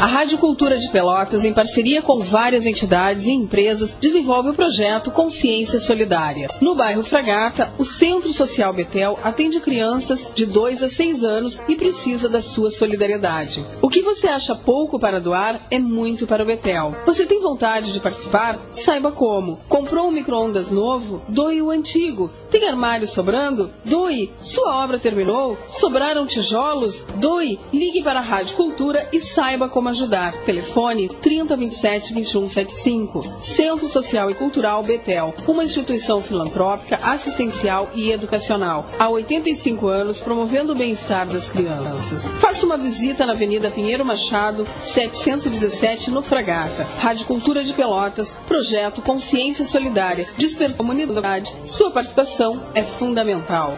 A 0.00 0.06
Rádio 0.06 0.38
Cultura 0.38 0.78
de 0.78 0.88
Pelotas, 0.88 1.44
em 1.44 1.52
parceria 1.52 2.00
com 2.00 2.20
várias 2.20 2.64
entidades 2.64 3.26
e 3.26 3.32
empresas, 3.32 3.94
desenvolve 4.00 4.48
o 4.48 4.54
projeto 4.54 5.10
Consciência 5.10 5.78
Solidária. 5.78 6.48
No 6.58 6.74
bairro 6.74 7.02
Fragata, 7.02 7.70
o 7.76 7.84
Centro 7.84 8.32
Social 8.32 8.72
Betel 8.72 9.18
atende 9.22 9.60
crianças 9.60 10.28
de 10.34 10.46
2 10.46 10.84
a 10.84 10.88
6 10.88 11.22
anos 11.22 11.60
e 11.68 11.76
precisa 11.76 12.30
da 12.30 12.40
sua 12.40 12.70
solidariedade. 12.70 13.62
O 13.82 13.90
que 13.90 14.00
você 14.00 14.26
acha 14.26 14.54
pouco 14.54 14.98
para 14.98 15.20
doar 15.20 15.60
é 15.70 15.78
muito 15.78 16.26
para 16.26 16.44
o 16.44 16.46
Betel. 16.46 16.96
Você 17.04 17.26
tem 17.26 17.42
vontade 17.42 17.92
de 17.92 18.00
participar? 18.00 18.58
Saiba 18.72 19.12
como. 19.12 19.58
Comprou 19.68 20.08
um 20.08 20.12
micro-ondas 20.12 20.70
novo? 20.70 21.20
Doe 21.28 21.60
o 21.60 21.68
antigo. 21.68 22.30
Tem 22.50 22.66
armário 22.66 23.06
sobrando? 23.06 23.70
Doe. 23.84 24.32
Sua 24.40 24.82
obra 24.82 24.98
terminou? 24.98 25.58
Sobraram 25.68 26.24
tijolos? 26.24 27.04
Doe. 27.16 27.60
Ligue 27.70 28.02
para 28.02 28.20
a 28.20 28.22
Rádio 28.22 28.56
Cultura 28.56 29.06
e 29.12 29.20
saiba 29.20 29.68
como 29.68 29.89
ajudar. 29.90 30.32
Telefone 30.44 31.08
3027 31.08 32.14
2175. 32.14 33.22
Centro 33.40 33.88
Social 33.88 34.30
e 34.30 34.34
Cultural 34.34 34.82
Betel, 34.82 35.34
uma 35.46 35.64
instituição 35.64 36.22
filantrópica, 36.22 36.98
assistencial 37.02 37.90
e 37.94 38.10
educacional. 38.10 38.86
Há 38.98 39.08
85 39.08 39.86
anos 39.86 40.18
promovendo 40.18 40.72
o 40.72 40.76
bem-estar 40.76 41.26
das 41.26 41.48
crianças. 41.48 42.24
Faça 42.38 42.66
uma 42.66 42.76
visita 42.76 43.26
na 43.26 43.32
Avenida 43.32 43.70
Pinheiro 43.70 44.04
Machado, 44.04 44.66
717 44.78 46.10
no 46.10 46.22
Fragata. 46.22 46.86
Rádio 46.98 47.26
Cultura 47.26 47.62
de 47.62 47.72
Pelotas, 47.72 48.34
projeto 48.46 49.02
Consciência 49.02 49.64
Solidária. 49.64 50.28
Despertar 50.36 50.70
comunidade. 50.76 51.54
Sua 51.62 51.90
participação 51.90 52.60
é 52.74 52.82
fundamental. 52.82 53.76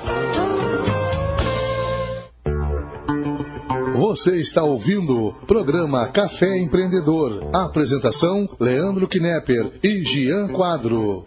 Você 4.02 4.34
está 4.36 4.64
ouvindo 4.64 5.28
o 5.28 5.32
programa 5.46 6.08
Café 6.08 6.58
Empreendedor. 6.58 7.50
Apresentação: 7.54 8.48
Leandro 8.58 9.06
Knepper 9.06 9.78
e 9.80 10.04
Gian 10.04 10.48
Quadro. 10.48 11.24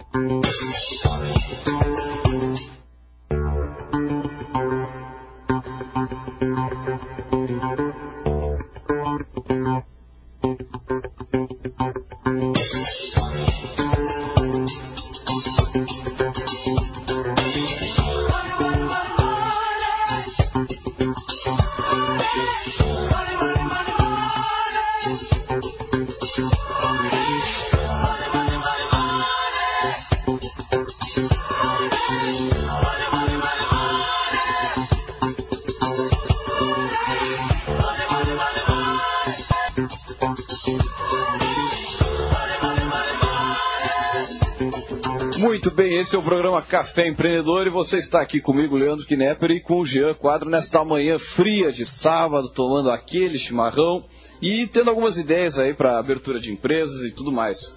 Programa 46.25 46.59
Café 46.59 47.07
Empreendedor 47.07 47.67
e 47.67 47.69
você 47.69 47.97
está 47.97 48.19
aqui 48.19 48.41
comigo, 48.41 48.75
Leandro 48.75 49.05
Knepper, 49.05 49.51
e 49.51 49.59
com 49.59 49.75
o 49.75 49.85
Jean 49.85 50.15
Quadro 50.15 50.49
nesta 50.49 50.83
manhã 50.83 51.19
fria 51.19 51.71
de 51.71 51.85
sábado, 51.85 52.49
tomando 52.49 52.89
aquele 52.89 53.37
chimarrão 53.37 54.03
e 54.41 54.65
tendo 54.65 54.89
algumas 54.89 55.19
ideias 55.19 55.59
aí 55.59 55.75
para 55.75 55.99
abertura 55.99 56.39
de 56.39 56.51
empresas 56.51 57.03
e 57.03 57.11
tudo 57.11 57.31
mais. 57.31 57.75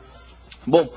Bom, 0.66 0.88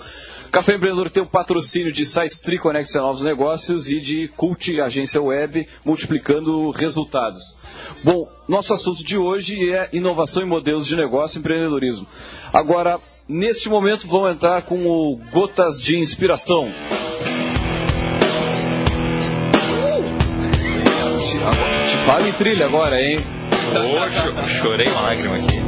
Café 0.50 0.76
Empreendedor 0.76 1.10
tem 1.10 1.22
o 1.22 1.28
patrocínio 1.28 1.92
de 1.92 2.06
sites 2.06 2.40
Triconex 2.40 2.96
a 2.96 3.02
Novos 3.02 3.22
Negócios 3.22 3.90
e 3.90 4.00
de 4.00 4.30
Cult 4.30 4.80
Agência 4.80 5.22
Web, 5.22 5.68
multiplicando 5.84 6.70
resultados. 6.70 7.60
Bom, 8.02 8.32
nosso 8.48 8.74
assunto 8.74 9.04
de 9.04 9.18
hoje 9.18 9.74
é 9.74 9.90
inovação 9.92 10.42
em 10.42 10.48
modelos 10.48 10.88
de 10.88 10.96
negócio 10.96 11.38
e 11.38 11.40
empreendedorismo. 11.40 12.08
Agora, 12.54 12.98
neste 13.28 13.68
momento, 13.68 14.08
vão 14.08 14.30
entrar 14.30 14.62
com 14.62 14.88
o 14.88 15.18
Gotas 15.34 15.82
de 15.82 15.98
Inspiração. 15.98 16.72
Em 22.28 22.34
trilha 22.34 22.66
agora, 22.66 23.02
hein? 23.02 23.20
Poxa, 23.74 24.48
chorei 24.60 24.88
uma 24.88 25.02
lágrima 25.02 25.36
aqui. 25.36 25.60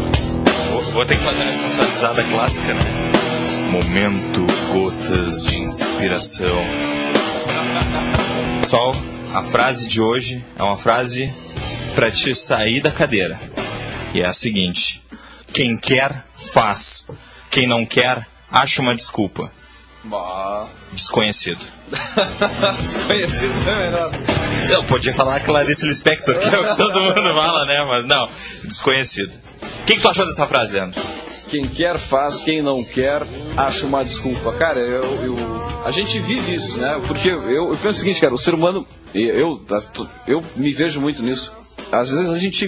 Vou, 0.72 0.82
vou 0.82 1.06
ter 1.06 1.18
que 1.18 1.24
fazer 1.24 1.44
uma 1.44 1.52
sensualizada 1.52 2.24
clássica, 2.24 2.74
né? 2.74 2.82
Momento 3.70 4.46
Gotas 4.72 5.46
de 5.46 5.58
Inspiração. 5.60 6.58
Pessoal, 8.62 8.96
a 9.34 9.44
frase 9.44 9.88
de 9.88 10.02
hoje 10.02 10.44
é 10.58 10.64
uma 10.64 10.76
frase 10.76 11.32
para 11.96 12.12
te 12.12 12.34
sair 12.36 12.82
da 12.82 12.92
cadeira. 12.92 13.40
E 14.14 14.22
é 14.22 14.28
a 14.28 14.34
seguinte: 14.34 15.02
quem 15.54 15.78
quer, 15.78 16.26
faz. 16.34 17.06
Quem 17.50 17.68
não 17.68 17.86
quer, 17.86 18.28
acha 18.52 18.82
uma 18.82 18.96
desculpa. 18.96 19.52
Bah. 20.04 20.68
Desconhecido. 20.92 21.60
Desconhecido 22.82 23.54
não 23.54 23.72
é 23.72 23.90
melhor. 23.90 24.12
Eu 24.70 24.84
podia 24.84 25.14
falar 25.14 25.40
Clarice 25.42 25.86
Lispector, 25.86 26.38
que 26.38 26.54
é 26.54 26.60
o 26.60 26.70
que 26.70 26.78
todo 26.78 27.00
mundo 27.00 27.16
fala, 27.16 27.66
né? 27.66 27.86
Mas 27.88 28.06
não, 28.06 28.28
desconhecido. 28.64 29.32
O 29.32 29.86
que, 29.86 29.96
que 29.96 30.02
tu 30.02 30.10
achou 30.10 30.26
dessa 30.26 30.46
frase, 30.46 30.74
Leandro? 30.74 31.02
Quem 31.50 31.68
quer 31.68 31.98
faz, 31.98 32.42
quem 32.42 32.62
não 32.62 32.84
quer 32.84 33.22
acha 33.56 33.86
uma 33.86 34.04
desculpa. 34.04 34.52
Cara, 34.54 34.80
eu, 34.80 35.24
eu 35.24 35.84
a 35.86 35.92
gente 35.92 36.20
vive 36.20 36.56
isso, 36.56 36.78
né? 36.78 37.02
Porque 37.08 37.30
eu, 37.30 37.50
eu 37.50 37.78
penso 37.78 37.90
o 37.90 37.94
seguinte, 38.00 38.20
cara, 38.20 38.34
o 38.34 38.38
ser 38.38 38.54
humano, 38.54 38.88
eu, 39.14 39.64
eu 40.28 40.44
me 40.56 40.72
vejo 40.72 41.00
muito 41.00 41.22
nisso. 41.22 41.52
Às 41.92 42.10
vezes 42.10 42.30
a 42.30 42.40
gente 42.40 42.68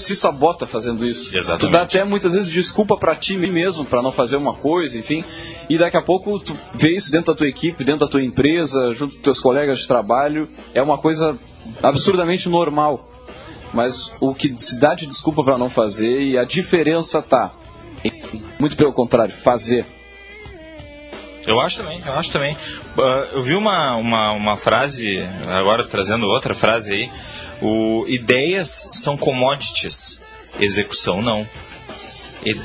se 0.00 0.14
sabota 0.16 0.66
fazendo 0.66 1.06
isso. 1.06 1.36
Exatamente. 1.36 1.60
Tu 1.60 1.70
dá 1.70 1.82
até 1.82 2.04
muitas 2.04 2.32
vezes 2.32 2.50
desculpa 2.50 2.96
para 2.96 3.14
ti 3.14 3.36
mesmo 3.36 3.84
para 3.84 4.02
não 4.02 4.12
fazer 4.12 4.36
uma 4.36 4.54
coisa, 4.54 4.98
enfim. 4.98 5.24
E 5.68 5.78
daqui 5.78 5.96
a 5.96 6.02
pouco 6.02 6.38
tu 6.38 6.56
vê 6.74 6.94
isso 6.94 7.10
dentro 7.10 7.32
da 7.32 7.38
tua 7.38 7.48
equipe, 7.48 7.84
dentro 7.84 8.06
da 8.06 8.10
tua 8.10 8.22
empresa, 8.22 8.92
junto 8.92 9.16
com 9.16 9.22
teus 9.22 9.40
colegas 9.40 9.78
de 9.78 9.88
trabalho, 9.88 10.48
é 10.72 10.82
uma 10.82 10.98
coisa 10.98 11.38
absurdamente 11.82 12.48
normal. 12.48 13.10
Mas 13.72 14.12
o 14.20 14.34
que 14.34 14.54
se 14.56 14.78
dá 14.78 14.94
de 14.94 15.06
desculpa 15.06 15.42
para 15.42 15.58
não 15.58 15.68
fazer 15.68 16.20
e 16.20 16.38
a 16.38 16.44
diferença 16.44 17.20
tá 17.20 17.52
muito 18.58 18.76
pelo 18.76 18.92
contrário, 18.92 19.34
fazer. 19.34 19.84
Eu 21.46 21.60
acho 21.60 21.78
também, 21.78 22.02
eu 22.04 22.12
acho 22.14 22.30
também. 22.30 22.56
Uh, 22.96 23.02
eu 23.32 23.42
vi 23.42 23.54
uma, 23.54 23.96
uma, 23.96 24.32
uma 24.32 24.56
frase, 24.56 25.20
agora 25.48 25.84
trazendo 25.84 26.26
outra 26.26 26.54
frase 26.54 26.92
aí, 26.92 27.10
o, 27.60 28.04
ideias 28.08 28.88
são 28.92 29.16
commodities, 29.16 30.20
execução 30.58 31.22
não. 31.22 31.46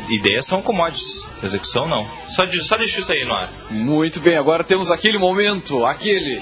Ideias 0.09 0.45
são 0.45 0.61
commodities, 0.61 1.25
execução 1.41 1.87
não. 1.87 2.05
Só, 2.27 2.43
de, 2.43 2.63
só 2.65 2.75
deixa 2.75 2.99
isso 2.99 3.11
aí 3.11 3.23
no 3.23 3.33
ar. 3.33 3.49
Muito 3.69 4.19
bem, 4.19 4.37
agora 4.37 4.63
temos 4.63 4.91
aquele 4.91 5.17
momento, 5.17 5.85
aquele. 5.85 6.41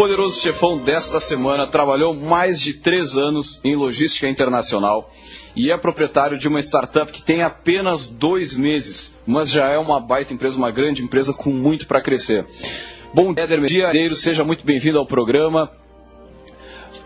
Poderoso 0.00 0.40
chefão 0.40 0.78
desta 0.78 1.20
semana 1.20 1.66
trabalhou 1.66 2.14
mais 2.14 2.58
de 2.58 2.72
três 2.72 3.18
anos 3.18 3.60
em 3.62 3.76
logística 3.76 4.26
internacional 4.26 5.12
e 5.54 5.70
é 5.70 5.76
proprietário 5.76 6.38
de 6.38 6.48
uma 6.48 6.58
startup 6.58 7.12
que 7.12 7.20
tem 7.20 7.42
apenas 7.42 8.08
dois 8.08 8.56
meses, 8.56 9.14
mas 9.26 9.50
já 9.50 9.68
é 9.68 9.76
uma 9.76 10.00
baita 10.00 10.32
empresa, 10.32 10.56
uma 10.56 10.70
grande 10.70 11.02
empresa 11.02 11.34
com 11.34 11.50
muito 11.50 11.86
para 11.86 12.00
crescer. 12.00 12.46
Bom 13.12 13.34
dia, 13.34 13.60
Medeiro, 13.60 14.14
seja 14.14 14.42
muito 14.42 14.64
bem-vindo 14.64 14.98
ao 14.98 15.04
programa. 15.04 15.70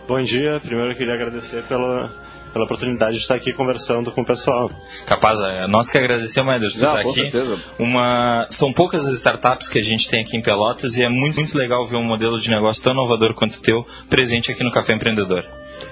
Bom 0.07 0.23
dia, 0.23 0.61
primeiro 0.61 0.93
eu 0.93 0.97
queria 0.97 1.15
agradecer 1.15 1.65
pela, 1.65 2.15
pela 2.55 2.65
oportunidade 2.65 3.17
de 3.17 3.23
estar 3.23 3.35
aqui 3.35 3.53
conversando 3.53 4.13
com 4.13 4.23
o 4.23 4.25
pessoal. 4.25 4.71
Capaz, 5.07 5.41
é 5.41 5.67
nós 5.67 5.91
que 5.91 5.99
agradecemos, 5.99 6.55
Ederson, 6.55 6.79
Não, 6.81 6.93
estar 6.93 7.03
com 7.03 7.11
aqui. 7.11 7.31
certeza. 7.31 7.59
Uma, 7.79 8.47
são 8.49 8.73
poucas 8.73 9.05
as 9.07 9.15
startups 9.15 9.69
que 9.69 9.79
a 9.79 9.83
gente 9.83 10.09
tem 10.09 10.23
aqui 10.23 10.37
em 10.37 10.41
Pelotas 10.41 10.97
e 10.97 11.05
é 11.05 11.09
muito, 11.09 11.41
muito 11.41 11.59
legal 11.59 11.85
ver 11.87 11.97
um 11.97 12.05
modelo 12.05 12.41
de 12.41 12.49
negócio 12.49 12.83
tão 12.83 12.93
inovador 12.93 13.35
quanto 13.35 13.57
o 13.57 13.61
teu 13.61 13.85
presente 14.09 14.53
aqui 14.53 14.63
no 14.63 14.71
Café 14.71 14.95
Empreendedor. 14.95 15.45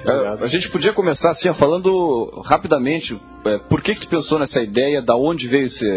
É, 0.05 0.45
a 0.45 0.47
gente 0.47 0.69
podia 0.71 0.93
começar 0.93 1.31
assim, 1.31 1.49
ó, 1.49 1.55
falando 1.55 2.41
rapidamente 2.45 3.21
é, 3.45 3.59
por 3.59 3.83
que, 3.83 3.95
que 3.95 4.03
tu 4.03 4.09
pensou 4.09 4.39
nessa 4.39 4.63
ideia, 4.63 5.03
da 5.03 5.17
onde 5.17 5.49
veio 5.49 5.65
esse, 5.65 5.89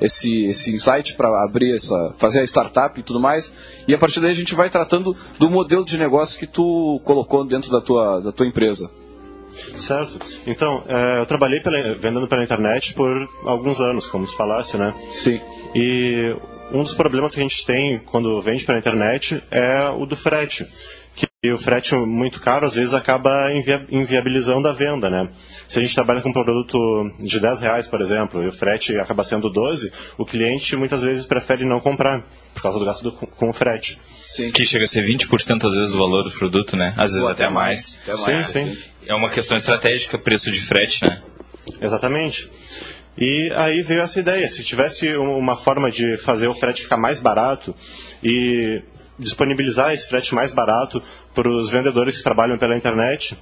esse, 0.00 0.44
esse 0.46 0.72
insight 0.72 1.14
para 1.14 1.28
abrir 1.44 1.74
essa, 1.74 2.12
fazer 2.16 2.40
a 2.40 2.44
startup 2.44 2.98
e 2.98 3.02
tudo 3.02 3.20
mais, 3.20 3.52
e 3.86 3.94
a 3.94 3.98
partir 3.98 4.20
daí 4.20 4.32
a 4.32 4.34
gente 4.34 4.54
vai 4.54 4.68
tratando 4.68 5.16
do 5.38 5.48
modelo 5.48 5.84
de 5.84 5.96
negócio 5.96 6.38
que 6.38 6.46
tu 6.46 7.00
colocou 7.04 7.44
dentro 7.44 7.70
da 7.70 7.80
tua, 7.80 8.20
da 8.20 8.32
tua 8.32 8.46
empresa. 8.46 8.90
Certo. 9.50 10.18
Então, 10.46 10.84
é, 10.88 11.20
eu 11.20 11.26
trabalhei 11.26 11.60
pela, 11.60 11.94
vendendo 11.94 12.28
pela 12.28 12.42
internet 12.42 12.94
por 12.94 13.28
alguns 13.44 13.80
anos, 13.80 14.06
como 14.06 14.26
tu 14.26 14.36
falasse, 14.36 14.76
né? 14.76 14.94
Sim. 15.10 15.40
E 15.74 16.34
um 16.72 16.82
dos 16.82 16.94
problemas 16.94 17.34
que 17.34 17.40
a 17.40 17.42
gente 17.42 17.64
tem 17.64 17.98
quando 17.98 18.40
vende 18.40 18.64
pela 18.64 18.78
internet 18.78 19.42
é 19.50 19.88
o 19.88 20.06
do 20.06 20.16
frete. 20.16 20.66
Que 21.42 21.50
o 21.50 21.56
frete 21.56 21.94
muito 21.94 22.38
caro, 22.38 22.66
às 22.66 22.74
vezes, 22.74 22.92
acaba 22.92 23.50
invia 23.50 23.82
inviabilizando 23.90 24.68
a 24.68 24.72
venda, 24.74 25.08
né? 25.08 25.26
Se 25.66 25.78
a 25.78 25.82
gente 25.82 25.94
trabalha 25.94 26.20
com 26.20 26.28
um 26.28 26.32
produto 26.34 26.78
de 27.18 27.40
10 27.40 27.60
reais, 27.62 27.86
por 27.86 28.02
exemplo, 28.02 28.42
e 28.42 28.46
o 28.48 28.52
frete 28.52 28.94
acaba 28.98 29.24
sendo 29.24 29.48
12, 29.48 29.90
o 30.18 30.26
cliente 30.26 30.76
muitas 30.76 31.00
vezes 31.02 31.24
prefere 31.24 31.64
não 31.64 31.80
comprar, 31.80 32.26
por 32.52 32.60
causa 32.62 32.78
do 32.78 32.84
gasto 32.84 33.02
do, 33.04 33.12
com 33.12 33.48
o 33.48 33.54
frete. 33.54 33.98
Sim. 34.22 34.50
Que 34.52 34.66
chega 34.66 34.84
a 34.84 34.86
ser 34.86 35.02
20% 35.02 35.64
às 35.66 35.74
vezes 35.74 35.92
do 35.92 35.98
valor 35.98 36.24
do 36.24 36.30
produto, 36.30 36.76
né? 36.76 36.92
Às 36.94 37.12
vezes 37.12 37.22
Ou 37.24 37.30
até, 37.30 37.48
mais. 37.48 37.98
Até 38.02 38.16
Sim, 38.16 38.32
mais. 38.32 38.46
sim. 38.48 38.76
É 39.06 39.14
uma 39.14 39.30
questão 39.30 39.56
estratégica, 39.56 40.18
preço 40.18 40.50
de 40.52 40.60
frete, 40.60 41.06
né? 41.06 41.22
Exatamente. 41.80 42.50
E 43.16 43.50
aí 43.56 43.80
veio 43.80 44.02
essa 44.02 44.20
ideia. 44.20 44.46
Se 44.46 44.62
tivesse 44.62 45.08
um- 45.16 45.38
uma 45.38 45.56
forma 45.56 45.90
de 45.90 46.18
fazer 46.18 46.48
o 46.48 46.54
frete 46.54 46.82
ficar 46.82 46.98
mais 46.98 47.18
barato 47.18 47.74
e 48.22 48.82
disponibilizar 49.18 49.92
esse 49.92 50.08
frete 50.08 50.34
mais 50.34 50.50
barato 50.50 51.02
para 51.34 51.48
os 51.48 51.70
vendedores 51.70 52.16
que 52.18 52.22
trabalham 52.24 52.58
pela 52.58 52.76
internet, 52.76 53.36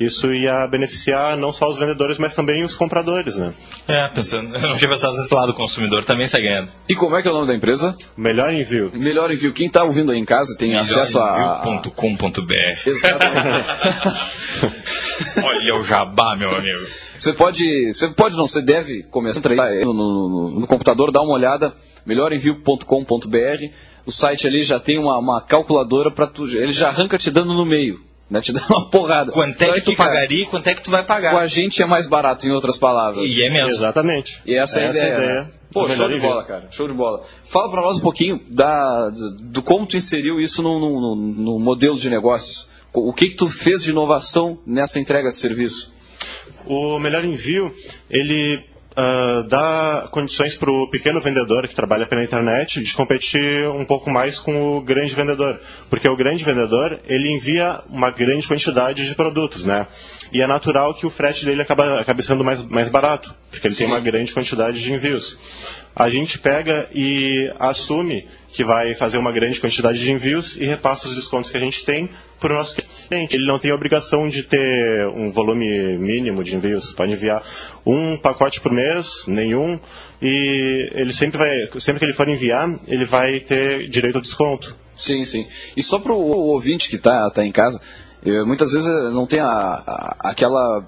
isso 0.00 0.32
ia 0.32 0.66
beneficiar 0.66 1.36
não 1.36 1.52
só 1.52 1.68
os 1.68 1.78
vendedores, 1.78 2.18
mas 2.18 2.34
também 2.34 2.64
os 2.64 2.74
compradores, 2.74 3.36
né? 3.36 3.52
É, 3.86 4.08
pensando, 4.08 4.54
eu 4.56 4.60
não 4.62 4.74
tinha 4.76 4.88
pensado 4.90 5.14
desse 5.14 5.32
lado, 5.34 5.50
o 5.50 5.54
consumidor 5.54 6.02
também 6.04 6.26
sai 6.26 6.42
ganhando. 6.42 6.70
E 6.88 6.94
como 6.94 7.14
é 7.16 7.22
que 7.22 7.28
é 7.28 7.30
o 7.30 7.34
nome 7.34 7.46
da 7.46 7.54
empresa? 7.54 7.94
Melhor 8.16 8.52
envio. 8.52 8.90
Melhor 8.94 9.30
Envio. 9.30 9.52
Quem 9.52 9.66
está 9.66 9.84
ouvindo 9.84 10.10
aí 10.12 10.18
em 10.18 10.24
casa 10.24 10.56
tem 10.58 10.76
acesso 10.76 11.20
a... 11.20 11.60
Melhorenvio.com.br 11.64 12.54
Exatamente. 12.86 13.66
Olha 15.44 15.76
o 15.80 15.84
jabá, 15.84 16.36
meu 16.36 16.50
amigo. 16.50 16.84
Você 17.16 17.32
pode, 17.32 17.92
você 17.92 18.08
pode 18.08 18.36
não, 18.36 18.46
você 18.46 18.60
deve 18.60 19.04
começar 19.04 19.38
a 19.48 19.52
entrar 19.52 19.66
aí 19.66 19.84
no, 19.84 19.92
no- 19.94 20.60
no 20.60 20.66
computador, 20.66 21.12
dar 21.12 21.20
uma 21.22 21.34
olhada, 21.34 21.72
melhorenvio.com.br. 22.04 23.70
O 24.04 24.10
site 24.12 24.46
ali 24.46 24.62
já 24.64 24.80
tem 24.80 24.98
uma, 24.98 25.18
uma 25.18 25.40
calculadora 25.40 26.10
para 26.10 26.26
tu, 26.26 26.46
ele 26.48 26.72
já 26.72 26.88
arranca 26.88 27.16
te 27.18 27.30
dando 27.30 27.54
no 27.54 27.64
meio, 27.64 28.00
né? 28.28 28.40
Te 28.40 28.50
dando 28.52 28.66
uma 28.68 28.88
porrada. 28.90 29.30
Quanto 29.30 29.62
é 29.62 29.72
que 29.74 29.80
tu 29.82 29.94
pagaria 29.96 30.42
e 30.42 30.46
quanto 30.46 30.66
é 30.68 30.74
que 30.74 30.82
tu 30.82 30.90
vai 30.90 31.02
Com 31.02 31.08
pagar? 31.08 31.36
a 31.38 31.46
gente 31.46 31.80
é 31.82 31.86
mais 31.86 32.06
barato, 32.08 32.46
em 32.46 32.50
outras 32.52 32.76
palavras. 32.78 33.24
E 33.28 33.42
é 33.44 33.50
mesmo. 33.50 33.76
Exatamente. 33.76 34.40
E 34.44 34.54
essa 34.54 34.80
é 34.80 34.86
a 34.86 34.90
ideia. 34.90 35.18
né? 35.18 35.50
Pô, 35.72 35.82
do 35.82 35.88
show 35.88 35.96
melhor 35.96 36.10
de 36.10 36.20
bola, 36.20 36.44
cara. 36.44 36.68
Show 36.70 36.86
de 36.86 36.92
bola. 36.92 37.22
Fala 37.44 37.70
pra 37.70 37.80
nós 37.80 37.96
um 37.96 38.00
pouquinho 38.00 38.40
da, 38.48 39.08
do 39.40 39.62
como 39.62 39.86
tu 39.86 39.96
inseriu 39.96 40.38
isso 40.40 40.62
no, 40.62 40.78
no- 40.78 41.00
no- 41.00 41.16
no 41.16 41.58
modelo 41.58 41.96
de 41.96 42.10
negócios. 42.10 42.68
O 42.92 43.10
que 43.12 43.28
que 43.30 43.36
tu 43.36 43.48
fez 43.48 43.82
de 43.82 43.88
inovação 43.90 44.58
nessa 44.66 45.00
entrega 45.00 45.30
de 45.30 45.36
serviço? 45.38 45.90
O 46.66 46.98
melhor 46.98 47.24
envio, 47.24 47.74
ele 48.10 48.62
ah, 48.94 49.44
dá 49.48 50.08
condições 50.10 50.54
para 50.54 50.70
o 50.70 50.88
pequeno 50.88 51.20
vendedor 51.20 51.66
que 51.66 51.74
trabalha 51.74 52.06
pela 52.06 52.22
internet 52.22 52.82
de 52.82 52.94
competir 52.94 53.66
um 53.68 53.84
pouco 53.84 54.10
mais 54.10 54.38
com 54.38 54.76
o 54.76 54.80
grande 54.80 55.14
vendedor. 55.14 55.60
Porque 55.88 56.08
o 56.08 56.16
grande 56.16 56.44
vendedor, 56.44 57.00
ele 57.06 57.30
envia 57.30 57.80
uma 57.88 58.10
grande 58.10 58.46
quantidade 58.46 59.06
de 59.06 59.14
produtos, 59.14 59.64
né? 59.64 59.86
E 60.32 60.42
é 60.42 60.46
natural 60.46 60.94
que 60.94 61.06
o 61.06 61.10
frete 61.10 61.44
dele 61.44 61.62
acaba, 61.62 62.00
acabe 62.00 62.22
sendo 62.22 62.44
mais, 62.44 62.62
mais 62.66 62.88
barato, 62.88 63.34
porque 63.50 63.66
ele 63.66 63.74
tem 63.74 63.86
uma 63.86 64.00
grande 64.00 64.32
quantidade 64.32 64.80
de 64.80 64.92
envios. 64.92 65.38
A 65.94 66.08
gente 66.08 66.38
pega 66.38 66.88
e 66.94 67.52
assume 67.58 68.26
que 68.52 68.62
vai 68.64 68.94
fazer 68.94 69.18
uma 69.18 69.32
grande 69.32 69.58
quantidade 69.60 69.98
de 69.98 70.10
envios 70.10 70.56
e 70.56 70.64
repassa 70.66 71.08
os 71.08 71.14
descontos 71.14 71.50
que 71.50 71.56
a 71.56 71.60
gente 71.60 71.84
tem 71.84 72.08
para 72.38 72.52
o 72.52 72.56
nosso 72.56 72.76
cliente. 73.08 73.36
Ele 73.36 73.46
não 73.46 73.58
tem 73.58 73.70
a 73.70 73.74
obrigação 73.74 74.28
de 74.28 74.42
ter 74.42 75.06
um 75.14 75.30
volume 75.30 75.96
mínimo 75.98 76.44
de 76.44 76.54
envios. 76.54 76.92
Pode 76.92 77.12
enviar 77.12 77.42
um 77.86 78.16
pacote 78.18 78.60
por 78.60 78.70
mês, 78.70 79.24
nenhum, 79.26 79.80
e 80.20 80.90
ele 80.92 81.12
sempre 81.12 81.38
vai, 81.38 81.80
sempre 81.80 82.00
que 82.00 82.04
ele 82.04 82.12
for 82.14 82.28
enviar, 82.28 82.68
ele 82.86 83.06
vai 83.06 83.40
ter 83.40 83.88
direito 83.88 84.16
ao 84.16 84.22
desconto. 84.22 84.76
Sim, 84.96 85.24
sim. 85.24 85.46
E 85.76 85.82
só 85.82 85.98
para 85.98 86.12
o 86.12 86.18
ouvinte 86.18 86.90
que 86.90 86.96
está 86.96 87.30
tá 87.30 87.44
em 87.44 87.50
casa, 87.50 87.80
eh, 88.24 88.44
muitas 88.44 88.72
vezes 88.72 88.86
não 89.12 89.26
tem 89.26 89.40
a, 89.40 89.48
a- 89.48 90.16
aquela 90.24 90.86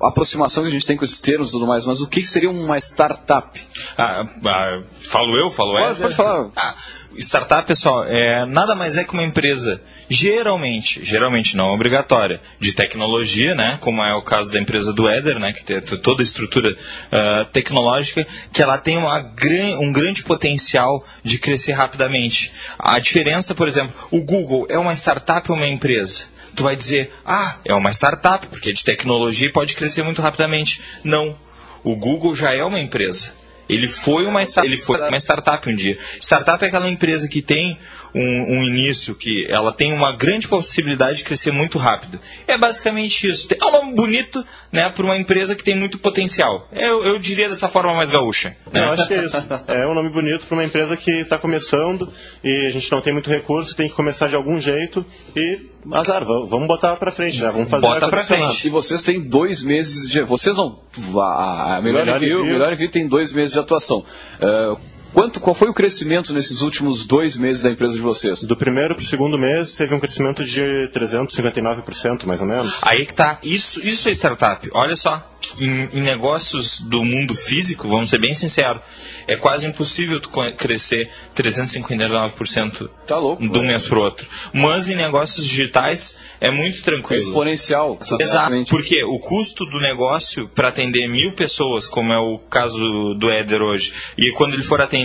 aproximação 0.00 0.62
que 0.62 0.68
a 0.68 0.72
gente 0.72 0.86
tem 0.86 0.96
com 0.96 1.04
esses 1.04 1.20
termos 1.20 1.48
e 1.50 1.52
tudo 1.52 1.66
mais, 1.66 1.84
mas 1.84 2.00
o 2.00 2.06
que 2.08 2.22
seria 2.22 2.50
uma 2.50 2.78
startup? 2.78 3.60
Ah, 3.96 4.26
ah, 4.44 4.82
falo 5.00 5.36
eu, 5.36 5.50
falo 5.50 5.72
Pode- 5.72 5.84
Éder? 5.90 6.02
pode 6.02 6.14
falar. 6.14 6.50
Ah, 6.56 6.74
startup, 7.18 7.66
pessoal, 7.66 8.04
é, 8.04 8.44
nada 8.46 8.74
mais 8.74 8.96
é 8.96 9.04
que 9.04 9.12
uma 9.12 9.22
empresa, 9.22 9.80
geralmente, 10.08 11.04
geralmente 11.04 11.56
não 11.56 11.66
obrigatória, 11.72 12.40
de 12.58 12.72
tecnologia, 12.72 13.54
né, 13.54 13.78
como 13.80 14.02
é 14.02 14.12
o 14.14 14.22
caso 14.22 14.50
da 14.50 14.58
empresa 14.60 14.92
do 14.92 15.08
Éder, 15.08 15.38
né, 15.38 15.52
que 15.52 15.62
tem 15.62 15.80
toda 15.80 16.22
a 16.22 16.24
estrutura 16.24 16.76
ah, 17.12 17.46
tecnológica, 17.52 18.26
que 18.52 18.60
ela 18.62 18.78
tem 18.78 18.96
uma 18.98 19.20
gran, 19.20 19.78
um 19.78 19.92
grande 19.92 20.24
potencial 20.24 21.04
de 21.22 21.38
crescer 21.38 21.72
rapidamente. 21.72 22.50
A 22.78 22.98
diferença, 22.98 23.54
por 23.54 23.68
exemplo, 23.68 23.94
o 24.10 24.20
Google 24.22 24.66
é 24.68 24.78
uma 24.78 24.92
startup 24.94 25.48
ou 25.50 25.56
uma 25.56 25.68
empresa? 25.68 26.33
Tu 26.54 26.62
vai 26.62 26.76
dizer, 26.76 27.12
ah, 27.24 27.58
é 27.64 27.74
uma 27.74 27.90
startup, 27.90 28.46
porque 28.46 28.70
é 28.70 28.72
de 28.72 28.84
tecnologia 28.84 29.50
pode 29.52 29.74
crescer 29.74 30.02
muito 30.02 30.22
rapidamente. 30.22 30.80
Não. 31.02 31.36
O 31.82 31.96
Google 31.96 32.34
já 32.34 32.52
é 32.54 32.64
uma 32.64 32.80
empresa. 32.80 33.32
Ele 33.68 33.88
foi 33.88 34.26
uma, 34.26 34.40
ele 34.62 34.78
foi 34.78 35.00
uma 35.08 35.16
startup 35.16 35.68
um 35.68 35.74
dia. 35.74 35.98
Startup 36.20 36.62
é 36.62 36.68
aquela 36.68 36.88
empresa 36.88 37.28
que 37.28 37.40
tem 37.40 37.78
um, 38.14 38.58
um, 38.58 38.62
início 38.62 39.14
que 39.14 39.46
ela 39.50 39.72
tem 39.72 39.92
uma 39.92 40.16
grande 40.16 40.46
possibilidade 40.46 41.18
de 41.18 41.24
crescer 41.24 41.50
muito 41.50 41.78
rápido. 41.78 42.20
É 42.46 42.56
basicamente 42.56 43.26
isso. 43.26 43.48
É 43.50 43.64
um 43.64 43.72
nome 43.72 43.94
bonito 43.94 44.44
né, 44.70 44.88
para 44.88 45.04
uma 45.04 45.16
empresa 45.16 45.54
que 45.54 45.64
tem 45.64 45.76
muito 45.76 45.98
potencial. 45.98 46.68
Eu, 46.72 47.04
eu 47.04 47.18
diria 47.18 47.48
dessa 47.48 47.66
forma 47.66 47.94
mais 47.94 48.10
gaúcha. 48.10 48.56
Né? 48.72 48.84
Eu 48.84 48.90
acho 48.90 49.08
que 49.08 49.14
é 49.14 49.24
isso. 49.24 49.36
É 49.66 49.86
um 49.88 49.94
nome 49.94 50.10
bonito 50.10 50.46
para 50.46 50.54
uma 50.54 50.64
empresa 50.64 50.96
que 50.96 51.10
está 51.10 51.38
começando 51.38 52.12
e 52.42 52.66
a 52.68 52.70
gente 52.70 52.90
não 52.92 53.00
tem 53.00 53.12
muito 53.12 53.28
recurso, 53.28 53.74
tem 53.74 53.88
que 53.88 53.94
começar 53.94 54.28
de 54.28 54.36
algum 54.36 54.60
jeito 54.60 55.04
e 55.34 55.74
azar, 55.92 56.24
vamos 56.24 56.66
botar 56.66 56.96
para 56.96 57.10
frente, 57.10 57.36
já, 57.36 57.50
vamos 57.50 57.68
fazer 57.68 57.86
Bota 57.86 58.08
para 58.08 58.24
frente. 58.24 58.66
E 58.66 58.70
vocês 58.70 59.02
têm 59.02 59.20
dois 59.20 59.62
meses 59.62 60.08
de... 60.08 60.22
Vocês 60.22 60.56
não... 60.56 60.78
A 60.96 61.80
melhor, 61.82 62.04
melhor 62.04 62.22
envio, 62.22 62.44
melhor 62.44 62.72
envio 62.72 62.90
tem 62.90 63.06
dois 63.06 63.32
meses 63.32 63.52
de 63.52 63.58
atuação. 63.58 64.04
Uh, 64.40 64.93
Quanto, 65.14 65.38
qual 65.38 65.54
foi 65.54 65.68
o 65.68 65.72
crescimento 65.72 66.32
nesses 66.32 66.60
últimos 66.60 67.06
dois 67.06 67.36
meses 67.36 67.62
da 67.62 67.70
empresa 67.70 67.94
de 67.94 68.00
vocês? 68.00 68.42
Do 68.42 68.56
primeiro 68.56 68.96
para 68.96 69.02
o 69.02 69.06
segundo 69.06 69.38
mês 69.38 69.72
teve 69.74 69.94
um 69.94 70.00
crescimento 70.00 70.44
de 70.44 70.90
359%, 70.92 72.24
mais 72.24 72.40
ou 72.40 72.46
menos. 72.46 72.74
Aí 72.82 73.06
que 73.06 73.14
tá. 73.14 73.38
Isso, 73.40 73.80
isso 73.86 74.08
é 74.08 74.12
startup. 74.12 74.68
Olha 74.72 74.96
só 74.96 75.24
em, 75.60 75.88
em, 75.92 76.02
negócios 76.02 76.80
do 76.80 77.04
mundo 77.04 77.34
físico, 77.34 77.88
vamos 77.88 78.10
ser 78.10 78.18
bem 78.18 78.34
sinceros, 78.34 78.82
é 79.26 79.36
quase 79.36 79.66
impossível 79.66 80.20
tu 80.20 80.30
crescer 80.56 81.10
359% 81.36 82.88
tá 83.06 83.18
louco, 83.18 83.46
de 83.46 83.58
um 83.58 83.62
mês 83.62 83.86
para 83.86 83.98
o 83.98 84.02
outro. 84.02 84.26
Mas 84.52 84.88
em 84.88 84.96
negócios 84.96 85.46
digitais 85.46 86.16
é 86.40 86.50
muito 86.50 86.82
tranquilo. 86.82 87.14
É 87.14 87.24
exponencial. 87.24 87.98
Exato. 88.18 88.64
Porque 88.68 89.04
o 89.04 89.18
custo 89.20 89.64
do 89.66 89.78
negócio 89.80 90.48
para 90.48 90.68
atender 90.68 91.08
mil 91.08 91.32
pessoas, 91.32 91.86
como 91.86 92.12
é 92.12 92.18
o 92.18 92.38
caso 92.38 93.14
do 93.14 93.30
Éder 93.30 93.62
hoje, 93.62 93.92
e 94.18 94.32
quando 94.32 94.54
ele 94.54 94.62
for 94.62 94.80
atender 94.80 95.03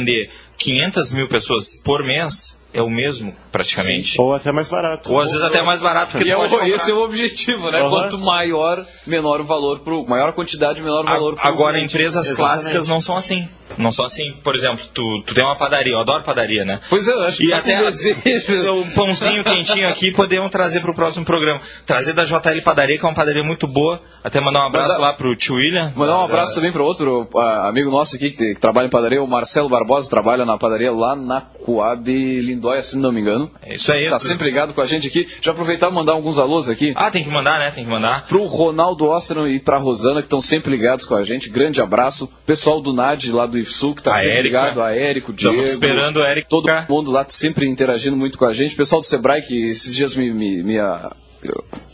500 0.58 1.12
mil 1.12 1.28
pessoas 1.28 1.76
por 1.84 2.04
mês, 2.04 2.58
é 2.74 2.82
o 2.82 2.90
mesmo, 2.90 3.36
praticamente. 3.52 4.12
Sim. 4.12 4.22
Ou 4.22 4.34
até 4.34 4.52
mais 4.52 4.68
barato. 4.68 5.12
Ou 5.12 5.20
às 5.20 5.32
vezes 5.32 5.46
até 5.46 5.62
mais 5.64 5.82
barato. 5.82 6.12
Porque 6.12 6.28
e 6.28 6.32
é 6.32 6.70
esse 6.70 6.92
é 6.92 6.94
o 6.94 7.00
objetivo, 7.00 7.72
né? 7.72 7.82
Uhum. 7.82 7.90
Quanto 7.90 8.18
maior, 8.20 8.86
menor 9.08 9.42
o 9.42 9.44
valor, 9.44 9.80
pro, 9.80 10.06
maior 10.08 10.34
quantidade, 10.34 10.82
menor 10.82 11.04
o 11.04 11.08
valor. 11.08 11.36
A, 11.40 11.48
agora, 11.48 11.80
empresas 11.80 12.28
Exatamente. 12.28 12.38
clássicas 12.38 12.88
não 12.88 13.02
são 13.02 13.16
assim. 13.16 13.48
Não 13.78 13.92
são 13.92 14.06
assim. 14.06 14.34
Por 14.44 14.56
exemplo, 14.56 14.86
tu, 14.94 15.24
tu 15.26 15.34
tem 15.34 15.44
uma 15.44 15.56
padaria, 15.56 15.94
eu 15.94 16.00
adoro 16.00 16.24
padaria, 16.24 16.64
né? 16.64 16.80
Pois 16.90 17.08
é, 17.08 17.12
eu 17.12 17.22
acho 17.22 17.44
e 17.44 17.48
que 17.48 17.54
até 17.54 17.80
o 18.70 18.86
pãozinho 18.94 19.44
quentinho 19.44 19.88
aqui 19.88 20.12
podemos 20.12 20.52
trazer 20.52 20.82
para 20.82 20.92
o 20.92 20.96
próximo 20.96 21.26
programa. 21.26 21.62
Trazer 21.86 22.14
da 22.14 22.24
JL 22.24 22.62
Padaria, 22.64 22.98
que 22.98 23.06
é 23.06 23.08
uma 23.08 23.16
padaria 23.16 23.44
muito 23.44 23.68
boa. 23.68 24.02
Até 24.24 24.40
mandar 24.40 24.64
um 24.64 24.68
abraço 24.68 24.90
Manda, 24.90 25.02
lá 25.02 25.14
pro 25.14 25.36
tio 25.36 25.56
William. 25.56 25.94
Mandar 25.96 26.20
um 26.20 26.26
abraço 26.26 26.56
também 26.56 26.72
para 26.72 26.84
outro 26.84 27.28
uh, 27.34 27.40
amigo 27.68 27.90
nosso 27.90 28.16
aqui 28.16 28.32
que, 28.32 28.54
que, 28.54 28.60
trabalha 28.60 28.88
em 28.88 28.90
padaria, 28.90 29.22
o 29.22 29.28
Marcelo 29.28 29.70
Barbosa, 29.70 30.10
trabalha 30.10 30.46
na 30.46 30.58
padaria 30.58 30.92
lá 30.92 31.16
na 31.16 31.42
Coab 31.42 32.10
Lindóia, 32.10 32.59
se 32.82 32.98
não 32.98 33.12
me 33.12 33.22
engano. 33.22 33.52
É 33.62 33.76
isso 33.76 33.92
aí. 33.92 34.10
Tá 34.10 34.20
sempre 34.20 34.46
ligado 34.46 34.74
com 34.74 34.82
a 34.82 34.86
gente 34.86 35.08
aqui. 35.08 35.28
Já 35.42 35.52
aproveitar 35.52 35.90
e 35.90 35.94
mandar 35.94 36.14
alguns 36.14 36.38
alôs 36.38 36.70
aqui. 36.70 36.94
Ah, 36.96 37.12
tem 37.12 37.24
que 37.24 37.30
mandar, 37.30 37.60
né? 37.60 37.72
Tem 37.72 37.84
que 37.84 37.90
mandar. 37.90 38.28
Pro 38.28 38.46
Ronaldo 38.46 39.08
Ostro 39.08 39.48
e 39.48 39.60
pra 39.60 39.78
Rosana, 39.78 40.22
que 40.22 40.28
estão 40.28 40.42
sempre 40.42 40.72
ligados 40.72 41.06
com 41.06 41.16
a 41.16 41.24
gente. 41.24 41.50
Grande 41.50 41.82
abraço. 41.82 42.30
Pessoal 42.46 42.82
do 42.82 42.94
NAD 42.94 43.32
lá 43.32 43.46
do 43.46 43.58
IFSU, 43.58 43.96
que 43.96 44.04
tá 44.04 44.12
a 44.12 44.20
sempre 44.20 44.32
Érica. 44.32 44.60
ligado. 44.62 44.82
A 44.82 44.96
Érico, 44.96 45.32
o 45.32 45.36
Diego. 45.36 45.54
Estamos 45.54 45.72
esperando 45.72 46.18
o 46.18 46.24
Érico. 46.24 46.50
Todo 46.50 46.70
mundo 46.90 47.12
lá 47.12 47.26
sempre 47.30 47.68
interagindo 47.68 48.16
muito 48.18 48.38
com 48.38 48.46
a 48.46 48.54
gente. 48.54 48.76
Pessoal 48.76 49.02
do 49.02 49.06
Sebrae, 49.06 49.42
que 49.42 49.70
esses 49.70 49.96
dias 49.96 50.16
me, 50.16 50.32
me, 50.34 50.64
me 50.64 50.78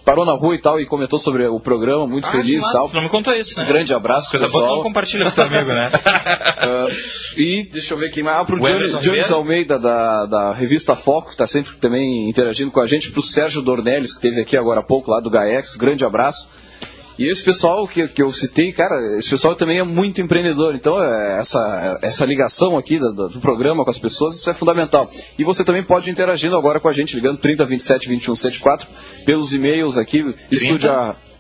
parou 0.06 0.26
na 0.26 0.34
rua 0.34 0.56
e 0.56 0.62
tal 0.62 0.80
e 0.80 0.86
comentou 0.86 1.18
sobre 1.18 1.46
o 1.48 1.60
programa, 1.60 2.06
muito 2.06 2.28
ah, 2.28 2.32
feliz 2.32 2.62
e 2.62 2.72
tal. 2.72 2.90
não 2.94 3.02
me 3.02 3.10
contou 3.10 3.34
isso, 3.34 3.60
né? 3.60 3.66
Grande 3.66 3.94
abraço, 3.94 4.30
Coisa 4.30 4.46
pessoal. 4.46 4.68
boa, 4.68 4.84
compartilha 4.84 5.26
com 5.26 5.32
teu 5.32 5.44
amigo, 5.44 5.70
né? 5.70 5.88
uh, 5.88 6.96
e 7.40 7.68
deixa 7.72 7.94
eu 7.94 7.98
ver 7.98 8.12
quem 8.12 8.24
mais. 8.24 8.38
Ah, 8.38 8.46
pro 8.46 8.60
Jones, 8.60 9.02
Jones 9.02 9.32
Almeida, 9.32 9.80
da, 9.80 10.26
da 10.26 10.52
revista 10.54 10.96
Foco, 10.96 11.28
que 11.28 11.34
está 11.34 11.48
sempre 11.48 11.76
também 11.78 12.30
interagindo 12.30 12.72
com 12.72 12.80
a 12.80 12.86
gente. 12.86 13.12
Pro 13.12 13.22
Sérgio 13.22 13.62
Dornelles, 13.62 14.12
que 14.12 14.28
esteve 14.28 14.42
aqui 14.42 14.56
agora 14.56 14.82
há 14.82 14.84
pouco, 14.84 15.10
lá 15.10 15.20
do 15.20 15.30
GAEX. 15.30 15.76
Grande 15.76 16.06
abraço. 16.06 16.50
E 17.18 17.30
esse 17.30 17.42
pessoal 17.44 17.88
que, 17.88 18.08
que 18.08 18.22
eu 18.22 18.32
citei, 18.34 18.72
cara, 18.72 19.18
esse 19.18 19.30
pessoal 19.30 19.56
também 19.56 19.80
é 19.80 19.84
muito 19.84 20.22
empreendedor. 20.22 20.76
Então, 20.76 21.02
é, 21.02 21.40
essa, 21.40 21.98
essa 22.02 22.26
ligação 22.26 22.78
aqui 22.78 23.00
do, 23.00 23.14
do, 23.14 23.40
programa 23.40 23.84
com 23.84 23.90
as 23.90 23.98
pessoas, 23.98 24.36
isso 24.36 24.48
é 24.50 24.54
fundamental. 24.54 25.10
E 25.38 25.44
você 25.44 25.64
também 25.64 25.84
pode 25.84 26.10
ir 26.10 26.12
interagindo 26.12 26.58
agora 26.58 26.80
com 26.80 26.90
a 26.90 26.94
gente, 26.94 27.16
ligando 27.16 27.38
30 27.38 27.66
27 27.66 28.10
21 28.10 28.36
74, 28.36 28.88
pelos 29.26 29.54
e-mails 29.54 29.98
aqui, 29.98 30.36
estúdio 30.52 30.92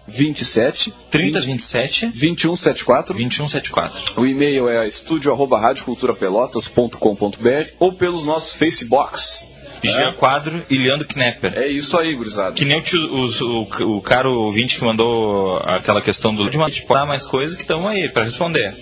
27 0.07 0.93
30 1.09 1.41
27 1.41 2.07
21 2.07 2.55
74 2.55 3.15
21 3.15 3.47
74. 3.47 4.21
O 4.21 4.25
e-mail 4.25 4.69
é 4.69 4.87
estúdio@radioculturapelotas.com.br 4.87 7.69
ou 7.79 7.93
pelos 7.93 8.23
nossos 8.23 8.53
Facebooks. 8.53 9.54
Jean 9.85 10.13
Quadro 10.13 10.63
e 10.69 10.77
Leandro 10.77 11.07
Knepper. 11.07 11.53
É 11.55 11.67
isso 11.67 11.97
aí, 11.97 12.13
gurizada. 12.13 12.53
Que 12.53 12.65
nem 12.65 12.79
o, 12.79 12.81
tio, 12.81 12.99
o, 12.99 13.25
o, 13.25 13.97
o 13.97 14.01
caro 14.01 14.33
ouvinte 14.33 14.77
que 14.77 14.83
mandou 14.83 15.57
aquela 15.63 16.01
questão 16.01 16.33
do 16.33 16.49
de 16.49 16.85
dar 16.87 17.05
mais 17.05 17.25
coisa 17.27 17.55
que 17.55 17.61
estamos 17.61 17.85
aí 17.87 18.09
para 18.11 18.23
responder. 18.23 18.73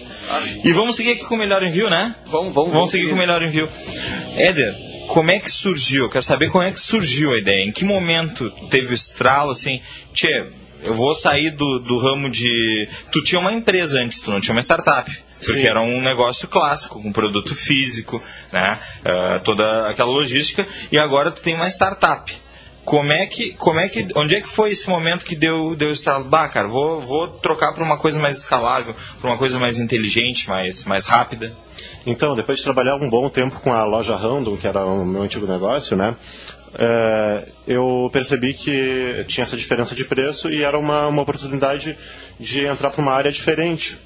E 0.63 0.71
vamos 0.71 0.95
seguir 0.95 1.11
aqui 1.11 1.25
com 1.25 1.35
o 1.35 1.37
melhor 1.37 1.63
envio, 1.63 1.89
né? 1.89 2.15
Vamos, 2.27 2.53
vamos. 2.53 2.71
Vamos 2.71 2.89
seguir 2.89 3.09
com 3.09 3.15
o 3.15 3.17
melhor 3.17 3.41
envio. 3.41 3.69
Éder, 4.35 4.73
como 5.07 5.31
é 5.31 5.39
que 5.39 5.49
surgiu? 5.49 6.05
Eu 6.05 6.09
quero 6.09 6.23
saber 6.23 6.49
como 6.49 6.63
é 6.63 6.71
que 6.71 6.79
surgiu 6.79 7.33
a 7.33 7.37
ideia. 7.37 7.63
Em 7.67 7.71
que 7.71 7.83
momento 7.83 8.49
teve 8.69 8.87
o 8.87 8.93
estralo 8.93 9.51
assim? 9.51 9.81
Tchê, 10.13 10.45
eu 10.84 10.93
vou 10.93 11.13
sair 11.15 11.52
do, 11.52 11.80
do 11.80 11.98
ramo 11.98 12.30
de. 12.30 12.88
Tu 13.12 13.24
tinha 13.24 13.39
uma 13.39 13.54
empresa 13.54 14.00
antes, 14.00 14.19
tu 14.19 14.32
não 14.32 14.39
tinha 14.39 14.56
uma 14.56 14.62
startup. 14.62 15.10
Porque 15.46 15.62
Sim. 15.62 15.67
era 15.67 15.82
um 15.82 16.02
negócio 16.02 16.48
clássico, 16.48 17.02
com 17.02 17.10
um 17.10 17.12
produto 17.12 17.54
físico, 17.54 18.22
né? 18.52 18.80
Uh, 19.02 19.43
toda 19.43 19.89
aquela 19.89 20.10
logística, 20.10 20.65
e 20.91 20.98
agora 20.98 21.32
tu 21.32 21.41
tem 21.41 21.54
uma 21.56 21.67
startup. 21.67 22.34
Como 22.86 23.13
é 23.13 23.26
que, 23.26 23.54
como 23.54 23.80
é 23.80 23.88
que, 23.88 24.08
onde 24.15 24.36
é 24.36 24.41
que 24.41 24.48
foi 24.48 24.72
esse 24.72 24.89
momento 24.89 25.26
que 25.26 25.36
deu, 25.36 25.74
deu 25.76 25.89
estalo? 25.89 26.26
Bah, 26.26 26.50
cara, 26.50 26.67
vou, 26.67 27.00
vou 27.00 27.30
trocar 27.30 27.74
para 27.74 27.84
uma 27.84 27.98
coisa 27.98 28.19
mais 28.19 28.39
escalável, 28.39 28.93
para 29.22 29.30
uma 29.30 29.38
coisa 29.38 29.58
mais 29.58 29.80
inteligente, 29.80 30.50
mais, 30.50 30.84
mais 30.84 31.06
rápida. 31.06 31.56
Então, 32.06 32.36
depois 32.36 32.58
de 32.58 32.63
trabalhar 32.63 32.96
um 32.96 33.10
bom 33.10 33.30
tempo 33.30 33.60
com 33.62 33.74
a 33.74 33.86
loja 33.86 34.17
Random, 34.17 34.58
que 34.58 34.67
era 34.67 34.86
o 34.86 35.06
meu 35.06 35.22
antigo 35.22 35.48
negócio, 35.48 35.96
né? 35.96 36.15
É, 36.75 37.47
eu 37.67 38.09
percebi 38.12 38.53
que 38.53 39.23
tinha 39.27 39.43
essa 39.43 39.55
diferença 39.55 39.93
de 39.93 40.03
preço 40.03 40.49
e 40.49 40.63
era 40.63 40.77
uma, 40.77 41.07
uma 41.07 41.21
oportunidade 41.21 41.97
de 42.39 42.65
entrar 42.65 42.89
para 42.89 43.01
uma 43.01 43.13
área 43.13 43.31
diferente 43.31 43.97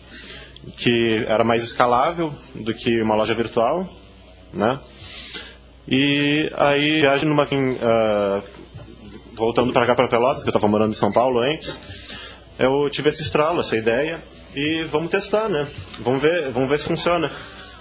que 0.76 1.24
era 1.28 1.44
mais 1.44 1.64
escalável 1.64 2.34
do 2.54 2.74
que 2.74 3.02
uma 3.02 3.16
loja 3.16 3.34
virtual, 3.34 3.88
né? 4.54 4.80
E 5.88 6.52
aí, 6.58 7.04
numa 7.24 7.44
uh, 7.44 8.44
voltando 9.34 9.72
para 9.72 9.86
cá 9.86 9.96
para 9.96 10.10
Pelotas, 10.10 10.44
que 10.44 10.50
eu 10.50 10.52
estava 10.52 10.68
morando 10.68 10.92
em 10.92 10.96
São 10.96 11.12
Paulo 11.12 11.40
antes, 11.40 11.80
eu 12.60 12.90
tive 12.90 13.10
esse 13.10 13.22
estralo, 13.22 13.62
essa 13.62 13.78
ideia 13.78 14.22
e 14.54 14.84
vamos 14.86 15.12
testar, 15.12 15.48
né? 15.48 15.66
Vamos 16.00 16.22
ver, 16.22 16.52
vamos 16.52 16.68
ver 16.68 16.80
se 16.80 16.86
funciona. 16.86 17.32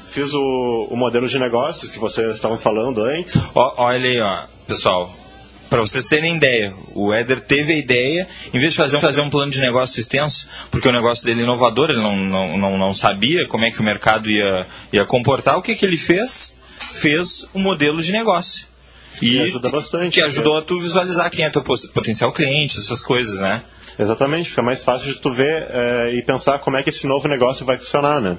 Fiz 0.09 0.33
o, 0.33 0.89
o 0.91 0.97
modelo 0.97 1.29
de 1.29 1.39
negócios 1.39 1.91
que 1.91 1.99
vocês 1.99 2.35
estavam 2.35 2.57
falando 2.57 3.03
antes. 3.03 3.39
olha 3.55 4.09
aí, 4.09 4.21
ó, 4.21 4.47
pessoal 4.67 5.13
para 5.69 5.81
vocês 5.81 6.07
terem 6.07 6.37
ideia, 6.37 6.75
o 6.95 7.13
Éder 7.13 7.41
teve 7.41 7.73
a 7.73 7.77
ideia, 7.77 8.29
em 8.53 8.59
vez 8.59 8.73
de 8.73 8.77
fazer, 8.77 9.01
fazer 9.01 9.21
um 9.21 9.31
plano 9.31 9.51
de 9.51 9.61
negócio 9.61 10.01
extenso, 10.01 10.49
porque 10.71 10.89
o 10.89 10.93
negócio 10.93 11.25
dele 11.25 11.41
é 11.41 11.45
inovador, 11.45 11.91
ele 11.91 12.03
não, 12.03 12.17
não, 12.17 12.59
não, 12.59 12.79
não 12.79 12.95
sabia 12.95 13.47
como 13.49 13.65
é 13.65 13.71
que 13.71 13.81
o 13.81 13.85
mercado 13.85 14.31
ia, 14.31 14.67
ia 14.93 15.05
comportar, 15.05 15.59
o 15.59 15.63
que, 15.63 15.75
que 15.75 15.85
ele 15.85 15.97
fez? 15.97 16.55
Fez 16.79 17.47
um 17.55 17.63
modelo 17.63 18.03
de 18.03 18.13
negócio. 18.13 18.67
E 19.21 19.31
que 19.31 19.41
ajuda 19.43 19.71
bastante. 19.71 20.15
Que 20.15 20.23
ajudou 20.23 20.59
a 20.59 20.63
tu 20.63 20.81
visualizar 20.81 21.31
quem 21.31 21.45
é 21.45 21.51
teu 21.51 21.63
potencial 21.63 22.33
cliente, 22.33 22.79
essas 22.79 23.01
coisas, 23.01 23.41
né? 23.41 23.63
Exatamente, 23.99 24.51
fica 24.51 24.63
mais 24.63 24.85
fácil 24.85 25.09
de 25.09 25.19
tu 25.19 25.33
ver 25.33 25.67
é, 25.71 26.15
e 26.15 26.23
pensar 26.23 26.59
como 26.59 26.77
é 26.77 26.83
que 26.83 26.91
esse 26.91 27.07
novo 27.07 27.27
negócio 27.27 27.65
vai 27.65 27.79
funcionar, 27.79 28.21
né? 28.21 28.37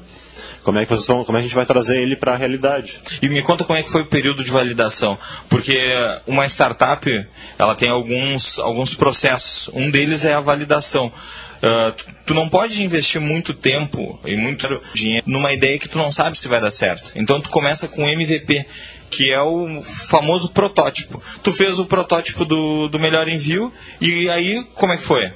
Como 0.64 0.78
é 0.78 0.86
que, 0.86 0.90
vocês 0.90 1.08
vão, 1.08 1.24
como 1.24 1.38
é 1.38 1.42
que 1.42 1.46
a 1.46 1.48
gente 1.48 1.56
vai 1.56 1.66
trazer 1.66 2.02
ele 2.02 2.16
para 2.16 2.34
a 2.34 2.36
realidade? 2.36 3.02
E 3.22 3.30
me 3.30 3.42
conta 3.42 3.64
como 3.64 3.78
é 3.78 3.84
que 3.84 3.92
foi 3.92 4.02
o 4.02 4.06
período 4.06 4.44
de 4.44 4.52
validação, 4.52 5.18
porque 5.50 5.80
uma 6.26 6.46
startup 6.46 7.28
ela 7.58 7.76
tem 7.76 7.90
alguns, 7.90 8.60
alguns 8.60 8.94
processos. 8.94 9.70
Um 9.74 9.90
deles 9.90 10.26
é 10.26 10.34
a 10.34 10.40
validação. 10.40 11.12
Uh, 11.58 11.92
tu, 11.92 12.06
tu, 12.28 12.34
não 12.36 12.48
pode 12.48 12.84
investir 12.84 13.20
muito 13.20 13.52
tempo 13.52 14.20
e 14.24 14.36
muito 14.36 14.68
dinheiro 14.94 15.24
numa 15.26 15.52
ideia 15.52 15.80
que 15.80 15.90
tu 15.90 15.98
não 15.98 16.12
sabe 16.12 16.38
se 16.38 16.48
vai 16.48 16.62
dar 16.62 16.70
certo. 16.70 17.12
Então 17.16 17.42
tu 17.42 17.50
começa 17.50 17.88
com 17.88 18.08
MVP, 18.08 18.64
que 19.10 19.34
é 19.34 19.42
o 19.42 19.82
famoso 19.82 20.50
protótipo. 20.50 21.22
Tu 21.42 21.52
fez 21.52 21.80
o 21.80 21.86
protótipo 21.86 22.46
do, 22.46 22.88
do 22.88 23.00
melhor 23.00 23.28
envio 23.28 23.74
e 24.00 24.30
aí 24.30 24.64
como 24.76 24.94
é 24.94 24.98
que 24.98 25.04
foi? 25.04 25.32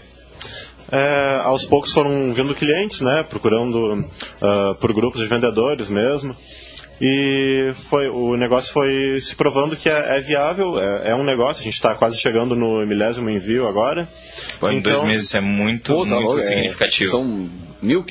É, 0.92 1.40
aos 1.44 1.64
poucos 1.66 1.94
foram 1.94 2.34
vindo 2.34 2.54
clientes, 2.54 3.00
né, 3.02 3.24
procurando 3.24 3.94
uh, 3.94 4.76
por 4.80 4.92
grupos 4.92 5.22
de 5.22 5.28
vendedores 5.28 5.88
mesmo. 5.88 6.36
E 7.04 7.72
foi, 7.90 8.10
o 8.10 8.38
negócio 8.38 8.72
foi 8.72 9.20
se 9.20 9.36
provando 9.36 9.76
que 9.76 9.90
é, 9.90 10.18
é 10.18 10.20
viável, 10.20 10.80
é, 10.80 11.10
é, 11.10 11.16
um 11.16 11.24
negócio, 11.24 11.62
a 11.62 11.64
gente 11.64 11.74
está 11.74 11.96
quase 11.96 12.20
chegando 12.20 12.56
no 12.56 12.86
milésimo 12.86 13.28
envio 13.28 13.68
agora. 13.68 14.08
Pô, 14.60 14.70
em 14.70 14.78
então, 14.78 14.94
dois 14.94 15.06
meses 15.06 15.34
é 15.34 15.42
muito, 15.42 15.94
Pô, 15.94 16.06
tá 16.06 16.20
muito 16.20 16.38
é, 16.38 16.42
significativo. 16.42 17.10
São 17.10 17.50
mil, 17.82 18.06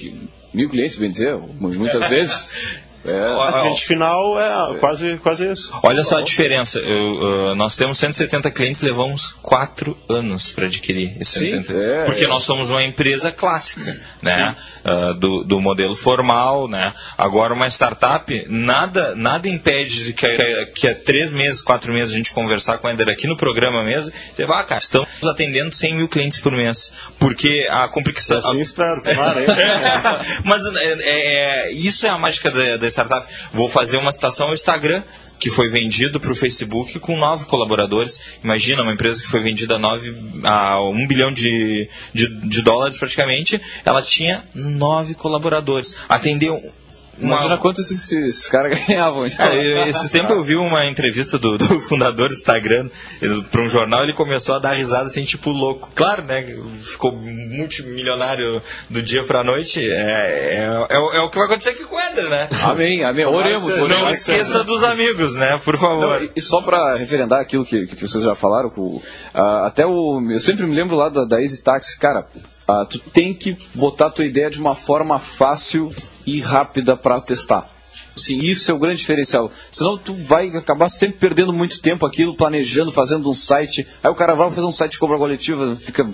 mil 0.53 0.69
clientes, 0.69 0.97
bem 0.97 1.09
dizer, 1.09 1.37
muitas 1.37 2.05
vezes. 2.11 2.57
É. 3.05 3.19
A 3.19 3.63
cliente 3.63 3.87
final 3.87 4.39
é 4.39 4.79
quase, 4.79 5.17
quase 5.23 5.51
isso. 5.51 5.73
Olha 5.83 6.03
só 6.03 6.19
a 6.19 6.23
diferença. 6.23 6.79
Eu, 6.79 7.53
uh, 7.53 7.55
nós 7.55 7.75
temos 7.75 7.99
170 7.99 8.51
clientes, 8.51 8.83
levamos 8.83 9.33
4 9.43 9.97
anos 10.09 10.53
para 10.53 10.67
adquirir 10.67 11.17
esses 11.19 11.35
Sim, 11.35 11.63
70. 11.63 11.73
é, 11.73 12.05
porque 12.05 12.25
é. 12.25 12.29
nós 12.29 12.43
somos 12.43 12.69
uma 12.69 12.83
empresa 12.83 13.33
clássica, 13.33 13.99
né? 14.21 14.55
Uh, 14.85 15.15
do, 15.15 15.45
do 15.45 15.61
modelo 15.61 15.97
formal, 15.97 16.69
né? 16.69 16.93
Agora 17.17 17.55
uma 17.55 17.67
startup, 17.69 18.47
nada, 18.49 19.15
nada 19.15 19.49
impede 19.49 20.05
de 20.05 20.13
que, 20.13 20.37
que, 20.37 20.67
que 20.67 20.89
há 20.89 20.95
três 20.95 21.31
meses, 21.31 21.63
quatro 21.63 21.93
meses 21.93 22.13
a 22.13 22.17
gente 22.17 22.33
conversar 22.33 22.79
com 22.79 22.87
a 22.87 22.93
Ender 22.93 23.09
aqui 23.09 23.27
no 23.27 23.37
programa 23.37 23.83
mesmo, 23.83 24.13
você 24.35 24.45
vai, 24.45 24.61
ah, 24.61 24.65
cara, 24.65 24.81
estamos 24.81 25.09
atendendo 25.25 25.75
100 25.75 25.97
mil 25.97 26.09
clientes 26.09 26.39
por 26.39 26.53
mês. 26.53 26.93
Porque 27.19 27.67
a 27.71 27.89
complicação... 27.89 28.39
Assim 28.39 28.61
espero, 28.61 29.03
tomara, 29.03 29.41
hein? 29.41 29.47
Mas 30.45 30.63
é, 30.67 31.69
é, 31.69 31.73
isso 31.73 32.07
é 32.07 32.11
a 32.11 32.19
mágica 32.19 32.51
da, 32.51 32.77
da 32.77 32.90
startup. 32.91 33.27
Vou 33.53 33.69
fazer 33.69 33.97
uma 33.97 34.13
citação 34.13 34.49
ao 34.49 34.55
Instagram, 34.55 35.03
que 35.39 35.51
foi 35.51 35.69
vendido 35.69 36.21
para 36.21 36.31
o 36.31 36.35
Facebook 36.35 36.99
com 36.99 37.17
nove 37.17 37.47
colaboradores. 37.47 38.23
Imagina, 38.43 38.83
uma 38.83 38.93
empresa 38.93 39.23
que 39.23 39.29
foi 39.29 39.41
vendida 39.41 39.77
a, 39.77 39.79
nove, 39.79 40.15
a 40.45 40.81
um 40.89 41.07
bilhão 41.07 41.33
de, 41.33 41.89
de, 42.13 42.29
de 42.49 42.63
dólares 42.63 42.99
praticamente, 42.99 43.61
ela 43.85 44.03
tinha 44.03 44.45
nove 44.55 45.15
colaboradores. 45.15 45.97
Atendeu 46.09 46.61
Imagina 47.21 47.59
quanto 47.59 47.81
esses, 47.81 48.11
esses 48.13 48.49
caras 48.49 48.79
ganhavam. 48.87 49.27
Então. 49.27 49.47
É, 49.47 49.89
esses 49.89 50.11
tempos 50.11 50.31
eu 50.31 50.43
vi 50.43 50.57
uma 50.57 50.87
entrevista 50.87 51.39
do, 51.39 51.57
do 51.57 51.81
fundador 51.81 52.29
do 52.29 52.35
Instagram 52.35 52.89
para 53.51 53.63
um 53.63 53.69
jornal, 53.69 54.03
ele 54.03 54.15
começou 54.15 54.55
a 54.55 54.59
dar 54.59 54.75
risada 54.75 55.07
assim, 55.07 55.25
tipo 55.25 55.51
louco. 55.51 55.91
Claro, 55.95 56.25
né? 56.25 56.45
Ficou 56.83 57.13
multimilionário 57.13 58.63
do 58.89 59.03
dia 59.03 59.25
para 59.25 59.41
a 59.41 59.45
noite. 59.45 59.81
É, 59.81 59.93
é, 59.93 60.87
é, 60.89 61.17
é, 61.17 61.21
o 61.21 61.29
que 61.29 61.37
vai 61.37 61.47
acontecer 61.47 61.71
aqui 61.71 61.85
com 61.85 61.97
o 61.97 62.01
Eder, 62.01 62.29
né? 62.29 62.49
Amém, 62.63 63.05
amém. 63.05 63.25
Oremos. 63.25 63.77
Não, 63.77 63.89
não 63.89 64.11
esqueça 64.11 64.65
dos 64.65 64.83
amigos, 64.83 65.37
né? 65.37 65.61
Por 65.65 65.77
favor. 65.77 66.21
Não, 66.21 66.31
e 66.35 66.41
só 66.41 66.61
para 66.61 66.97
referendar 66.97 67.41
aquilo 67.41 67.65
que, 67.65 67.87
que 67.87 68.01
vocês 68.01 68.25
já 68.25 68.35
falaram, 68.35 68.71
com, 68.71 68.97
uh, 68.97 69.03
até 69.65 69.87
o. 69.87 70.21
Eu 70.31 70.41
sempre 70.41 70.67
me 70.67 70.75
lembro 70.75 70.97
lá 70.97 71.09
da, 71.09 71.25
da 71.25 71.41
Easy 71.41 71.63
Taxi, 71.63 71.99
cara. 71.99 72.27
Uh, 72.69 72.87
tu 72.87 72.99
tem 72.99 73.35
que 73.35 73.57
botar 73.75 74.07
a 74.07 74.11
tua 74.11 74.25
ideia 74.25 74.49
de 74.49 74.61
uma 74.61 74.77
forma 74.77 75.19
fácil 75.19 75.91
e 76.27 76.41
rápida 76.41 76.97
para 76.97 77.21
testar. 77.21 77.71
Sim, 78.17 78.39
isso 78.39 78.71
é 78.71 78.75
o 78.75 78.79
grande 78.79 78.99
diferencial. 78.99 79.51
Senão 79.71 79.97
tu 79.97 80.15
vai 80.15 80.49
acabar 80.49 80.89
sempre 80.89 81.19
perdendo 81.19 81.53
muito 81.53 81.81
tempo 81.81 82.05
aquilo, 82.05 82.37
planejando, 82.37 82.93
fazendo 82.93 83.31
um 83.31 83.35
site. 83.35 83.87
Aí 84.03 84.11
o 84.11 84.15
cara 84.15 84.35
vai 84.35 84.51
fazer 84.51 84.67
um 84.67 84.73
site 84.73 84.93
de 84.93 84.99
compra 84.99 85.17
coletiva, 85.17 85.75
fica 85.77 86.09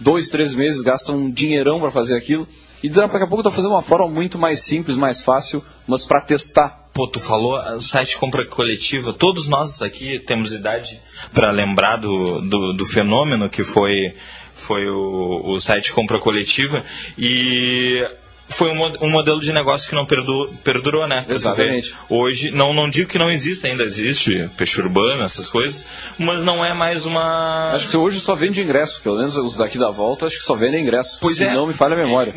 dois, 0.00 0.28
três 0.28 0.54
meses, 0.54 0.82
gasta 0.82 1.12
um 1.12 1.30
dinheirão 1.30 1.80
para 1.80 1.90
fazer 1.90 2.16
aquilo. 2.16 2.48
E 2.82 2.88
daqui 2.88 3.16
a 3.16 3.26
pouco 3.28 3.44
tá 3.44 3.50
fazendo 3.50 3.72
uma 3.72 3.82
forma 3.82 4.08
muito 4.08 4.38
mais 4.38 4.64
simples, 4.64 4.96
mais 4.96 5.22
fácil, 5.22 5.62
mas 5.86 6.04
para 6.04 6.20
testar. 6.20 6.82
Pô, 6.92 7.06
tu 7.06 7.20
falou 7.20 7.54
o 7.54 7.80
site 7.80 8.10
de 8.10 8.16
compra 8.16 8.46
coletiva. 8.46 9.14
Todos 9.14 9.46
nós 9.46 9.80
aqui 9.80 10.18
temos 10.18 10.52
idade 10.52 11.00
para 11.32 11.50
lembrar 11.52 11.96
do, 11.98 12.40
do, 12.40 12.72
do 12.72 12.86
fenômeno 12.86 13.48
que 13.48 13.62
foi 13.62 14.14
foi 14.54 14.88
o, 14.88 15.54
o 15.54 15.60
site 15.60 15.86
de 15.86 15.92
compra 15.92 16.20
coletiva 16.20 16.84
e 17.18 18.06
foi 18.48 18.70
um, 18.70 19.04
um, 19.04 19.10
modelo 19.10 19.40
de 19.40 19.52
negócio 19.52 19.88
que 19.88 19.94
não 19.94 20.06
perdurou, 20.06 20.52
perdurou 20.62 21.08
né? 21.08 21.24
Exatamente. 21.28 21.94
Hoje, 22.08 22.50
não, 22.50 22.74
não 22.74 22.88
digo 22.88 23.08
que 23.08 23.18
não 23.18 23.30
existe, 23.30 23.66
ainda 23.66 23.82
existe 23.82 24.48
peixe 24.56 24.80
urbano, 24.80 25.22
essas 25.22 25.48
coisas, 25.48 25.86
mas 26.18 26.40
não 26.40 26.64
é 26.64 26.74
mais 26.74 27.06
uma. 27.06 27.72
Acho 27.72 27.88
que 27.88 27.96
hoje 27.96 28.20
só 28.20 28.34
vende 28.34 28.62
ingresso, 28.62 29.00
pelo 29.02 29.16
menos 29.16 29.36
os 29.36 29.56
daqui 29.56 29.78
da 29.78 29.90
volta, 29.90 30.26
acho 30.26 30.38
que 30.38 30.44
só 30.44 30.54
vendem 30.54 30.82
ingresso. 30.82 31.18
Pois 31.20 31.36
se 31.36 31.44
é. 31.44 31.52
não 31.52 31.66
me 31.66 31.74
falha 31.74 31.94
a 31.94 31.98
memória. 31.98 32.34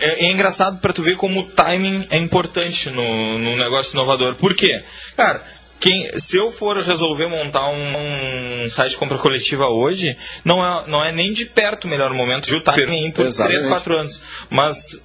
É, 0.00 0.26
é 0.26 0.30
engraçado 0.30 0.78
para 0.78 0.92
tu 0.92 1.02
ver 1.02 1.16
como 1.16 1.40
o 1.40 1.44
timing 1.44 2.06
é 2.10 2.18
importante 2.18 2.90
no, 2.90 3.38
no 3.38 3.56
negócio 3.56 3.94
inovador. 3.94 4.36
Por 4.36 4.54
quê? 4.54 4.82
Cara, 5.16 5.44
quem, 5.80 6.18
se 6.18 6.36
eu 6.36 6.50
for 6.50 6.82
resolver 6.82 7.28
montar 7.28 7.68
um, 7.68 8.64
um, 8.64 8.70
site 8.70 8.92
de 8.92 8.96
compra 8.96 9.18
coletiva 9.18 9.66
hoje, 9.66 10.16
não 10.44 10.64
é, 10.64 10.88
não 10.88 11.04
é 11.04 11.12
nem 11.12 11.32
de 11.32 11.44
perto 11.44 11.84
o 11.84 11.88
melhor 11.88 12.12
momento 12.12 12.46
de 12.46 12.56
o 12.56 12.60
timing 12.60 13.12
por 13.12 13.32
3, 13.32 13.66
4 13.66 13.96
anos. 13.96 14.22
Mas 14.50 15.00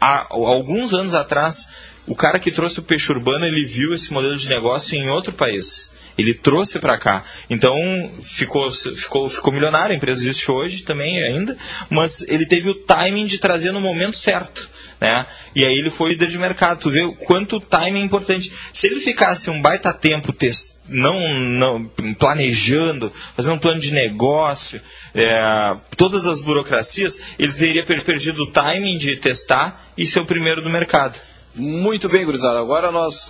há 0.00 0.26
alguns 0.30 0.94
anos 0.94 1.14
atrás, 1.14 1.68
o 2.06 2.14
cara 2.14 2.38
que 2.38 2.52
trouxe 2.52 2.78
o 2.78 2.82
peixe 2.82 3.10
urbano, 3.10 3.44
ele 3.44 3.64
viu 3.64 3.92
esse 3.92 4.12
modelo 4.12 4.36
de 4.36 4.48
negócio 4.48 4.96
em 4.96 5.08
outro 5.08 5.32
país. 5.32 5.94
Ele 6.16 6.32
trouxe 6.32 6.78
para 6.78 6.96
cá. 6.96 7.24
Então, 7.50 7.74
ficou, 8.22 8.70
ficou, 8.70 9.28
ficou 9.28 9.52
milionário. 9.52 9.92
A 9.92 9.96
empresa 9.96 10.20
existe 10.20 10.50
hoje 10.50 10.82
também 10.82 11.22
ainda, 11.22 11.56
mas 11.90 12.22
ele 12.22 12.46
teve 12.46 12.70
o 12.70 12.74
timing 12.74 13.26
de 13.26 13.38
trazer 13.38 13.72
no 13.72 13.80
momento 13.80 14.16
certo. 14.16 14.68
Né? 15.00 15.26
E 15.54 15.64
aí 15.64 15.78
ele 15.78 15.90
foi 15.90 16.10
líder 16.10 16.28
de 16.28 16.38
mercado. 16.38 16.80
Tu 16.80 16.90
vê 16.90 17.02
o 17.02 17.14
quanto 17.14 17.56
o 17.56 17.60
timing 17.60 18.00
é 18.00 18.04
importante. 18.04 18.52
Se 18.72 18.86
ele 18.86 19.00
ficasse 19.00 19.50
um 19.50 19.60
baita 19.60 19.92
tempo 19.92 20.32
test... 20.32 20.76
não, 20.88 21.18
não 21.38 21.90
planejando, 22.18 23.12
fazendo 23.34 23.56
um 23.56 23.58
plano 23.58 23.80
de 23.80 23.92
negócio, 23.92 24.80
é, 25.14 25.76
todas 25.96 26.26
as 26.26 26.40
burocracias, 26.40 27.20
ele 27.38 27.52
teria 27.52 27.82
perdido 27.82 28.42
o 28.42 28.50
timing 28.50 28.96
de 28.96 29.16
testar 29.16 29.86
e 29.96 30.06
ser 30.06 30.20
o 30.20 30.26
primeiro 30.26 30.62
do 30.62 30.70
mercado. 30.70 31.18
Muito 31.56 32.08
bem, 32.08 32.24
gurizada. 32.24 32.58
Agora 32.58 32.92
nós. 32.92 33.28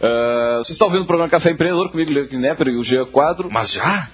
Uh, 0.00 0.58
vocês 0.58 0.70
estão 0.70 0.88
ouvindo 0.88 1.02
o 1.02 1.06
programa 1.06 1.30
Café 1.30 1.50
Empreendedor 1.50 1.90
comigo, 1.90 2.10
Leo 2.10 2.26
Knepper 2.26 2.68
e 2.68 2.76
o 2.76 2.82
Jean 2.82 3.04
Quadro. 3.04 3.50
Mas 3.52 3.72
já? 3.72 4.08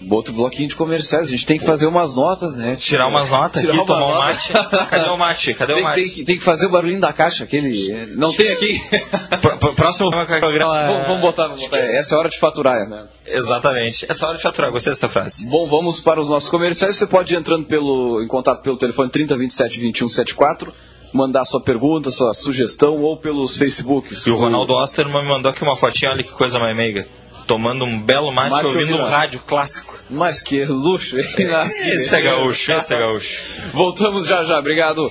Bota 0.00 0.30
o 0.30 0.34
bloquinho 0.34 0.68
de 0.68 0.76
comerciais, 0.76 1.26
a 1.26 1.30
gente 1.30 1.44
tem 1.44 1.58
que 1.58 1.64
fazer 1.64 1.86
umas 1.86 2.14
notas, 2.14 2.54
né? 2.54 2.76
Tirar 2.76 3.08
umas 3.08 3.28
notas 3.28 3.60
Tirar 3.62 3.72
aqui, 3.74 3.80
uma 3.80 3.86
tomar 3.86 4.06
um 4.06 4.10
nota. 4.14 4.26
mate. 4.26 4.52
Cadê 4.88 5.08
o 5.10 5.16
mate? 5.16 5.54
Cadê 5.54 5.72
Tem, 5.74 5.82
o 5.82 5.84
mate? 5.84 6.00
tem 6.02 6.10
que- 6.10 6.24
tem 6.24 6.36
que 6.38 6.44
fazer 6.44 6.66
o 6.66 6.70
barulhinho 6.70 7.00
da 7.00 7.12
caixa, 7.12 7.42
aquele. 7.44 8.06
Não 8.14 8.32
tem 8.32 8.48
aqui. 8.52 8.80
Pr- 9.42 9.56
pr- 9.58 9.74
Próximo 9.74 10.10
programa. 10.10 10.86
vamos, 10.86 11.06
vamos 11.08 11.20
botar, 11.20 11.48
vamos 11.48 11.60
botar. 11.62 11.78
Essa 11.78 12.14
é 12.14 12.16
a 12.16 12.18
hora 12.20 12.28
de 12.28 12.38
faturar, 12.38 12.88
né? 12.88 13.06
Exatamente. 13.26 14.06
Essa 14.08 14.26
hora 14.28 14.36
de 14.36 14.42
faturar, 14.42 14.70
gostei 14.70 14.92
dessa 14.92 15.08
frase. 15.08 15.46
Bom, 15.46 15.66
vamos 15.66 16.00
para 16.00 16.20
os 16.20 16.28
nossos 16.28 16.48
comerciais. 16.48 16.96
Você 16.96 17.06
pode 17.06 17.34
ir 17.34 17.36
entrando 17.36 17.64
pelo, 17.66 18.22
em 18.22 18.28
contato 18.28 18.62
pelo 18.62 18.76
telefone 18.76 19.10
30 19.10 19.36
27 19.36 19.80
21 19.80 20.08
74, 20.08 20.72
mandar 21.12 21.44
sua 21.44 21.60
pergunta, 21.60 22.10
sua 22.10 22.32
sugestão 22.34 23.00
ou 23.00 23.16
pelos 23.16 23.56
Facebooks. 23.56 24.26
E 24.26 24.30
o 24.30 24.36
Ronaldo 24.36 24.74
Osterman 24.74 25.22
me 25.22 25.28
mandou 25.28 25.50
aqui 25.50 25.62
uma 25.62 25.76
fotinha, 25.76 26.10
olha 26.12 26.22
que 26.22 26.30
coisa 26.32 26.58
mais 26.58 26.76
meiga. 26.76 27.06
Tomando 27.48 27.82
um 27.82 28.00
belo 28.00 28.30
mate, 28.30 28.50
Mate 28.50 28.66
ouvindo 28.66 28.94
um 28.94 29.04
rádio 29.04 29.40
clássico. 29.40 29.98
Mas 30.10 30.42
que 30.42 30.66
luxo, 30.66 31.18
hein? 31.18 31.24
Esse 31.64 32.14
é 32.14 32.20
gaúcho, 32.20 32.72
esse 32.72 32.94
é 32.94 32.98
gaúcho. 32.98 33.42
Voltamos 33.72 34.26
já 34.26 34.44
já, 34.44 34.58
obrigado. 34.58 35.10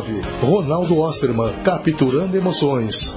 8451-0329. 0.00 0.24
Ronaldo 0.42 0.98
Osterman, 0.98 1.54
capturando 1.64 2.36
emoções. 2.36 3.16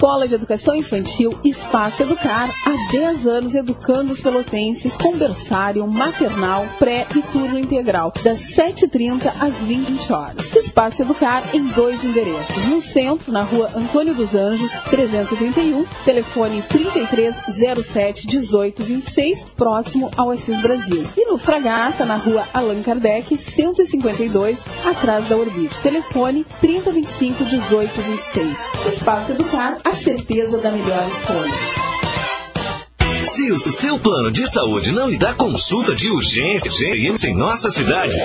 Escola 0.00 0.26
de 0.26 0.34
Educação 0.34 0.74
Infantil 0.74 1.38
Espaço 1.44 2.02
Educar, 2.02 2.48
há 2.64 2.90
10 2.90 3.26
anos 3.26 3.54
educando 3.54 4.14
os 4.14 4.18
pelotenses 4.18 4.96
com 4.96 5.14
berçário, 5.14 5.86
maternal, 5.86 6.66
pré 6.78 7.06
e 7.14 7.20
turno 7.20 7.58
integral, 7.58 8.10
das 8.24 8.38
7h30 8.38 9.30
às 9.38 9.58
20 9.58 10.10
horas. 10.10 10.56
Espaço 10.56 11.02
Educar 11.02 11.42
em 11.54 11.66
dois 11.66 12.02
endereços. 12.02 12.66
No 12.68 12.80
centro, 12.80 13.30
na 13.30 13.42
rua 13.42 13.72
Antônio 13.76 14.14
dos 14.14 14.34
Anjos, 14.34 14.72
331, 14.88 15.84
telefone 16.06 16.62
3307 16.62 18.26
1826, 18.26 19.44
próximo 19.54 20.10
ao 20.16 20.30
Assis 20.30 20.58
Brasil. 20.62 21.06
E 21.14 21.26
no 21.26 21.36
Fragata, 21.36 22.06
na 22.06 22.16
rua 22.16 22.48
Allan 22.54 22.80
Kardec, 22.82 23.36
152, 23.36 24.60
atrás 24.82 25.28
da 25.28 25.36
Orbit. 25.36 25.78
Telefone 25.82 26.46
3025 26.62 27.44
1826. 27.44 28.56
Espaço 28.86 29.32
Educar 29.32 29.76
a 29.90 29.94
certeza 29.94 30.56
da 30.58 30.70
melhor 30.70 31.08
escolha. 31.08 31.89
Se 33.22 33.50
o 33.50 33.58
seu 33.58 33.98
plano 33.98 34.30
de 34.30 34.46
saúde 34.46 34.92
não 34.92 35.08
lhe 35.08 35.18
dá 35.18 35.34
consulta 35.34 35.94
de 35.94 36.10
urgência 36.10 36.70
em 37.26 37.34
nossa 37.34 37.68
cidade, 37.70 38.16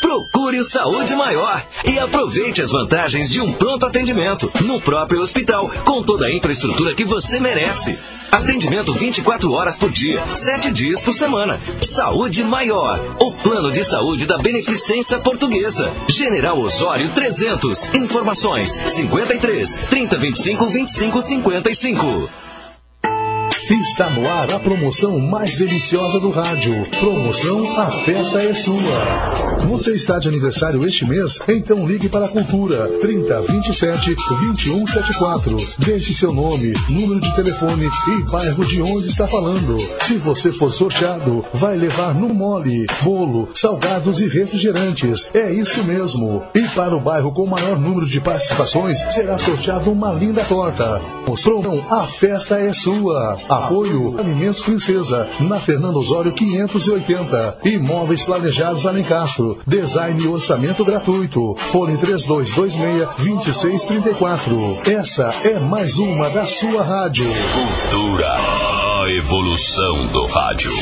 procure 0.00 0.58
o 0.58 0.64
Saúde 0.64 1.14
Maior 1.14 1.64
e 1.84 1.98
aproveite 1.98 2.60
as 2.60 2.70
vantagens 2.70 3.30
de 3.30 3.40
um 3.40 3.52
pronto 3.52 3.86
atendimento 3.86 4.50
no 4.64 4.80
próprio 4.80 5.20
hospital, 5.20 5.70
com 5.84 6.02
toda 6.02 6.26
a 6.26 6.32
infraestrutura 6.34 6.94
que 6.94 7.04
você 7.04 7.40
merece. 7.40 7.98
Atendimento 8.30 8.92
24 8.94 9.50
horas 9.52 9.76
por 9.76 9.90
dia, 9.90 10.22
7 10.34 10.70
dias 10.72 11.00
por 11.00 11.14
semana. 11.14 11.60
Saúde 11.80 12.44
Maior, 12.44 13.00
o 13.20 13.32
plano 13.32 13.70
de 13.70 13.82
saúde 13.84 14.26
da 14.26 14.36
Beneficência 14.36 15.18
Portuguesa. 15.18 15.92
General 16.08 16.58
Osório 16.58 17.12
300. 17.12 17.94
Informações 17.94 18.70
53 18.70 19.76
3025 19.88 20.64
2555. 20.64 22.48
Está 23.70 24.08
no 24.08 24.26
ar 24.26 24.50
a 24.50 24.58
promoção 24.58 25.18
mais 25.18 25.54
deliciosa 25.58 26.18
do 26.18 26.30
rádio. 26.30 26.88
Promoção 27.00 27.78
A 27.78 27.90
Festa 27.90 28.42
é 28.42 28.54
Sua. 28.54 29.58
Você 29.68 29.92
está 29.92 30.18
de 30.18 30.26
aniversário 30.26 30.86
este 30.86 31.04
mês? 31.04 31.38
Então 31.46 31.86
ligue 31.86 32.08
para 32.08 32.24
a 32.24 32.28
Cultura 32.28 32.88
30 33.02 33.42
27 33.42 34.16
21 34.40 34.86
74. 34.86 35.56
Deixe 35.80 36.14
seu 36.14 36.32
nome, 36.32 36.72
número 36.88 37.20
de 37.20 37.34
telefone 37.34 37.86
e 37.86 38.30
bairro 38.30 38.64
de 38.64 38.80
onde 38.80 39.08
está 39.08 39.28
falando. 39.28 39.76
Se 40.00 40.16
você 40.16 40.50
for 40.50 40.72
sorteado, 40.72 41.44
vai 41.52 41.76
levar 41.76 42.14
no 42.14 42.32
mole, 42.32 42.86
bolo, 43.02 43.50
salgados 43.52 44.22
e 44.22 44.28
refrigerantes. 44.28 45.28
É 45.34 45.52
isso 45.52 45.84
mesmo. 45.84 46.42
E 46.54 46.62
para 46.68 46.96
o 46.96 47.00
bairro 47.00 47.32
com 47.32 47.46
maior 47.46 47.78
número 47.78 48.06
de 48.06 48.18
participações, 48.18 48.98
será 49.12 49.36
sorteado 49.36 49.92
uma 49.92 50.14
linda 50.14 50.42
torta. 50.44 51.02
Promoção 51.24 51.84
A 51.90 52.04
Festa 52.04 52.58
é 52.58 52.72
Sua. 52.72 53.36
Apoio 53.58 54.18
Alimentos 54.18 54.60
Princesa, 54.60 55.28
na 55.40 55.58
Fernando 55.58 55.96
Osório 55.96 56.32
580. 56.32 57.58
Imóveis 57.64 58.22
planejados 58.24 58.86
Alencastro. 58.86 59.58
Design 59.66 60.22
e 60.22 60.28
orçamento 60.28 60.84
gratuito. 60.84 61.54
Fone 61.56 61.96
3226-2634. 61.98 64.88
Essa 64.88 65.30
é 65.44 65.58
mais 65.58 65.98
uma 65.98 66.30
da 66.30 66.44
sua 66.44 66.82
rádio. 66.82 67.26
Cultura, 67.26 68.28
a 68.28 69.04
evolução 69.10 70.06
do 70.08 70.24
rádio. 70.26 70.72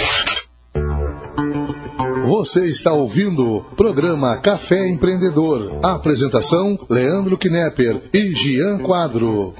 Você 2.27 2.66
está 2.66 2.93
ouvindo 2.93 3.64
programa 3.77 4.37
Café 4.39 4.89
Empreendedor. 4.89 5.79
Apresentação: 5.83 6.79
Leandro 6.91 7.39
Knepper 7.39 8.03
e 8.12 8.35
Gian 8.35 8.79
Quadro. 8.79 9.55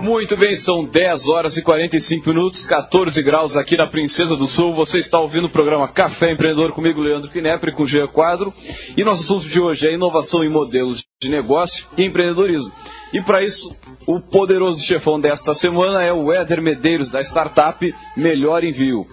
Muito 0.00 0.36
bem, 0.36 0.54
são 0.54 0.84
10 0.84 1.28
horas 1.28 1.56
e 1.56 1.62
45 1.62 2.28
minutos, 2.28 2.64
14 2.64 3.22
graus 3.22 3.56
aqui 3.56 3.76
na 3.76 3.86
Princesa 3.86 4.36
do 4.36 4.46
Sul. 4.46 4.74
Você 4.74 4.98
está 4.98 5.18
ouvindo 5.18 5.46
o 5.46 5.50
programa 5.50 5.88
Café 5.88 6.30
Empreendedor 6.32 6.72
comigo, 6.72 7.00
Leandro 7.00 7.30
Knepper, 7.30 7.72
com 7.72 7.86
Gia 7.86 8.06
Quadro. 8.06 8.52
E 8.96 9.02
nosso 9.02 9.22
assunto 9.22 9.48
de 9.48 9.60
hoje 9.60 9.88
é 9.88 9.94
inovação 9.94 10.44
em 10.44 10.50
modelos 10.50 11.04
de 11.20 11.28
negócio 11.28 11.86
e 11.96 12.04
empreendedorismo. 12.04 12.72
E 13.12 13.20
para 13.20 13.42
isso, 13.42 13.76
o 14.06 14.20
poderoso 14.20 14.82
chefão 14.82 15.20
desta 15.20 15.52
semana 15.54 16.02
é 16.02 16.12
o 16.12 16.32
Éder 16.32 16.62
Medeiros, 16.62 17.10
da 17.10 17.20
startup 17.20 17.94
Melhor 18.16 18.64
Envio. 18.64 19.06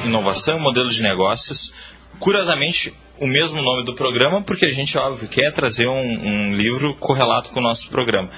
Inovação 0.07 0.57
e 0.57 0.62
Modelo 0.62 0.88
de 0.88 1.03
Negócios. 1.03 1.74
Curiosamente, 2.20 2.94
o 3.20 3.26
mesmo 3.26 3.61
nome 3.61 3.84
do 3.84 3.92
programa, 3.92 4.40
porque 4.40 4.66
a 4.66 4.72
gente, 4.72 4.97
óbvio, 4.97 5.28
quer 5.28 5.53
trazer 5.53 5.88
um, 5.88 6.01
um 6.01 6.55
livro 6.55 6.94
correlato 6.94 7.51
com 7.51 7.59
o 7.59 7.62
nosso 7.62 7.88
programa 7.88 8.30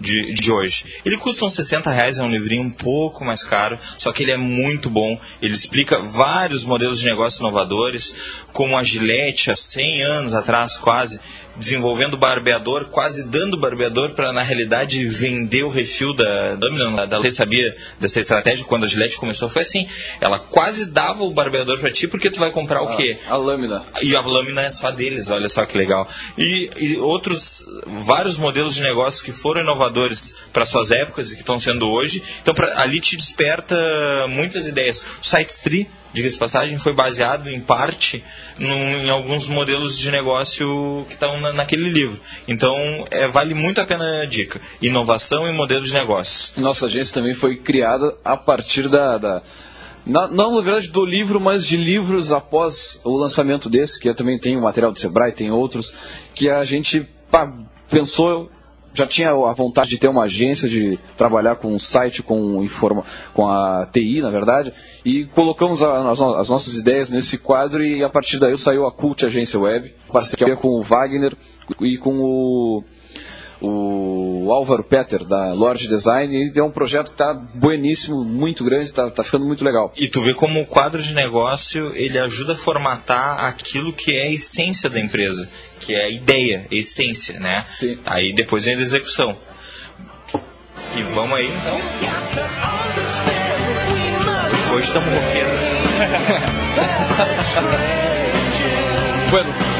de, 0.00 0.34
de 0.34 0.50
hoje. 0.50 0.86
Ele 1.04 1.16
custa 1.16 1.44
uns 1.44 1.54
60 1.54 1.90
reais, 1.90 2.18
é 2.18 2.22
um 2.22 2.30
livrinho 2.30 2.62
um 2.62 2.70
pouco 2.70 3.24
mais 3.24 3.42
caro, 3.42 3.78
só 3.98 4.12
que 4.12 4.22
ele 4.22 4.32
é 4.32 4.36
muito 4.36 4.90
bom. 4.90 5.18
Ele 5.40 5.54
explica 5.54 6.00
vários 6.00 6.64
modelos 6.64 7.00
de 7.00 7.06
negócios 7.06 7.40
inovadores, 7.40 8.16
como 8.52 8.76
a 8.76 8.82
Gillette, 8.82 9.50
há 9.50 9.56
100 9.56 10.02
anos 10.02 10.34
atrás 10.34 10.76
quase, 10.76 11.20
desenvolvendo 11.56 12.16
barbeador, 12.16 12.88
quase 12.90 13.28
dando 13.28 13.58
barbeador 13.58 14.10
para, 14.14 14.32
na 14.32 14.42
realidade, 14.42 15.06
vender 15.06 15.64
o 15.64 15.68
refil 15.68 16.14
da 16.14 16.54
Dominion. 16.56 16.94
Você 17.20 17.30
sabia 17.30 17.76
dessa 17.98 18.20
estratégia 18.20 18.64
quando 18.64 18.84
a 18.84 18.86
Gillette 18.86 19.16
começou? 19.16 19.48
Foi 19.48 19.62
assim, 19.62 19.88
ela 20.20 20.38
quase 20.38 20.90
dava 20.90 21.22
o 21.22 21.32
barbeador 21.32 21.78
para 21.80 21.90
ti 21.90 22.08
porque 22.08 22.30
tu 22.30 22.38
vai 22.38 22.50
comprar 22.50 22.82
o 22.82 22.96
quê? 22.96 23.18
A 23.28 23.36
lâmina. 23.36 23.82
E 24.02 24.14
a 24.16 24.20
lâmina 24.20 24.62
é 24.62 24.70
só 24.70 24.90
deles, 24.90 25.30
olha 25.30 25.48
só 25.48 25.64
que 25.64 25.78
legal. 25.78 26.08
E, 26.36 26.70
e 26.76 26.96
outros, 26.98 27.64
vários 28.00 28.36
modelos 28.36 28.74
de 28.74 28.82
negócio 28.82 29.24
que 29.24 29.32
foram 29.32 29.62
inovadores 29.62 29.83
para 30.52 30.64
suas 30.64 30.90
épocas 30.90 31.30
e 31.30 31.34
que 31.34 31.40
estão 31.40 31.58
sendo 31.58 31.88
hoje. 31.90 32.22
Então, 32.42 32.54
pra, 32.54 32.80
ali 32.80 33.00
te 33.00 33.16
desperta 33.16 33.76
muitas 34.28 34.66
ideias. 34.66 35.06
O 35.22 35.24
SiteStree 35.24 35.88
diga-se 36.14 36.38
passagem, 36.38 36.78
foi 36.78 36.94
baseado 36.94 37.50
em 37.50 37.60
parte 37.60 38.24
num, 38.56 39.04
em 39.04 39.10
alguns 39.10 39.48
modelos 39.48 39.98
de 39.98 40.10
negócio 40.12 41.04
que 41.08 41.14
estão 41.14 41.40
na, 41.40 41.52
naquele 41.52 41.90
livro. 41.90 42.20
Então, 42.46 42.76
é, 43.10 43.26
vale 43.28 43.52
muito 43.52 43.80
a 43.80 43.84
pena 43.84 44.22
a 44.22 44.26
dica. 44.26 44.60
Inovação 44.80 45.46
em 45.46 45.54
modelo 45.54 45.84
de 45.84 45.92
negócios. 45.92 46.54
Nossa 46.56 46.86
agência 46.86 47.12
também 47.12 47.34
foi 47.34 47.56
criada 47.56 48.16
a 48.24 48.36
partir 48.36 48.88
da, 48.88 49.18
da 49.18 49.42
na, 50.06 50.28
não, 50.28 50.54
na 50.54 50.60
verdade, 50.60 50.90
do 50.90 51.04
livro, 51.04 51.40
mas 51.40 51.66
de 51.66 51.76
livros 51.76 52.30
após 52.30 53.00
o 53.04 53.16
lançamento 53.16 53.70
desse, 53.70 53.98
que 53.98 54.08
eu 54.08 54.14
também 54.14 54.38
tenho 54.38 54.60
material 54.60 54.92
do 54.92 54.98
Sebrae, 54.98 55.32
tem 55.32 55.50
outros, 55.50 55.94
que 56.34 56.50
a 56.50 56.62
gente 56.62 57.08
pá, 57.30 57.50
pensou 57.88 58.50
já 58.94 59.06
tinha 59.06 59.30
a 59.30 59.52
vontade 59.52 59.90
de 59.90 59.98
ter 59.98 60.06
uma 60.06 60.22
agência, 60.22 60.68
de 60.68 60.96
trabalhar 61.16 61.56
com 61.56 61.68
um 61.68 61.78
site, 61.78 62.22
com, 62.22 62.62
informa, 62.62 63.04
com 63.34 63.48
a 63.48 63.86
TI, 63.92 64.20
na 64.20 64.30
verdade, 64.30 64.72
e 65.04 65.24
colocamos 65.24 65.82
a, 65.82 66.10
as, 66.10 66.20
as, 66.20 66.48
nossas 66.48 66.76
ideias 66.76 67.10
nesse 67.10 67.36
quadro 67.36 67.84
e 67.84 68.04
a 68.04 68.08
partir 68.08 68.38
daí 68.38 68.56
saiu 68.56 68.86
a 68.86 68.92
Cult 68.92 69.26
Agência 69.26 69.58
Web, 69.58 69.92
parceria 70.12 70.56
com 70.56 70.68
o 70.68 70.82
Wagner 70.82 71.34
e 71.80 71.98
com 71.98 72.20
o, 72.20 72.84
o 73.60 74.52
Álvaro 74.52 74.84
Peter, 74.84 75.24
da 75.24 75.52
Lorde 75.52 75.88
Design, 75.88 76.34
e 76.34 76.58
é 76.58 76.62
um 76.62 76.70
projeto 76.70 77.06
que 77.06 77.14
está 77.14 77.32
bueníssimo, 77.32 78.24
muito 78.24 78.64
grande, 78.64 78.84
está 78.84 79.10
tá 79.10 79.22
ficando 79.22 79.46
muito 79.46 79.64
legal. 79.64 79.92
E 79.96 80.08
tu 80.08 80.22
vê 80.22 80.34
como 80.34 80.60
o 80.60 80.66
quadro 80.66 81.02
de 81.02 81.14
negócio, 81.14 81.94
ele 81.94 82.18
ajuda 82.18 82.52
a 82.52 82.56
formatar 82.56 83.44
aquilo 83.44 83.92
que 83.92 84.16
é 84.16 84.24
a 84.24 84.30
essência 84.30 84.90
da 84.90 85.00
empresa, 85.00 85.48
que 85.80 85.94
é 85.94 86.04
a 86.04 86.10
ideia, 86.10 86.66
a 86.70 86.74
essência, 86.74 87.38
né? 87.40 87.64
Sim. 87.68 87.98
Aí 88.04 88.34
depois 88.34 88.64
vem 88.64 88.74
a 88.74 88.80
execução. 88.80 89.36
E 90.96 91.02
vamos 91.02 91.36
aí 91.36 91.46
então. 91.46 91.80
Hoje 94.74 94.86
estamos 94.86 95.08
roqueiros. 95.12 95.60
bueno, 99.30 99.73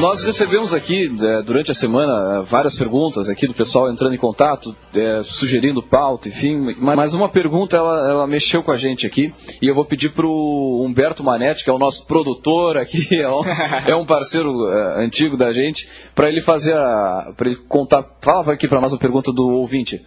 nós 0.00 0.22
recebemos 0.22 0.72
aqui, 0.72 1.12
é, 1.20 1.42
durante 1.42 1.70
a 1.70 1.74
semana, 1.74 2.42
várias 2.42 2.74
perguntas 2.74 3.28
aqui 3.28 3.46
do 3.46 3.52
pessoal 3.52 3.90
entrando 3.90 4.14
em 4.14 4.18
contato, 4.18 4.74
é, 4.94 5.22
sugerindo 5.22 5.82
pauta, 5.82 6.28
enfim. 6.28 6.74
Mas 6.78 7.12
uma 7.12 7.28
pergunta, 7.28 7.76
ela, 7.76 8.10
ela, 8.10 8.26
mexeu 8.26 8.62
com 8.62 8.72
a 8.72 8.78
gente 8.78 9.06
aqui. 9.06 9.32
E 9.60 9.68
eu 9.68 9.74
vou 9.74 9.84
pedir 9.84 10.10
para 10.10 10.26
o 10.26 10.82
Humberto 10.84 11.22
Manetti, 11.22 11.64
que 11.64 11.70
é 11.70 11.72
o 11.72 11.78
nosso 11.78 12.06
produtor 12.06 12.78
aqui, 12.78 13.14
é 13.20 13.28
um, 13.28 13.42
é 13.88 13.94
um 13.94 14.06
parceiro 14.06 14.50
antigo 14.96 15.36
da 15.36 15.52
gente, 15.52 15.86
para 16.14 16.28
ele 16.28 16.40
fazer 16.40 16.74
para 17.36 17.50
ele 17.50 17.56
contar. 17.68 18.02
Fala 18.22 18.54
aqui 18.54 18.66
para 18.66 18.80
nós 18.80 18.94
a 18.94 18.98
pergunta 18.98 19.30
do 19.30 19.46
ouvinte. 19.48 20.02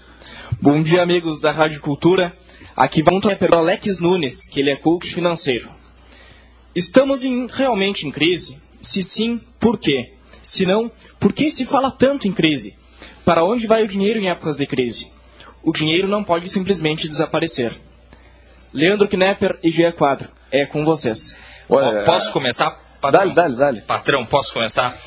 Bom 0.59 0.81
dia, 0.81 1.03
amigos 1.03 1.39
da 1.39 1.51
Rádio 1.51 1.79
Cultura. 1.79 2.35
Aqui 2.75 3.03
vamos 3.03 3.25
para 3.35 3.55
o 3.55 3.59
Alex 3.59 3.99
Nunes, 3.99 4.47
que 4.47 4.59
ele 4.59 4.71
é 4.71 4.75
coach 4.75 5.13
financeiro. 5.13 5.69
Estamos 6.75 7.23
em, 7.23 7.47
realmente 7.47 8.07
em 8.07 8.11
crise? 8.11 8.57
Se 8.83 9.01
sim, 9.01 9.41
por 9.59 9.79
quê? 9.79 10.13
Se 10.43 10.65
não, 10.65 10.91
por 11.17 11.31
que 11.31 11.49
se 11.49 11.65
fala 11.65 11.89
tanto 11.89 12.27
em 12.27 12.33
crise? 12.33 12.77
Para 13.23 13.45
onde 13.45 13.65
vai 13.65 13.81
o 13.81 13.87
dinheiro 13.87 14.19
em 14.19 14.29
épocas 14.29 14.57
de 14.57 14.67
crise? 14.67 15.09
O 15.63 15.71
dinheiro 15.71 16.09
não 16.09 16.21
pode 16.21 16.49
simplesmente 16.49 17.07
desaparecer. 17.07 17.79
Leandro 18.73 19.07
Knepper 19.07 19.57
e 19.63 19.71
Gia 19.71 19.93
Quadro, 19.93 20.29
é 20.51 20.65
com 20.65 20.83
vocês. 20.83 21.37
Olha, 21.69 22.03
posso 22.03 22.33
começar? 22.33 22.71
Patrão? 22.99 23.21
Dale, 23.21 23.33
dale, 23.33 23.55
dale. 23.55 23.81
Patrão, 23.81 24.25
posso 24.25 24.53
começar? 24.53 24.97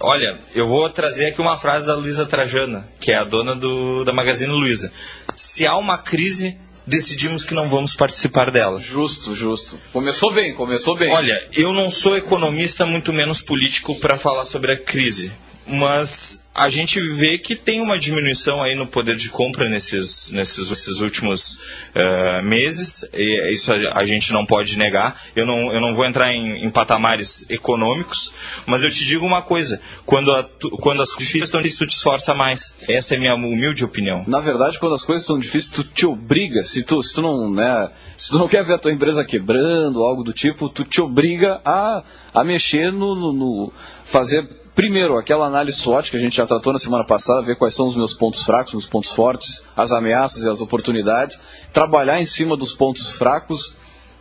Olha, 0.00 0.38
eu 0.54 0.68
vou 0.68 0.90
trazer 0.90 1.26
aqui 1.26 1.40
uma 1.40 1.56
frase 1.56 1.86
da 1.86 1.94
Luísa 1.94 2.26
Trajana, 2.26 2.86
que 3.00 3.10
é 3.10 3.16
a 3.16 3.24
dona 3.24 3.56
do, 3.56 4.04
da 4.04 4.12
Magazine 4.12 4.52
Luiza. 4.52 4.92
Se 5.34 5.66
há 5.66 5.76
uma 5.76 5.96
crise, 5.96 6.58
decidimos 6.86 7.44
que 7.44 7.54
não 7.54 7.68
vamos 7.68 7.94
participar 7.94 8.50
dela. 8.50 8.80
Justo, 8.80 9.34
justo. 9.34 9.78
Começou 9.92 10.32
bem, 10.32 10.54
começou 10.54 10.96
bem. 10.96 11.12
Olha, 11.12 11.48
eu 11.52 11.72
não 11.72 11.90
sou 11.90 12.16
economista, 12.16 12.84
muito 12.84 13.12
menos 13.12 13.40
político, 13.40 13.98
para 14.00 14.16
falar 14.16 14.44
sobre 14.44 14.72
a 14.72 14.76
crise 14.76 15.32
mas 15.66 16.42
a 16.54 16.68
gente 16.68 17.00
vê 17.00 17.36
que 17.36 17.56
tem 17.56 17.80
uma 17.80 17.98
diminuição 17.98 18.62
aí 18.62 18.76
no 18.76 18.86
poder 18.86 19.16
de 19.16 19.28
compra 19.28 19.68
nesses, 19.68 20.30
nesses, 20.30 20.70
nesses 20.70 21.00
últimos 21.00 21.58
uh, 21.96 22.44
meses, 22.44 23.04
e 23.12 23.52
isso 23.52 23.72
a, 23.72 23.98
a, 23.98 24.04
gente 24.04 24.32
não 24.32 24.46
pode 24.46 24.78
negar. 24.78 25.20
Eu 25.34 25.44
não, 25.44 25.72
eu 25.72 25.80
não 25.80 25.96
vou 25.96 26.06
entrar 26.06 26.32
em, 26.32 26.64
em, 26.64 26.70
patamares 26.70 27.44
econômicos, 27.50 28.32
mas 28.66 28.84
eu 28.84 28.90
te 28.90 29.04
digo 29.04 29.26
uma 29.26 29.42
coisa: 29.42 29.80
quando, 30.06 30.30
a, 30.30 30.48
quando 30.80 31.02
as 31.02 31.12
coisas 31.12 31.34
estão 31.34 31.60
difíceis, 31.60 31.78
tu 31.78 31.86
te 31.86 31.96
esforça 31.96 32.32
mais. 32.32 32.72
Essa 32.88 33.14
é 33.14 33.16
a 33.16 33.20
minha 33.20 33.34
humilde 33.34 33.84
opinião. 33.84 34.22
Na 34.26 34.38
verdade, 34.38 34.78
quando 34.78 34.94
as 34.94 35.04
coisas 35.04 35.26
são 35.26 35.38
difíceis, 35.38 35.70
tu 35.72 35.82
te 35.82 36.06
obriga, 36.06 36.62
se 36.62 36.84
tu, 36.84 37.02
se 37.02 37.14
tu, 37.14 37.22
não, 37.22 37.50
né, 37.52 37.90
se 38.16 38.30
tu 38.30 38.38
não 38.38 38.46
quer 38.48 38.64
ver 38.64 38.74
a 38.74 38.78
tua 38.78 38.92
empresa 38.92 39.24
quebrando, 39.24 40.04
algo 40.04 40.22
do 40.22 40.32
tipo, 40.32 40.68
tu 40.68 40.84
te 40.84 41.00
obriga 41.00 41.60
a, 41.64 42.04
a 42.32 42.44
mexer 42.44 42.92
no, 42.92 43.16
no, 43.16 43.32
no 43.32 43.72
fazer 44.04 44.63
Primeiro, 44.74 45.16
aquela 45.16 45.46
análise 45.46 45.78
SWOT 45.78 46.10
que 46.10 46.16
a 46.16 46.20
gente 46.20 46.36
já 46.36 46.46
tratou 46.46 46.72
na 46.72 46.78
semana 46.80 47.04
passada, 47.04 47.42
ver 47.42 47.56
quais 47.56 47.74
são 47.74 47.86
os 47.86 47.94
meus 47.94 48.12
pontos 48.12 48.42
fracos, 48.42 48.72
meus 48.72 48.86
pontos 48.86 49.10
fortes, 49.10 49.64
as 49.76 49.92
ameaças 49.92 50.42
e 50.42 50.48
as 50.48 50.60
oportunidades, 50.60 51.38
trabalhar 51.72 52.18
em 52.18 52.24
cima 52.24 52.56
dos 52.56 52.72
pontos 52.72 53.10
fracos 53.10 53.76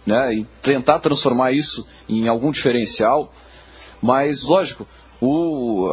né, 0.06 0.36
e 0.36 0.44
tentar 0.62 1.00
transformar 1.00 1.52
isso 1.54 1.88
em 2.08 2.28
algum 2.28 2.52
diferencial. 2.52 3.34
Mas, 4.00 4.44
lógico, 4.44 4.88
o, 5.20 5.90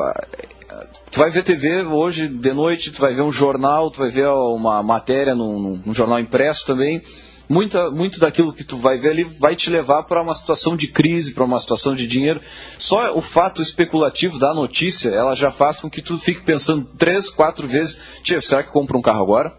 tu 1.11 1.19
vai 1.19 1.31
ver 1.31 1.43
TV 1.43 1.83
hoje 1.85 2.29
de 2.29 2.53
noite, 2.53 2.91
tu 2.91 3.01
vai 3.01 3.15
ver 3.15 3.23
um 3.23 3.33
jornal, 3.33 3.91
tu 3.91 4.01
vai 4.01 4.11
ver 4.11 4.29
uma 4.29 4.83
matéria 4.83 5.35
num, 5.35 5.81
num 5.87 5.95
jornal 5.95 6.21
impresso 6.21 6.67
também 6.67 7.03
muita, 7.51 7.91
muito 7.91 8.21
daquilo 8.21 8.53
que 8.53 8.63
tu 8.63 8.79
vai 8.79 8.97
ver 8.97 9.11
ali 9.11 9.25
vai 9.25 9.57
te 9.57 9.69
levar 9.69 10.05
para 10.05 10.23
uma 10.23 10.35
situação 10.35 10.77
de 10.77 10.87
crise, 10.87 11.33
para 11.33 11.45
uma 11.45 11.59
situação 11.59 11.95
de 11.95 12.07
dinheiro. 12.07 12.41
Só 12.79 13.13
o 13.13 13.21
fato 13.21 13.61
especulativo 13.61 14.39
da 14.39 14.55
notícia, 14.55 15.09
ela 15.09 15.35
já 15.35 15.51
faz 15.51 15.81
com 15.81 15.91
que 15.91 16.01
tu 16.01 16.17
fique 16.17 16.43
pensando 16.43 16.89
três, 16.97 17.29
quatro 17.29 17.67
vezes, 17.67 17.99
Tia, 18.23 18.41
será 18.41 18.63
que 18.63 18.71
compro 18.71 18.97
um 18.97 19.03
carro 19.03 19.23
agora? 19.23 19.53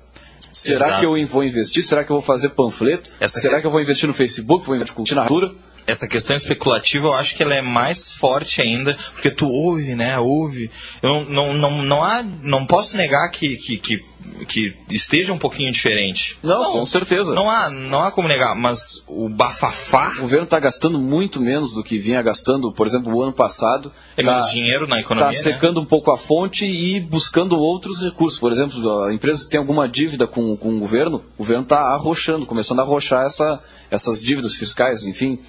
Será 0.53 0.85
Exato. 0.85 0.99
que 0.99 1.05
eu 1.05 1.27
vou 1.27 1.43
investir? 1.43 1.83
Será 1.83 2.03
que 2.03 2.11
eu 2.11 2.15
vou 2.15 2.23
fazer 2.23 2.49
panfleto? 2.49 3.11
Essa 3.19 3.39
Será 3.39 3.55
que... 3.55 3.61
que 3.61 3.67
eu 3.67 3.71
vou 3.71 3.81
investir 3.81 4.07
no 4.07 4.13
Facebook? 4.13 4.65
Vou 4.65 4.75
investir 4.75 5.15
na 5.15 5.25
cultura? 5.25 5.53
Essa 5.91 6.07
questão 6.07 6.35
especulativa 6.35 7.07
eu 7.07 7.13
acho 7.13 7.35
que 7.35 7.43
ela 7.43 7.53
é 7.53 7.61
mais 7.61 8.11
forte 8.11 8.61
ainda, 8.61 8.97
porque 9.13 9.29
tu 9.29 9.47
ouve, 9.47 9.95
né? 9.95 10.17
Ouve. 10.17 10.71
Eu 11.01 11.25
não, 11.25 11.53
não, 11.53 11.83
não, 11.83 12.03
há, 12.03 12.23
não 12.41 12.65
posso 12.65 12.97
negar 12.97 13.29
que, 13.29 13.57
que, 13.57 13.77
que, 13.77 14.03
que 14.47 14.75
esteja 14.89 15.33
um 15.33 15.37
pouquinho 15.37 15.71
diferente. 15.71 16.37
Não, 16.41 16.61
não, 16.61 16.71
com 16.73 16.85
certeza. 16.85 17.33
Não 17.33 17.49
há, 17.49 17.69
não 17.69 18.03
há 18.03 18.11
como 18.11 18.27
negar, 18.27 18.55
mas 18.55 19.03
o 19.07 19.29
bafafá. 19.29 20.13
O 20.17 20.21
governo 20.21 20.45
está 20.45 20.59
gastando 20.59 20.97
muito 20.97 21.41
menos 21.41 21.73
do 21.73 21.83
que 21.83 21.97
vinha 21.99 22.21
gastando, 22.21 22.71
por 22.71 22.87
exemplo, 22.87 23.15
o 23.15 23.21
ano 23.21 23.33
passado. 23.33 23.91
É 24.15 24.23
tá, 24.23 24.31
menos 24.31 24.51
dinheiro 24.51 24.87
na 24.87 24.99
economia. 24.99 25.31
Está 25.31 25.43
secando 25.43 25.77
né? 25.77 25.81
um 25.81 25.85
pouco 25.85 26.11
a 26.11 26.17
fonte 26.17 26.65
e 26.65 26.99
buscando 26.99 27.57
outros 27.57 28.01
recursos. 28.01 28.39
Por 28.39 28.51
exemplo, 28.51 29.03
a 29.03 29.13
empresa 29.13 29.47
tem 29.49 29.59
alguma 29.59 29.87
dívida 29.87 30.25
com, 30.25 30.55
com 30.55 30.75
o 30.75 30.79
governo, 30.79 31.23
o 31.35 31.39
governo 31.39 31.63
está 31.63 31.79
arrochando, 31.93 32.45
começando 32.45 32.79
a 32.79 32.83
arrochar 32.83 33.25
essa, 33.25 33.59
essas 33.89 34.23
dívidas 34.23 34.55
fiscais, 34.55 35.05
enfim 35.05 35.39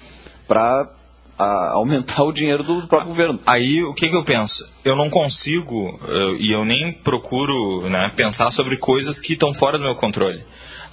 para 0.47 0.89
aumentar 1.37 2.23
o 2.23 2.31
dinheiro 2.31 2.63
do 2.63 2.87
próprio 2.87 3.09
governo. 3.09 3.39
Aí 3.45 3.83
o 3.83 3.93
que, 3.93 4.09
que 4.09 4.15
eu 4.15 4.23
penso? 4.23 4.69
Eu 4.83 4.95
não 4.95 5.09
consigo 5.09 5.99
eu, 6.07 6.37
e 6.37 6.51
eu 6.51 6.63
nem 6.63 6.93
procuro 6.93 7.89
né, 7.89 8.11
pensar 8.15 8.51
sobre 8.51 8.77
coisas 8.77 9.19
que 9.19 9.33
estão 9.33 9.53
fora 9.53 9.77
do 9.77 9.83
meu 9.83 9.95
controle 9.95 10.43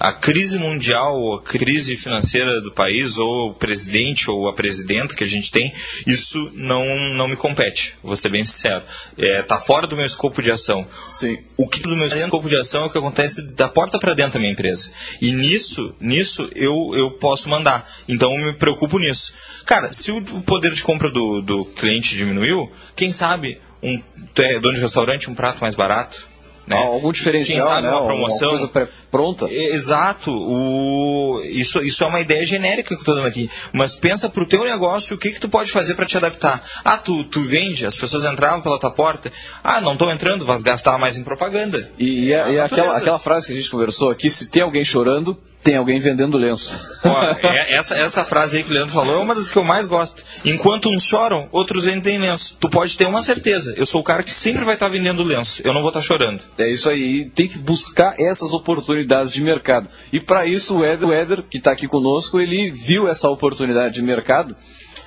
a 0.01 0.11
crise 0.11 0.57
mundial, 0.57 1.35
a 1.35 1.43
crise 1.43 1.95
financeira 1.95 2.59
do 2.59 2.71
país, 2.71 3.19
ou 3.19 3.51
o 3.51 3.53
presidente 3.53 4.31
ou 4.31 4.49
a 4.49 4.53
presidenta 4.53 5.13
que 5.13 5.23
a 5.23 5.27
gente 5.27 5.51
tem, 5.51 5.71
isso 6.07 6.49
não, 6.55 6.83
não 7.13 7.27
me 7.27 7.35
compete, 7.35 7.93
vou 8.01 8.15
ser 8.15 8.29
bem 8.29 8.43
sincero. 8.43 8.83
Está 9.15 9.27
é, 9.27 9.43
tá 9.43 9.57
fora 9.59 9.85
do 9.85 9.95
meu 9.95 10.03
escopo 10.03 10.41
de 10.41 10.49
ação. 10.49 10.87
Sim. 11.07 11.37
O 11.55 11.67
que 11.67 11.81
do 11.81 11.95
meu 11.95 12.07
escopo 12.07 12.49
de 12.49 12.57
ação 12.57 12.81
é 12.81 12.85
o 12.87 12.89
que 12.89 12.97
acontece 12.97 13.53
da 13.53 13.69
porta 13.69 13.99
para 13.99 14.15
dentro 14.15 14.33
da 14.33 14.39
minha 14.39 14.51
empresa. 14.51 14.91
E 15.21 15.31
nisso, 15.31 15.93
nisso 15.99 16.49
eu, 16.55 16.73
eu 16.95 17.11
posso 17.19 17.47
mandar. 17.47 17.87
Então 18.07 18.31
eu 18.33 18.53
me 18.53 18.57
preocupo 18.57 18.97
nisso. 18.97 19.35
Cara, 19.67 19.93
se 19.93 20.11
o 20.11 20.41
poder 20.41 20.71
de 20.71 20.81
compra 20.81 21.11
do, 21.11 21.41
do 21.41 21.65
cliente 21.65 22.15
diminuiu, 22.15 22.71
quem 22.95 23.11
sabe 23.11 23.61
um 23.83 24.01
é 24.37 24.59
dono 24.59 24.73
de 24.73 24.81
restaurante 24.81 25.29
um 25.29 25.35
prato 25.35 25.61
mais 25.61 25.75
barato, 25.75 26.27
né? 26.75 26.85
Algum 26.85 27.11
diferencial, 27.11 27.67
sabe, 27.67 27.87
né? 27.87 27.89
uma 27.89 28.05
promoção. 28.05 28.49
Uma 28.51 28.67
coisa 28.67 28.89
pronta. 29.09 29.51
Exato. 29.51 30.31
O... 30.31 31.41
Isso, 31.45 31.81
isso 31.81 32.03
é 32.03 32.07
uma 32.07 32.21
ideia 32.21 32.45
genérica 32.45 32.89
que 32.89 32.95
eu 32.95 32.99
estou 32.99 33.15
dando 33.15 33.27
aqui. 33.27 33.49
Mas 33.73 33.95
pensa 33.95 34.29
para 34.29 34.43
o 34.43 34.47
teu 34.47 34.63
negócio 34.63 35.15
o 35.15 35.19
que, 35.19 35.31
que 35.31 35.39
tu 35.39 35.49
pode 35.49 35.71
fazer 35.71 35.95
para 35.95 36.05
te 36.05 36.17
adaptar. 36.17 36.63
Ah, 36.83 36.97
tu, 36.97 37.23
tu 37.25 37.41
vende, 37.41 37.85
as 37.85 37.95
pessoas 37.95 38.25
entravam 38.25 38.61
pela 38.61 38.79
tua 38.79 38.91
porta. 38.91 39.31
Ah, 39.63 39.81
não 39.81 39.93
estão 39.93 40.11
entrando, 40.11 40.45
vas 40.45 40.63
gastar 40.63 40.97
mais 40.97 41.17
em 41.17 41.23
propaganda. 41.23 41.91
E, 41.99 42.25
e, 42.25 42.33
é, 42.33 42.53
e 42.53 42.59
aquela, 42.59 42.97
aquela 42.97 43.19
frase 43.19 43.47
que 43.47 43.53
a 43.53 43.55
gente 43.55 43.69
conversou 43.69 44.09
aqui, 44.09 44.29
se 44.29 44.49
tem 44.49 44.63
alguém 44.63 44.85
chorando, 44.85 45.37
tem 45.63 45.77
alguém 45.77 45.99
vendendo 45.99 46.37
lenço. 46.37 46.75
Ó, 47.05 47.21
é, 47.43 47.73
essa, 47.73 47.95
essa 47.95 48.23
frase 48.23 48.57
aí 48.57 48.63
que 48.63 48.71
o 48.71 48.73
Leandro 48.73 48.93
falou 48.93 49.15
é 49.15 49.19
uma 49.19 49.35
das 49.35 49.49
que 49.49 49.57
eu 49.57 49.63
mais 49.63 49.87
gosto. 49.87 50.21
Enquanto 50.43 50.89
uns 50.89 51.03
choram, 51.03 51.47
outros 51.51 51.85
vendem 51.85 52.19
lenço. 52.19 52.57
Tu 52.59 52.69
pode 52.69 52.97
ter 52.97 53.05
uma 53.05 53.21
certeza. 53.21 53.73
Eu 53.77 53.85
sou 53.85 54.01
o 54.01 54.03
cara 54.03 54.23
que 54.23 54.33
sempre 54.33 54.65
vai 54.65 54.73
estar 54.73 54.87
tá 54.87 54.91
vendendo 54.91 55.23
lenço. 55.23 55.61
Eu 55.63 55.73
não 55.73 55.81
vou 55.81 55.89
estar 55.89 55.99
tá 55.99 56.05
chorando. 56.05 56.41
É 56.57 56.67
isso 56.69 56.89
aí. 56.89 57.25
Tem 57.25 57.47
que 57.47 57.57
buscar 57.57 58.15
essas 58.19 58.53
oportunidades 58.53 59.31
de 59.31 59.41
mercado. 59.41 59.87
E 60.11 60.19
para 60.19 60.45
isso 60.45 60.77
o 60.77 60.83
Éder, 60.83 61.07
o 61.07 61.13
Éder 61.13 61.43
que 61.43 61.57
está 61.57 61.71
aqui 61.71 61.87
conosco, 61.87 62.39
ele 62.39 62.71
viu 62.71 63.07
essa 63.07 63.29
oportunidade 63.29 63.95
de 63.95 64.01
mercado 64.01 64.55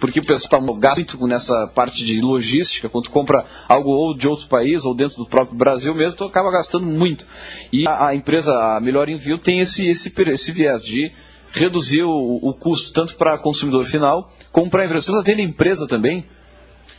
porque 0.04 0.20
o 0.20 0.22
pessoal 0.22 0.60
está 0.60 0.78
gasta 0.78 1.00
muito 1.00 1.26
nessa 1.26 1.66
parte 1.68 2.04
de 2.04 2.20
logística, 2.20 2.90
quando 2.90 3.08
compra 3.08 3.42
algo 3.66 3.88
ou 3.88 4.14
de 4.14 4.28
outro 4.28 4.46
país 4.48 4.84
ou 4.84 4.94
dentro 4.94 5.16
do 5.16 5.24
próprio 5.24 5.56
Brasil 5.56 5.94
mesmo, 5.94 6.18
tu 6.18 6.24
acaba 6.24 6.50
gastando 6.50 6.84
muito. 6.84 7.26
E 7.72 7.88
a, 7.88 8.08
a 8.08 8.14
empresa, 8.14 8.52
a 8.54 8.80
Melhor 8.80 9.08
Envio, 9.08 9.38
tem 9.38 9.60
esse, 9.60 9.88
esse, 9.88 10.12
esse 10.30 10.52
viés 10.52 10.84
de 10.84 11.10
reduzir 11.52 12.02
o, 12.02 12.38
o 12.42 12.52
custo 12.52 12.92
tanto 12.92 13.16
para 13.16 13.38
consumidor 13.38 13.86
final 13.86 14.30
como 14.52 14.68
para 14.68 14.82
a 14.82 14.84
empresa. 14.84 15.06
Vocês 15.06 15.16
atendem 15.16 15.46
empresa 15.46 15.88
também? 15.88 16.26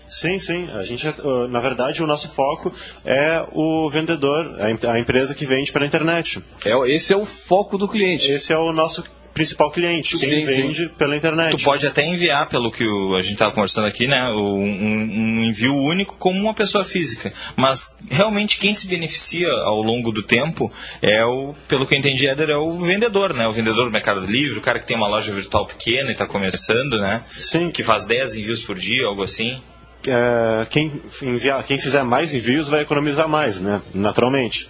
Sim, 0.10 0.40
sim. 0.40 0.68
A 0.72 0.84
gente, 0.84 1.06
na 1.52 1.60
verdade, 1.60 2.02
o 2.02 2.08
nosso 2.08 2.28
foco 2.28 2.74
é 3.06 3.46
o 3.52 3.88
vendedor, 3.88 4.58
a 4.60 5.00
empresa 5.00 5.36
que 5.36 5.46
vende 5.46 5.72
pela 5.72 5.86
internet. 5.86 6.44
É, 6.66 6.74
esse 6.90 7.14
é 7.14 7.18
o 7.18 7.24
foco 7.24 7.78
do 7.78 7.88
cliente. 7.88 8.32
Esse 8.32 8.52
é 8.52 8.58
o 8.58 8.74
nosso 8.74 9.04
principal 9.36 9.70
cliente, 9.70 10.18
quem 10.18 10.30
sim, 10.30 10.46
vende 10.46 10.84
sim. 10.84 10.90
pela 10.98 11.16
internet. 11.16 11.58
Tu 11.58 11.64
pode 11.64 11.86
até 11.86 12.04
enviar, 12.04 12.48
pelo 12.48 12.72
que 12.72 12.86
a 13.18 13.22
gente 13.22 13.34
estava 13.34 13.52
conversando 13.52 13.86
aqui, 13.86 14.08
né, 14.08 14.30
um, 14.32 14.64
um, 14.64 15.44
envio 15.44 15.76
único 15.76 16.16
como 16.18 16.40
uma 16.40 16.54
pessoa 16.54 16.86
física. 16.86 17.34
Mas 17.56 17.96
realmente 18.10 18.58
quem 18.58 18.74
se 18.74 18.88
beneficia 18.88 19.52
ao 19.52 19.82
longo 19.82 20.12
do 20.12 20.24
tempo 20.24 20.72
é 21.02 21.24
o, 21.26 21.54
pelo 21.68 21.86
que 21.86 21.94
eu 21.94 22.00
entendi, 22.00 22.28
Éder, 22.28 22.50
é 22.50 22.56
o 22.56 22.72
vendedor, 22.78 23.34
né? 23.34 23.46
O 23.46 23.52
vendedor 23.52 23.86
do 23.86 23.92
Mercado 23.92 24.22
Livre, 24.22 24.58
o 24.58 24.62
cara 24.62 24.80
que 24.80 24.88
tem 24.88 24.96
uma 24.96 25.08
loja 25.08 25.34
virtual 25.34 25.68
pequena 25.68 26.10
e 26.10 26.14
está 26.14 26.26
começando, 26.26 26.98
né? 26.98 27.26
Sim. 27.30 27.70
Que 27.70 27.84
faz 27.84 28.06
10 28.06 28.38
envios 28.38 28.64
por 28.64 28.78
dia, 28.78 29.06
algo 29.06 29.22
assim. 29.22 29.62
É, 30.08 30.66
quem, 30.70 31.02
enviar, 31.24 31.62
quem 31.64 31.78
fizer 31.78 32.04
mais 32.04 32.34
envios 32.34 32.70
vai 32.70 32.82
economizar 32.82 33.28
mais, 33.28 33.60
né? 33.60 33.82
Naturalmente. 33.94 34.70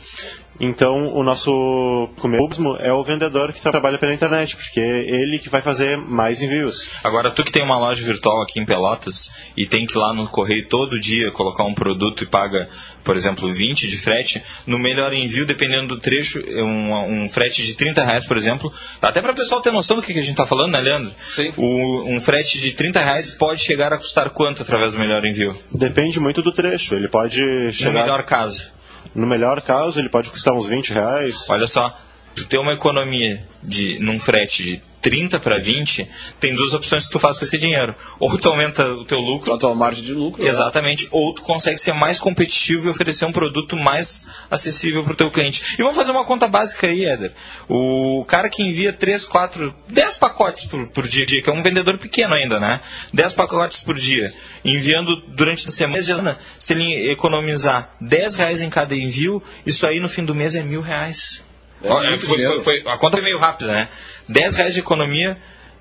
Então, 0.60 1.14
o 1.14 1.24
nosso 1.24 2.10
mesmo 2.24 2.78
é 2.78 2.92
o 2.92 3.04
vendedor 3.04 3.52
que 3.52 3.62
trabalha 3.62 4.00
pela 4.00 4.14
internet, 4.14 4.56
porque 4.56 4.80
é 4.80 5.00
ele 5.00 5.40
que 5.40 5.50
vai 5.50 5.62
fazer 5.62 5.98
mais 5.98 6.42
envios. 6.42 6.90
Agora, 7.04 7.32
tu 7.32 7.44
que 7.44 7.52
tem 7.52 7.64
uma 7.64 7.78
loja 7.78 8.04
virtual 8.04 8.42
aqui 8.42 8.60
em 8.60 8.66
Pelotas 8.66 9.30
e 9.56 9.68
tem 9.68 9.86
que 9.86 9.98
ir 9.98 10.00
lá 10.00 10.14
no 10.14 10.28
correio 10.28 10.68
todo 10.68 11.00
dia 11.00 11.32
colocar 11.32 11.66
um 11.66 11.74
produto 11.74 12.24
e 12.24 12.28
paga, 12.28 12.70
por 13.04 13.16
exemplo, 13.16 13.52
20 13.52 13.88
de 13.88 13.98
frete, 13.98 14.42
no 14.66 14.80
melhor 14.80 15.14
envio, 15.14 15.46
dependendo 15.46 15.96
do 15.96 16.00
trecho, 16.00 16.40
um, 16.40 17.24
um 17.24 17.30
frete 17.30 17.66
de 17.66 17.76
30 17.76 18.04
reais, 18.04 18.26
por 18.26 18.38
exemplo, 18.38 18.72
até 19.02 19.22
para 19.22 19.34
o 19.34 19.36
pessoal 19.36 19.62
ter 19.62 19.72
noção 19.72 19.98
do 19.98 20.04
que, 20.04 20.14
a 20.14 20.16
gente 20.16 20.32
está 20.32 20.46
falando, 20.46 20.72
né, 20.72 20.80
Leandro? 20.80 21.14
Sim. 21.26 21.52
O, 21.58 22.04
um 22.08 22.22
frete 22.22 22.60
de 22.60 22.72
30 22.72 23.02
reais 23.02 23.32
pode 23.32 23.62
chegar 23.62 23.92
a 23.92 23.98
custar 23.98 24.30
quanto 24.30 24.62
através 24.62 24.94
do 24.94 25.00
melhor 25.00 25.26
envio? 25.26 25.58
Depende 25.72 26.20
muito 26.20 26.42
do 26.42 26.54
trecho. 26.54 26.96
Ele 26.96 27.10
pode 27.10 27.36
chegar. 27.72 27.92
No 27.92 28.00
melhor 28.00 28.24
caso 28.24 28.75
No 29.16 29.26
melhor 29.26 29.62
caso, 29.62 29.98
ele 29.98 30.10
pode 30.10 30.30
custar 30.30 30.54
uns 30.54 30.68
20 30.68 30.94
reais. 30.94 31.50
Olha 31.50 31.66
só, 31.66 31.98
tu 32.36 32.46
tem 32.46 32.60
uma 32.60 32.74
economia 32.74 33.48
de 33.64 33.98
num 34.00 34.20
frete 34.20 34.64
de 34.64 34.82
30 35.06 35.40
para 35.40 35.60
20, 35.60 36.10
tem 36.40 36.56
duas 36.56 36.74
opções 36.74 37.06
que 37.06 37.12
tu 37.12 37.20
faz 37.20 37.38
com 37.38 37.46
esse 37.46 37.60
dinheiro. 37.60 37.94
Ou 38.20 38.36
tu 38.40 38.50
aumenta 38.50 38.88
o 38.88 39.06
teu 39.06 39.20
lucro. 39.20 39.54
A 39.54 39.58
tua 39.60 39.76
margem 39.76 40.04
de 40.04 40.14
lucro. 40.14 40.44
né? 40.44 40.50
Exatamente. 40.50 41.08
Ou 41.12 41.32
tu 41.32 41.44
consegue 41.44 41.78
ser 41.78 41.94
mais 41.94 42.20
competitivo 42.20 42.88
e 42.88 42.90
oferecer 42.90 43.24
um 43.26 43.32
produto 43.32 43.78
mais 43.78 44.28
acessível 44.50 45.04
para 45.04 45.14
o 45.14 45.16
teu 45.16 45.30
cliente. 45.30 45.64
E 45.78 45.84
vamos 45.84 45.96
fazer 45.96 46.10
uma 46.10 46.26
conta 46.26 46.48
básica 46.48 46.88
aí, 46.88 47.06
Éder. 47.06 47.34
O 47.70 48.26
cara 48.28 48.50
que 48.50 48.64
envia 48.64 48.92
3, 48.92 49.26
4, 49.26 49.76
10 49.88 50.18
pacotes 50.18 50.66
por, 50.66 50.88
por 50.88 51.08
dia, 51.08 51.24
que 51.28 51.48
é 51.48 51.54
um 51.54 51.62
vendedor 51.62 52.00
pequeno 52.00 52.34
ainda, 52.34 52.60
né? 52.60 52.82
10 53.14 53.34
pacotes 53.36 53.84
por 53.84 53.94
dia, 53.94 54.34
enviando 54.64 55.22
durante 55.28 55.68
a 55.68 55.72
semana, 55.72 56.40
se 56.58 56.74
ele 56.74 57.12
economizar 57.12 57.96
10 58.02 58.36
reais 58.38 58.60
em 58.60 58.72
cada 58.72 58.96
envio, 58.96 59.42
isso 59.68 59.86
aí 59.86 60.00
no 60.00 60.10
fim 60.10 60.26
do 60.26 60.34
mês 60.34 60.56
é 60.56 60.64
mil 60.64 60.82
reais. 60.82 61.44
É 61.86 62.18
foi- 62.18 62.60
foi- 62.62 62.84
a 62.86 62.98
conta 62.98 63.20
é 63.20 63.22
meio 63.22 63.40
rápida, 63.40 63.72
né? 63.74 63.90
10 64.28 64.56
reais 64.56 64.74
de 64.74 64.80
economia 64.80 65.38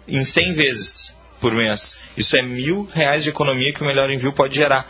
em 0.06 0.24
100 0.24 0.52
vezes 0.52 1.14
por 1.40 1.52
mês. 1.52 1.98
Isso 2.16 2.36
é 2.36 2.42
mil 2.42 2.88
reais 2.92 3.22
de 3.24 3.30
economia 3.30 3.72
que 3.72 3.82
o 3.82 3.86
melhor 3.86 4.10
envio 4.10 4.32
pode 4.32 4.54
gerar. 4.56 4.86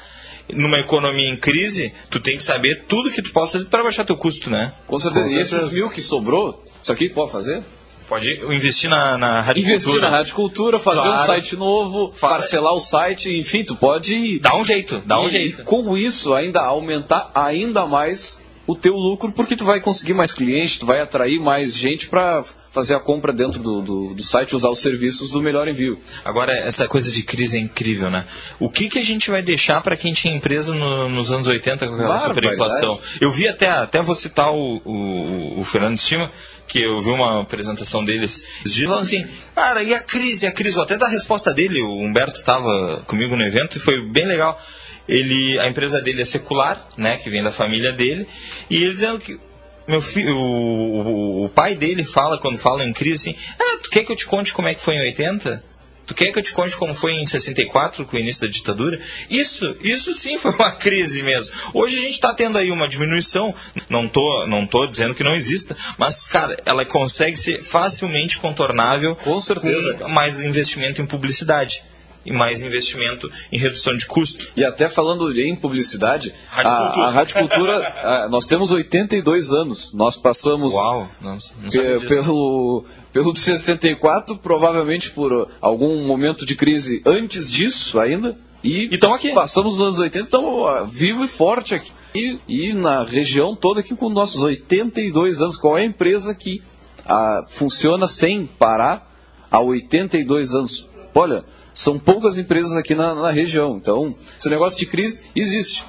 Numa 0.53 0.79
economia 0.79 1.29
em 1.31 1.39
crise, 1.39 1.95
tu 2.11 2.21
tem 2.21 2.37
que 2.37 2.43
saber 2.43 2.85
tudo 2.87 3.11
que 3.11 3.23
tu 3.23 3.33
possa 3.33 3.53
fazer 3.59 3.65
para 3.71 3.83
baixar 3.83 4.05
teu 4.05 4.17
custo, 4.17 4.51
né? 4.51 4.75
Com 4.87 5.01
certeza. 5.01 5.25
Com 5.27 5.31
E 5.33 5.39
esses 5.39 5.73
mil 5.73 5.89
que 5.89 6.03
sobrou, 6.03 6.62
isso 6.83 6.93
aqui 6.93 7.09
pode 7.09 7.33
fazer? 7.33 7.65
Pode 8.07 8.29
investir 8.55 8.91
na, 8.91 9.17
na 9.17 9.41
rádio 9.41 9.62
Investir 9.65 9.99
na 9.99 10.11
Rádio 10.11 10.35
Cultura, 10.35 10.79
fazer 10.79 11.01
um 11.01 11.12
Claro. 11.12 11.27
site 11.27 11.57
novo, 11.57 12.12
Fala. 12.15 12.35
parcelar 12.37 12.75
o 12.75 12.79
site, 12.79 13.31
enfim, 13.35 13.65
tu 13.65 13.75
pode. 13.75 14.39
Dá 14.41 14.55
um 14.55 14.62
jeito, 14.62 15.03
dá 15.07 15.19
um 15.19 15.27
e, 15.29 15.31
jeito. 15.31 15.62
E 15.62 15.65
com 15.65 15.97
isso 15.97 16.35
ainda 16.35 16.61
aumentar 16.61 17.31
ainda 17.35 17.87
mais 17.87 18.39
o 18.67 18.75
teu 18.75 18.95
lucro, 18.95 19.31
porque 19.33 19.57
tu 19.57 19.65
vai 19.65 19.81
conseguir 19.81 20.15
mais 20.15 20.33
clientes, 20.33 20.79
tu 20.79 20.87
vai 20.87 21.01
atrair 21.01 21.39
mais 21.41 21.77
gente 21.77 22.09
para 22.09 22.45
fazer 22.71 22.95
a 22.97 22.99
compra 23.01 23.33
dentro 23.33 23.61
do, 23.61 23.81
do, 23.83 24.15
do 24.15 24.23
site, 24.23 24.57
usar 24.57 24.69
os 24.69 24.81
serviços 24.81 25.31
do 25.31 25.41
melhor 25.41 25.69
envio. 25.69 25.97
Agora, 26.25 26.53
essa 26.53 26.89
coisa 26.89 27.12
de 27.12 27.23
crise 27.23 27.57
é 27.57 27.61
incrível, 27.61 28.11
né? 28.11 28.25
O 28.59 28.69
que, 28.69 28.89
que 28.89 28.99
a 28.99 29.03
gente 29.05 29.31
vai 29.31 29.41
deixar 29.43 29.81
para 29.81 29.97
quem 29.97 30.12
tinha 30.12 30.35
empresa 30.35 30.75
no- 30.75 31.09
nos 31.09 31.31
anos 31.31 31.47
80 31.47 31.87
com 31.87 31.95
aquela 31.95 32.09
superinflação? 32.35 33.01
Eu 33.21 33.31
vi 33.31 33.47
até, 33.47 33.69
até 33.69 34.03
vou 34.03 34.15
citar 34.17 34.53
o, 34.53 34.81
o, 34.85 35.61
o 35.61 35.65
Fernando 35.65 35.97
Estima, 35.99 36.33
que 36.67 36.81
eu 36.83 37.01
vi 37.01 37.11
uma 37.11 37.43
apresentação 37.43 38.05
deles, 38.05 38.45
falando 38.87 39.03
assim, 39.05 39.25
cara, 39.55 39.81
e 39.83 39.95
a 39.95 40.03
crise, 40.03 40.47
a 40.47 40.51
crise? 40.51 40.75
Vou 40.75 40.83
até 40.85 40.97
dar 40.99 41.07
a 41.07 41.11
resposta 41.11 41.55
dele, 41.55 41.81
o 41.81 42.01
Humberto 42.01 42.41
estava 42.41 43.05
comigo 43.07 43.37
no 43.37 43.45
evento 43.47 43.77
e 43.77 43.81
foi 43.81 44.01
bem 44.09 44.27
legal. 44.27 44.61
Ele, 45.09 45.59
a 45.59 45.69
empresa 45.69 46.01
dele 46.01 46.23
é 46.23 46.25
secular, 46.25 46.89
né, 46.97 47.17
que 47.19 47.29
vem 47.31 47.43
da 47.43 47.53
família 47.53 47.93
dele, 47.93 48.27
e 48.71 48.77
ele 48.83 48.93
dizendo 48.93 49.19
que 49.21 49.39
meu 49.87 50.01
filho, 50.01 50.35
o, 50.37 51.45
o- 51.45 51.49
pai 51.51 51.75
dele 51.75 52.05
fala, 52.05 52.39
quando 52.39 52.57
fala 52.57 52.85
em 52.85 52.93
crise, 52.93 53.31
assim, 53.31 53.39
ah, 53.61 53.79
tu 53.83 53.91
quer 53.91 54.03
que 54.05 54.11
eu 54.13 54.17
te 54.17 54.25
conte 54.27 54.53
como 54.55 54.67
é 54.69 54.75
que 54.75 54.81
foi 54.81 54.95
em 54.95 55.01
80? 55.03 55.63
Tu 56.07 56.15
quer 56.15 56.31
que 56.33 56.39
eu 56.39 56.43
te 56.43 56.53
conte 56.53 56.77
como 56.77 56.95
foi 56.95 57.13
em 57.13 57.25
64, 57.27 58.05
com 58.05 58.17
o 58.17 58.21
início 58.21 58.43
da 58.43 58.49
ditadura? 58.53 59.01
Isso, 59.31 59.75
isso 59.81 60.13
sim 60.13 60.39
foi 60.39 60.53
uma 60.53 60.71
crise 60.73 61.23
mesmo. 61.23 61.55
Hoje 61.73 61.97
a 61.99 62.01
gente 62.03 62.13
está 62.13 62.33
tendo 62.35 62.59
aí 62.59 62.71
uma 62.71 62.87
diminuição, 62.87 63.55
não 63.89 64.07
tô, 64.09 64.47
não 64.47 64.67
tô 64.67 64.87
dizendo 64.87 65.15
que 65.15 65.23
não 65.25 65.35
exista, 65.35 65.75
mas, 65.99 66.25
cara, 66.25 66.57
ela 66.67 66.85
consegue 66.85 67.37
ser 67.39 67.63
facilmente 67.63 68.39
contornável 68.39 69.17
Com 69.17 69.39
certeza. 69.41 69.95
com 69.95 70.09
mais 70.09 70.43
investimento 70.43 71.01
em 71.01 71.07
publicidade 71.07 71.83
e 72.25 72.33
mais 72.33 72.62
investimento 72.62 73.31
em 73.53 73.59
redução 73.59 73.97
de 73.97 74.07
custo. 74.07 74.49
E 74.57 74.64
até 74.64 74.89
falando 74.89 75.31
em 75.39 75.55
publicidade, 75.57 76.33
a, 76.53 76.61
a 76.61 77.11
Rádio 77.11 77.37
Cultura, 77.39 77.79
a- 78.25 78.29
nós 78.31 78.45
temos 78.45 78.70
82 78.70 79.53
anos. 79.53 79.93
Nós 79.93 80.16
passamos 80.16 80.72
Uau, 80.75 81.09
não, 81.20 81.39
não 81.62 81.70
pe- 81.70 82.07
pelo, 82.07 82.85
pelo 83.12 83.33
de 83.33 83.41
64, 83.41 84.37
provavelmente 84.39 85.11
por 85.11 85.49
algum 85.61 86.05
momento 86.05 86.47
de 86.47 86.55
crise 86.57 87.03
antes 87.07 87.51
disso 87.51 87.99
ainda. 88.01 88.37
E 88.62 88.85
E 88.95 88.97
tamo 88.99 89.14
aqui. 89.14 89.35
passamos 89.35 89.75
os 89.75 89.81
anos 89.83 89.99
80, 89.99 90.25
estamos 90.25 90.91
vivo 90.91 91.22
e 91.25 91.29
forte 91.29 91.75
aqui. 91.75 91.93
E, 92.14 92.39
e 92.49 92.72
na 92.72 93.05
região 93.05 93.55
toda 93.55 93.81
aqui 93.81 93.95
com 93.95 94.09
nossos 94.09 94.41
82 94.41 95.43
anos. 95.43 95.59
Qual 95.59 95.77
é 95.77 95.83
a 95.83 95.85
empresa 95.87 96.35
que 96.35 96.62
ah, 97.07 97.45
funciona 97.49 98.09
sem 98.09 98.47
parar 98.47 99.07
há 99.51 99.61
82 99.61 100.55
anos? 100.55 100.89
Olha, 101.14 101.45
são 101.75 101.99
poucas 101.99 102.39
empresas 102.39 102.77
aqui 102.77 102.95
na, 102.95 103.14
na 103.14 103.31
região. 103.31 103.77
Então, 103.77 104.14
esse 104.39 104.49
negócio 104.49 104.79
de 104.79 104.87
crise 104.87 105.25
existe. 105.35 105.85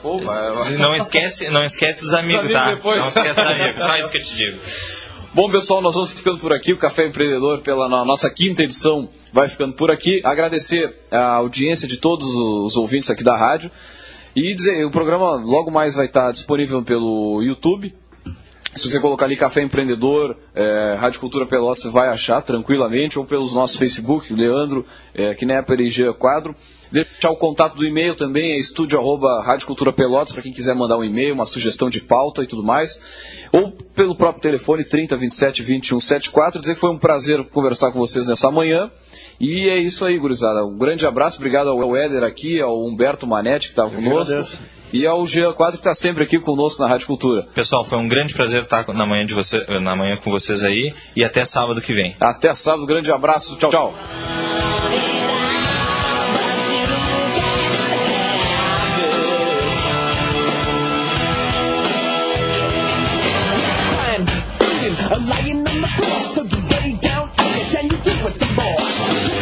Pô, 0.01 0.19
vai- 0.19 0.51
vai- 0.51 0.71
Não 0.77 0.95
esquece, 0.95 1.49
não 1.49 1.63
esquece 1.63 2.01
dos 2.01 2.13
amigos, 2.13 2.39
amigos 2.41 2.61
tá? 2.61 2.69
depois. 2.71 2.99
Não 2.99 3.07
esquece 3.07 3.41
dos 3.41 3.51
amigos, 3.51 3.81
só 3.81 3.95
isso 3.97 4.11
que 4.11 4.17
eu 4.17 4.23
te 4.23 4.35
digo. 4.35 4.59
Bom, 5.37 5.51
pessoal, 5.51 5.83
nós 5.83 5.93
vamos 5.93 6.13
ficando 6.13 6.39
por 6.39 6.51
aqui. 6.51 6.73
O 6.73 6.79
Café 6.79 7.05
Empreendedor, 7.05 7.61
pela 7.61 7.87
no- 7.87 8.03
nossa 8.03 8.27
quinta 8.27 8.63
edição, 8.63 9.07
vai 9.31 9.47
ficando 9.47 9.75
por 9.75 9.91
aqui. 9.91 10.19
Agradecer 10.25 10.95
a 11.11 11.35
audiência 11.35 11.87
de 11.87 11.97
todos 11.97 12.25
os 12.27 12.75
ouvintes 12.75 13.11
aqui 13.11 13.23
da 13.23 13.37
rádio. 13.37 13.69
E 14.35 14.55
dizer, 14.55 14.83
o 14.83 14.89
programa 14.89 15.35
logo 15.35 15.69
mais 15.69 15.93
vai 15.93 16.07
estar 16.07 16.31
disponível 16.31 16.81
pelo 16.81 17.39
YouTube. 17.43 17.93
Se 18.73 18.89
você 18.89 18.99
colocar 18.99 19.25
ali 19.25 19.37
Café 19.37 19.61
Empreendedor, 19.61 20.35
é, 20.55 20.97
Rádio 20.99 21.19
Cultura 21.19 21.45
Pelotas, 21.45 21.83
você 21.83 21.89
vai 21.91 22.07
achar 22.09 22.41
tranquilamente, 22.41 23.19
ou 23.19 23.23
pelos 23.25 23.53
nossos 23.53 23.77
Facebook, 23.77 24.33
Leandro, 24.33 24.87
é, 25.13 25.35
Knepper 25.35 25.79
e 25.81 25.91
Jean 25.91 26.13
Quadro. 26.13 26.55
Deixar 26.91 27.31
o 27.31 27.35
contato 27.35 27.75
do 27.75 27.85
e-mail 27.85 28.15
também, 28.15 28.53
é 28.53 28.57
estúdio 28.57 28.97
arroba 28.97 29.41
Rádio 29.41 29.67
Cultura 29.67 29.91
Pelotas, 29.91 30.31
para 30.31 30.41
quem 30.41 30.51
quiser 30.51 30.75
mandar 30.75 30.97
um 30.97 31.03
e-mail, 31.03 31.33
uma 31.33 31.45
sugestão 31.45 31.89
de 31.89 32.01
pauta 32.01 32.43
e 32.43 32.47
tudo 32.47 32.63
mais. 32.63 33.01
Ou 33.51 33.71
pelo 33.71 34.15
próprio 34.15 34.41
telefone 34.41 34.83
30 34.83 35.17
27 35.17 35.63
21 35.63 35.99
74. 35.99 36.61
Dizer 36.61 36.75
que 36.75 36.79
foi 36.79 36.91
um 36.91 36.97
prazer 36.97 37.43
conversar 37.45 37.91
com 37.91 37.99
vocês 37.99 38.27
nessa 38.27 38.49
manhã. 38.51 38.89
E 39.39 39.69
é 39.69 39.77
isso 39.77 40.05
aí, 40.05 40.17
gurizada. 40.17 40.65
Um 40.65 40.77
grande 40.77 41.05
abraço, 41.05 41.37
obrigado 41.37 41.69
ao 41.69 41.95
Éder 41.95 42.23
aqui, 42.23 42.61
ao 42.61 42.85
Humberto 42.85 43.27
Manetti 43.27 43.67
que 43.67 43.73
estava 43.73 43.89
conosco. 43.89 44.63
E 44.93 45.05
ao 45.05 45.25
Jean 45.27 45.51
Quadro 45.51 45.73
que 45.73 45.81
está 45.81 45.93
sempre 45.93 46.23
aqui 46.23 46.39
conosco 46.39 46.81
na 46.81 46.87
Rádio 46.87 47.07
Cultura. 47.07 47.45
Pessoal, 47.53 47.83
foi 47.83 47.97
um 47.97 48.07
grande 48.07 48.33
prazer 48.33 48.63
estar 48.63 48.87
na 48.93 49.05
manhã, 49.05 49.25
de 49.25 49.33
você, 49.33 49.59
na 49.81 49.95
manhã 49.95 50.17
com 50.23 50.31
vocês 50.31 50.63
aí 50.63 50.93
e 51.15 51.25
até 51.25 51.43
sábado 51.43 51.81
que 51.81 51.93
vem. 51.93 52.15
Até 52.21 52.53
sábado, 52.53 52.85
grande 52.85 53.11
abraço, 53.11 53.57
tchau, 53.57 53.69
tchau. 53.69 53.93
some 68.37 68.53
more. 68.55 69.36